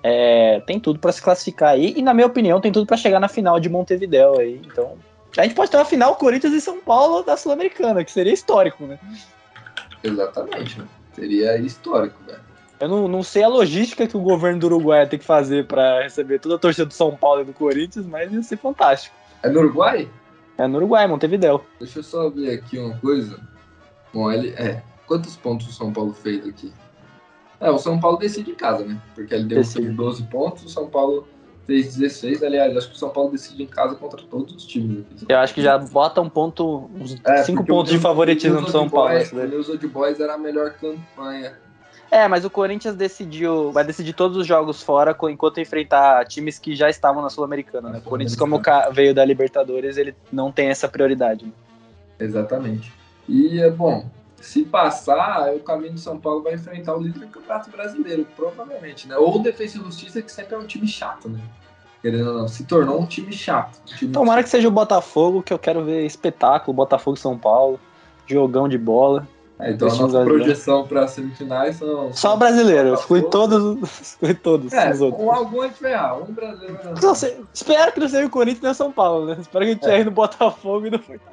é, 0.03 0.61
tem 0.61 0.79
tudo 0.79 0.99
pra 0.99 1.11
se 1.11 1.21
classificar 1.21 1.71
aí. 1.71 1.93
E, 1.95 2.01
na 2.01 2.13
minha 2.13 2.27
opinião, 2.27 2.61
tem 2.61 2.71
tudo 2.71 2.85
pra 2.85 2.97
chegar 2.97 3.19
na 3.19 3.27
final 3.27 3.59
de 3.59 3.69
Montevidéu 3.69 4.39
aí. 4.39 4.61
Então, 4.65 4.97
a 5.37 5.43
gente 5.43 5.55
pode 5.55 5.69
ter 5.69 5.77
uma 5.77 5.85
final 5.85 6.15
Corinthians 6.15 6.53
e 6.53 6.61
São 6.61 6.79
Paulo 6.79 7.23
da 7.23 7.37
Sul-Americana, 7.37 8.03
que 8.03 8.11
seria 8.11 8.33
histórico, 8.33 8.85
né? 8.85 8.97
Exatamente, 10.03 10.77
mano. 10.77 10.89
Seria 11.13 11.57
histórico, 11.57 12.17
velho. 12.25 12.39
Eu 12.79 12.87
não, 12.87 13.07
não 13.07 13.21
sei 13.21 13.43
a 13.43 13.47
logística 13.47 14.07
que 14.07 14.17
o 14.17 14.21
governo 14.21 14.59
do 14.59 14.65
Uruguai 14.65 15.05
tem 15.05 15.19
que 15.19 15.25
fazer 15.25 15.67
pra 15.67 16.01
receber 16.01 16.39
toda 16.39 16.55
a 16.55 16.57
torcida 16.57 16.85
do 16.85 16.93
São 16.93 17.15
Paulo 17.15 17.41
e 17.41 17.45
do 17.45 17.53
Corinthians, 17.53 18.07
mas 18.07 18.33
ia 18.33 18.41
ser 18.41 18.57
fantástico. 18.57 19.15
É 19.43 19.49
no 19.49 19.59
Uruguai? 19.59 20.09
É 20.57 20.67
no 20.67 20.77
Uruguai, 20.77 21.07
Montevidéu. 21.07 21.63
Deixa 21.79 21.99
eu 21.99 22.03
só 22.03 22.29
ver 22.29 22.51
aqui 22.53 22.77
uma 22.77 22.95
coisa. 22.97 23.39
Bom, 24.13 24.31
ele. 24.31 24.49
É. 24.49 24.83
Quantos 25.07 25.35
pontos 25.35 25.67
o 25.67 25.71
São 25.73 25.91
Paulo 25.91 26.13
fez 26.13 26.45
aqui? 26.47 26.71
É, 27.59 27.69
o 27.69 27.77
São 27.77 27.99
Paulo 27.99 28.17
decide 28.17 28.51
em 28.51 28.55
casa, 28.55 28.83
né? 28.85 28.99
Porque 29.13 29.33
ele 29.33 29.43
deu 29.45 29.57
Decide. 29.59 29.85
fez 29.85 29.95
12 29.97 30.23
pontos, 30.23 30.63
o 30.63 30.69
São 30.69 30.87
Paulo 30.87 31.27
fez 31.67 31.95
16. 31.95 32.41
Aliás, 32.43 32.75
acho 32.75 32.89
que 32.89 32.95
o 32.95 32.97
São 32.97 33.09
Paulo 33.09 33.31
decide 33.31 33.61
em 33.63 33.67
casa 33.67 33.95
contra 33.95 34.21
todos 34.23 34.53
os 34.55 34.65
times. 34.65 35.05
aqui. 35.11 35.25
Eu 35.29 35.37
acho 35.37 35.53
que 35.53 35.61
já 35.61 35.77
bota 35.77 36.21
um 36.21 36.29
ponto, 36.29 36.89
uns 36.95 37.15
É, 37.25 37.43
cinco 37.43 37.59
porque 37.59 37.71
pontos 37.71 37.91
de 37.91 37.99
favoritismo 37.99 38.61
pro 38.61 38.71
São 38.71 38.89
Paulo. 38.89 39.09
Boys- 39.09 39.31
daí. 39.31 39.45
O 39.45 39.49
News 39.49 39.69
Old 39.69 39.87
Boys 39.87 40.19
era 40.19 40.33
a 40.35 40.37
melhor 40.37 40.71
campanha. 40.73 41.59
É, 42.11 42.27
mas 42.27 42.43
o 42.43 42.49
Corinthians 42.49 42.93
decidiu, 42.93 43.71
vai 43.71 43.85
decidir 43.85 44.11
todos 44.11 44.35
os 44.35 44.45
jogos 44.45 44.83
fora 44.83 45.15
enquanto 45.29 45.61
enfrentar 45.61 46.25
times 46.25 46.59
que 46.59 46.75
já 46.75 46.89
estavam 46.89 47.21
na 47.21 47.29
Sul-Americana, 47.29 47.89
né? 47.89 47.99
O 47.99 48.01
Corinthians, 48.01 48.35
como 48.35 48.61
veio 48.91 49.15
da 49.15 49.23
Libertadores, 49.23 49.95
ele 49.95 50.13
não 50.29 50.51
tem 50.51 50.67
essa 50.67 50.89
prioridade. 50.89 51.45
né? 51.45 51.51
Exatamente. 52.19 52.91
E, 53.29 53.61
é 53.61 53.69
bom, 53.69 54.05
se 54.41 54.63
passar, 54.65 55.53
o 55.53 55.61
caminho 55.61 55.93
do 55.93 55.99
São 55.99 56.19
Paulo 56.19 56.43
vai 56.43 56.55
enfrentar 56.55 56.97
o 56.97 57.01
líder 57.01 57.19
do 57.19 57.27
Campeonato 57.27 57.71
Brasileiro, 57.71 58.27
provavelmente, 58.35 59.07
né? 59.07 59.15
Ou 59.15 59.37
o 59.37 59.39
Defesa 59.39 59.77
e 59.77 59.81
Justiça, 59.81 60.21
que 60.21 60.31
sempre 60.31 60.55
é 60.55 60.57
um 60.57 60.65
time 60.65 60.87
chato, 60.87 61.29
né? 61.29 61.39
Querendo 62.01 62.27
ou 62.27 62.37
não, 62.39 62.47
se 62.47 62.65
tornou 62.65 62.99
um 62.99 63.05
time 63.05 63.31
chato. 63.31 63.79
Um 63.83 63.95
time 63.95 64.11
Tomara 64.11 64.43
que 64.43 64.49
seja 64.49 64.67
o 64.67 64.71
Botafogo, 64.71 65.41
que 65.41 65.53
eu 65.53 65.59
quero 65.59 65.85
ver 65.85 66.05
espetáculo, 66.05 66.75
Botafogo 66.75 67.15
e 67.15 67.19
São 67.21 67.37
Paulo, 67.37 67.79
jogão 68.27 68.67
de 68.67 68.77
bola. 68.77 69.25
É, 69.61 69.71
então 69.71 69.87
a 69.87 69.95
nossa 69.95 70.23
projeção 70.23 70.87
para 70.87 71.03
as 71.03 71.11
semifinais 71.11 71.75
são. 71.75 72.11
Só 72.13 72.35
brasileiro, 72.35 72.93
exclui 72.95 73.21
Botafogo. 73.21 73.47
todos, 73.49 73.83
os- 73.83 74.01
exclui 74.01 74.33
todos 74.33 74.73
É, 74.73 74.91
os 74.91 75.01
outros. 75.01 75.23
com 75.23 75.31
algum 75.31 75.61
a 75.61 75.67
gente 75.67 75.81
vai 75.81 75.93
errar. 75.93 76.17
Um 76.17 76.25
brasileiro 76.33 76.79
vai 76.83 76.93
espero 77.53 77.91
que 77.91 77.99
não 77.99 78.09
seja 78.09 78.25
o 78.25 78.29
Corinthians 78.29 78.61
nem 78.63 78.71
o 78.71 78.75
São 78.75 78.91
Paulo, 78.91 79.27
né? 79.27 79.37
Espero 79.39 79.63
que 79.65 79.71
a 79.71 79.73
gente 79.75 79.85
É. 79.87 79.93
erre 79.93 80.03
no 80.05 80.11
Botafogo 80.11 80.87
e 80.87 80.89
no 80.89 80.97
Fortaleza. 80.99 81.31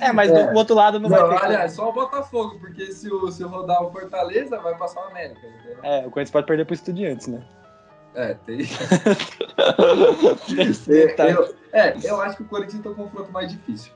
É, 0.00 0.12
mas 0.12 0.30
É. 0.30 0.50
do 0.52 0.56
outro 0.58 0.74
lado 0.74 0.98
não, 0.98 1.08
Não, 1.10 1.26
vai 1.28 1.38
ter. 1.38 1.44
aliás, 1.44 1.72
só 1.72 1.88
o 1.88 1.92
Botafogo, 1.92 2.56
porque 2.60 2.90
se, 2.92 3.12
o, 3.12 3.30
se 3.30 3.42
rodar 3.42 3.82
o 3.82 3.90
Fortaleza, 3.92 4.58
vai 4.58 4.74
passar 4.76 5.00
o 5.04 5.08
América. 5.10 5.40
Entendeu? 5.46 5.78
É, 5.82 5.98
o 6.00 6.10
Corinthians 6.10 6.30
pode 6.30 6.46
perder 6.46 6.64
pro 6.64 6.74
Estudiantes, 6.74 7.26
né? 7.26 7.42
É, 8.14 8.34
tem. 8.46 8.60
É, 11.18 11.32
eu, 11.32 11.54
é, 11.72 11.96
eu 12.04 12.20
acho 12.20 12.36
que 12.38 12.42
o 12.42 12.46
Corinthians 12.46 12.82
tem 12.82 12.90
um 12.90 12.94
confronto 12.94 13.30
mais 13.32 13.50
difícil. 13.50 13.92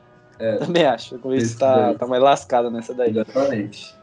Também 0.58 0.84
acho. 0.86 1.16
O 1.16 1.18
Corinthians 1.18 1.50
Esse 1.50 1.58
tá, 1.58 1.94
tá 1.94 2.06
mais 2.06 2.22
lascado 2.22 2.70
nessa 2.70 2.94
daí. 2.94 3.10
Exatamente. 3.10 3.94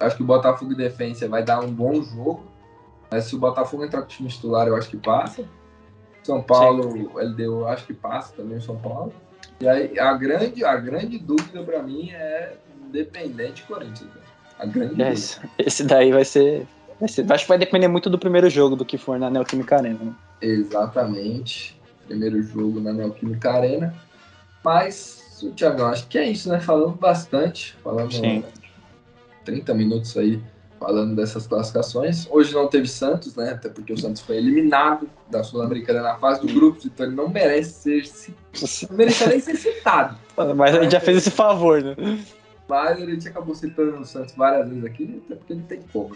Acho 0.00 0.16
que 0.16 0.22
o 0.22 0.26
Botafogo 0.26 0.72
e 0.72 0.76
Defensa 0.76 1.28
vai 1.28 1.42
dar 1.42 1.60
um 1.60 1.72
bom 1.72 2.02
jogo. 2.02 2.44
Mas 3.10 3.24
se 3.24 3.34
o 3.34 3.38
Botafogo 3.38 3.84
entrar 3.84 4.00
com 4.00 4.06
o 4.06 4.08
time 4.08 4.28
titular, 4.28 4.66
eu 4.68 4.76
acho 4.76 4.88
que 4.90 4.96
passa. 4.96 5.44
São 6.22 6.42
Paulo, 6.42 7.10
o 7.14 7.18
LDU, 7.18 7.42
eu 7.60 7.68
acho 7.68 7.86
que 7.86 7.94
passa 7.94 8.34
também 8.36 8.58
o 8.58 8.62
São 8.62 8.76
Paulo. 8.76 9.12
E 9.60 9.66
aí 9.68 9.98
a 9.98 10.12
grande, 10.14 10.64
a 10.64 10.76
grande 10.76 11.18
dúvida 11.18 11.62
pra 11.62 11.82
mim 11.82 12.10
é 12.10 12.52
Independente 12.86 13.62
Corinthians. 13.64 14.10
né? 14.14 14.20
A 14.58 14.66
grande 14.66 14.86
É 14.86 14.88
dúvida. 14.88 15.10
isso. 15.10 15.40
Esse 15.58 15.84
daí 15.84 16.12
vai 16.12 16.24
ser, 16.24 16.66
vai 17.00 17.08
ser- 17.08 17.30
Acho 17.32 17.44
que 17.44 17.48
vai 17.48 17.58
depender 17.58 17.88
muito 17.88 18.10
do 18.10 18.18
primeiro 18.18 18.50
jogo 18.50 18.76
do 18.76 18.84
que 18.84 18.98
for 18.98 19.18
na 19.18 19.30
Neoquímica 19.30 19.76
Arena. 19.76 19.98
Né? 20.02 20.12
Exatamente. 20.42 21.80
Primeiro 22.06 22.42
jogo 22.42 22.78
na 22.80 22.92
Neoquímica 22.92 23.50
Arena. 23.52 23.94
Mas, 24.64 25.22
Thiago, 25.56 25.84
acho 25.84 26.06
que 26.08 26.18
é 26.18 26.28
isso, 26.28 26.48
né? 26.48 26.60
Falando 26.60 26.94
bastante. 26.96 27.76
Falando 27.82 28.12
Sim. 28.12 28.44
30 29.44 29.74
minutos 29.74 30.16
aí 30.16 30.40
falando 30.78 31.14
dessas 31.16 31.46
classificações. 31.46 32.26
Hoje 32.30 32.54
não 32.54 32.68
teve 32.68 32.86
Santos, 32.88 33.34
né? 33.34 33.50
Até 33.50 33.68
porque 33.68 33.92
o 33.92 33.98
Santos 33.98 34.22
foi 34.22 34.36
eliminado 34.36 35.08
da 35.28 35.42
Sul-Americana 35.42 36.02
na 36.02 36.14
fase 36.16 36.46
do 36.46 36.52
grupos, 36.52 36.86
então 36.86 37.06
ele 37.06 37.16
não 37.16 37.28
merece 37.28 38.04
ser 38.04 38.30
não 38.88 38.96
merece 38.96 39.28
nem 39.28 39.40
ser 39.40 39.56
citado. 39.56 40.16
Mas 40.56 40.74
a 40.74 40.82
gente 40.82 40.92
já 40.92 41.00
fez 41.00 41.18
esse 41.18 41.30
favor, 41.30 41.82
né? 41.82 41.96
Mas 42.68 43.02
a 43.02 43.06
gente 43.06 43.26
acabou 43.28 43.54
citando 43.54 43.98
o 43.98 44.04
Santos 44.04 44.34
várias 44.34 44.68
vezes 44.68 44.84
aqui, 44.84 45.22
até 45.24 45.34
porque 45.34 45.54
não 45.54 45.62
tem 45.62 45.80
como. 45.92 46.14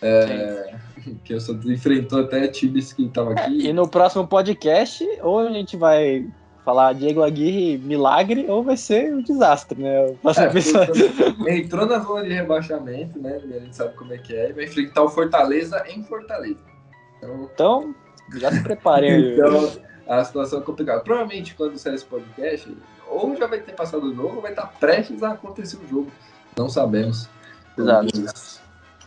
É, 0.00 0.76
que 1.24 1.34
o 1.34 1.40
Santos 1.40 1.68
enfrentou 1.68 2.20
até 2.20 2.46
times 2.46 2.92
que 2.92 3.04
estavam 3.06 3.32
aqui. 3.32 3.66
E 3.66 3.72
no 3.72 3.88
próximo 3.88 4.26
podcast, 4.28 5.04
ou 5.22 5.40
a 5.40 5.50
gente 5.50 5.76
vai 5.76 6.24
falar 6.68 6.92
Diego 6.92 7.22
Aguirre 7.22 7.78
milagre, 7.78 8.44
ou 8.46 8.62
vai 8.62 8.76
ser 8.76 9.14
um 9.14 9.22
desastre, 9.22 9.80
né? 9.80 10.14
É, 11.46 11.56
entrou 11.56 11.86
na 11.86 11.98
zona 12.00 12.24
de 12.24 12.34
rebaixamento, 12.34 13.18
né? 13.18 13.40
A 13.42 13.58
gente 13.60 13.74
sabe 13.74 13.94
como 13.94 14.12
é 14.12 14.18
que 14.18 14.36
é. 14.36 14.50
E 14.50 14.52
vai 14.52 14.64
enfrentar 14.64 15.02
o 15.02 15.08
Fortaleza 15.08 15.82
em 15.88 16.02
Fortaleza. 16.02 16.60
Então, 17.16 17.48
Então, 17.54 17.94
já 18.34 18.52
se 18.52 18.62
preparem. 18.62 19.32
Então, 19.32 19.72
a 20.06 20.22
situação 20.22 20.58
é 20.58 20.62
complicada. 20.62 21.00
Provavelmente, 21.00 21.54
quando 21.54 21.78
sair 21.78 21.94
esse 21.94 22.04
podcast, 22.04 22.76
ou 23.08 23.34
já 23.34 23.46
vai 23.46 23.60
ter 23.60 23.72
passado 23.72 24.04
o 24.04 24.14
jogo, 24.14 24.36
ou 24.36 24.42
vai 24.42 24.50
estar 24.50 24.66
prestes 24.78 25.22
a 25.22 25.30
acontecer 25.30 25.78
o 25.78 25.88
jogo. 25.88 26.12
Não 26.54 26.68
sabemos. 26.68 27.30
Exato. 27.78 28.08
Vamos 28.14 28.60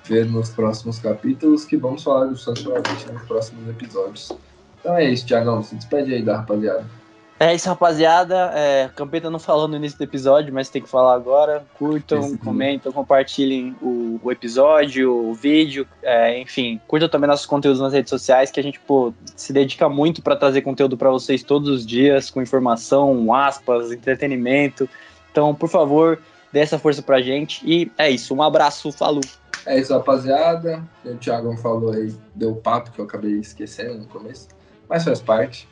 ver 0.05 0.25
nos 0.25 0.49
próximos 0.49 0.97
capítulos 0.97 1.63
que 1.63 1.77
vamos 1.77 2.01
falar 2.01 2.25
do 2.25 2.35
Santos 2.35 2.63
provavelmente 2.63 3.11
nos 3.11 3.21
próximos 3.21 3.69
episódios. 3.69 4.31
Então 4.79 4.95
é 4.97 5.03
isso, 5.03 5.27
Tiagão. 5.27 5.61
Se 5.61 5.75
despede 5.75 6.11
aí 6.11 6.23
da 6.23 6.37
rapaziada. 6.37 7.00
É 7.41 7.55
isso, 7.55 7.67
rapaziada. 7.67 8.51
É, 8.53 8.87
Campeta 8.95 9.27
não 9.27 9.39
falou 9.39 9.67
no 9.67 9.75
início 9.75 9.97
do 9.97 10.03
episódio, 10.03 10.53
mas 10.53 10.69
tem 10.69 10.79
que 10.79 10.87
falar 10.87 11.15
agora. 11.15 11.65
Curtam, 11.73 12.37
comentam, 12.37 12.91
compartilhem 12.91 13.75
o, 13.81 14.19
o 14.21 14.31
episódio, 14.31 15.11
o 15.11 15.33
vídeo, 15.33 15.87
é, 16.03 16.39
enfim, 16.39 16.79
curtam 16.87 17.09
também 17.09 17.27
nossos 17.27 17.47
conteúdos 17.47 17.81
nas 17.81 17.93
redes 17.93 18.11
sociais, 18.11 18.51
que 18.51 18.59
a 18.59 18.63
gente 18.63 18.79
pô, 18.81 19.11
se 19.35 19.51
dedica 19.51 19.89
muito 19.89 20.21
para 20.21 20.35
trazer 20.35 20.61
conteúdo 20.61 20.95
para 20.95 21.09
vocês 21.09 21.41
todos 21.41 21.67
os 21.67 21.83
dias, 21.83 22.29
com 22.29 22.43
informação, 22.43 23.33
aspas, 23.33 23.91
entretenimento. 23.91 24.87
Então, 25.31 25.55
por 25.55 25.67
favor, 25.67 26.21
dê 26.53 26.59
essa 26.59 26.77
força 26.77 27.01
pra 27.01 27.23
gente. 27.23 27.59
E 27.65 27.91
é 27.97 28.07
isso, 28.11 28.35
um 28.35 28.43
abraço, 28.43 28.91
falou! 28.91 29.21
É 29.65 29.79
isso, 29.79 29.91
rapaziada. 29.91 30.87
O 31.03 31.15
Thiagão 31.15 31.57
falou 31.57 31.91
aí, 31.91 32.13
deu 32.35 32.53
papo 32.53 32.91
que 32.91 32.99
eu 32.99 33.05
acabei 33.05 33.39
esquecendo 33.39 33.97
no 33.97 34.05
começo, 34.05 34.47
mas 34.87 35.03
faz 35.03 35.19
parte. 35.19 35.67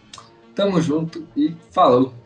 Tamo 0.60 0.82
junto 0.82 1.26
e 1.38 1.56
falou! 1.72 2.19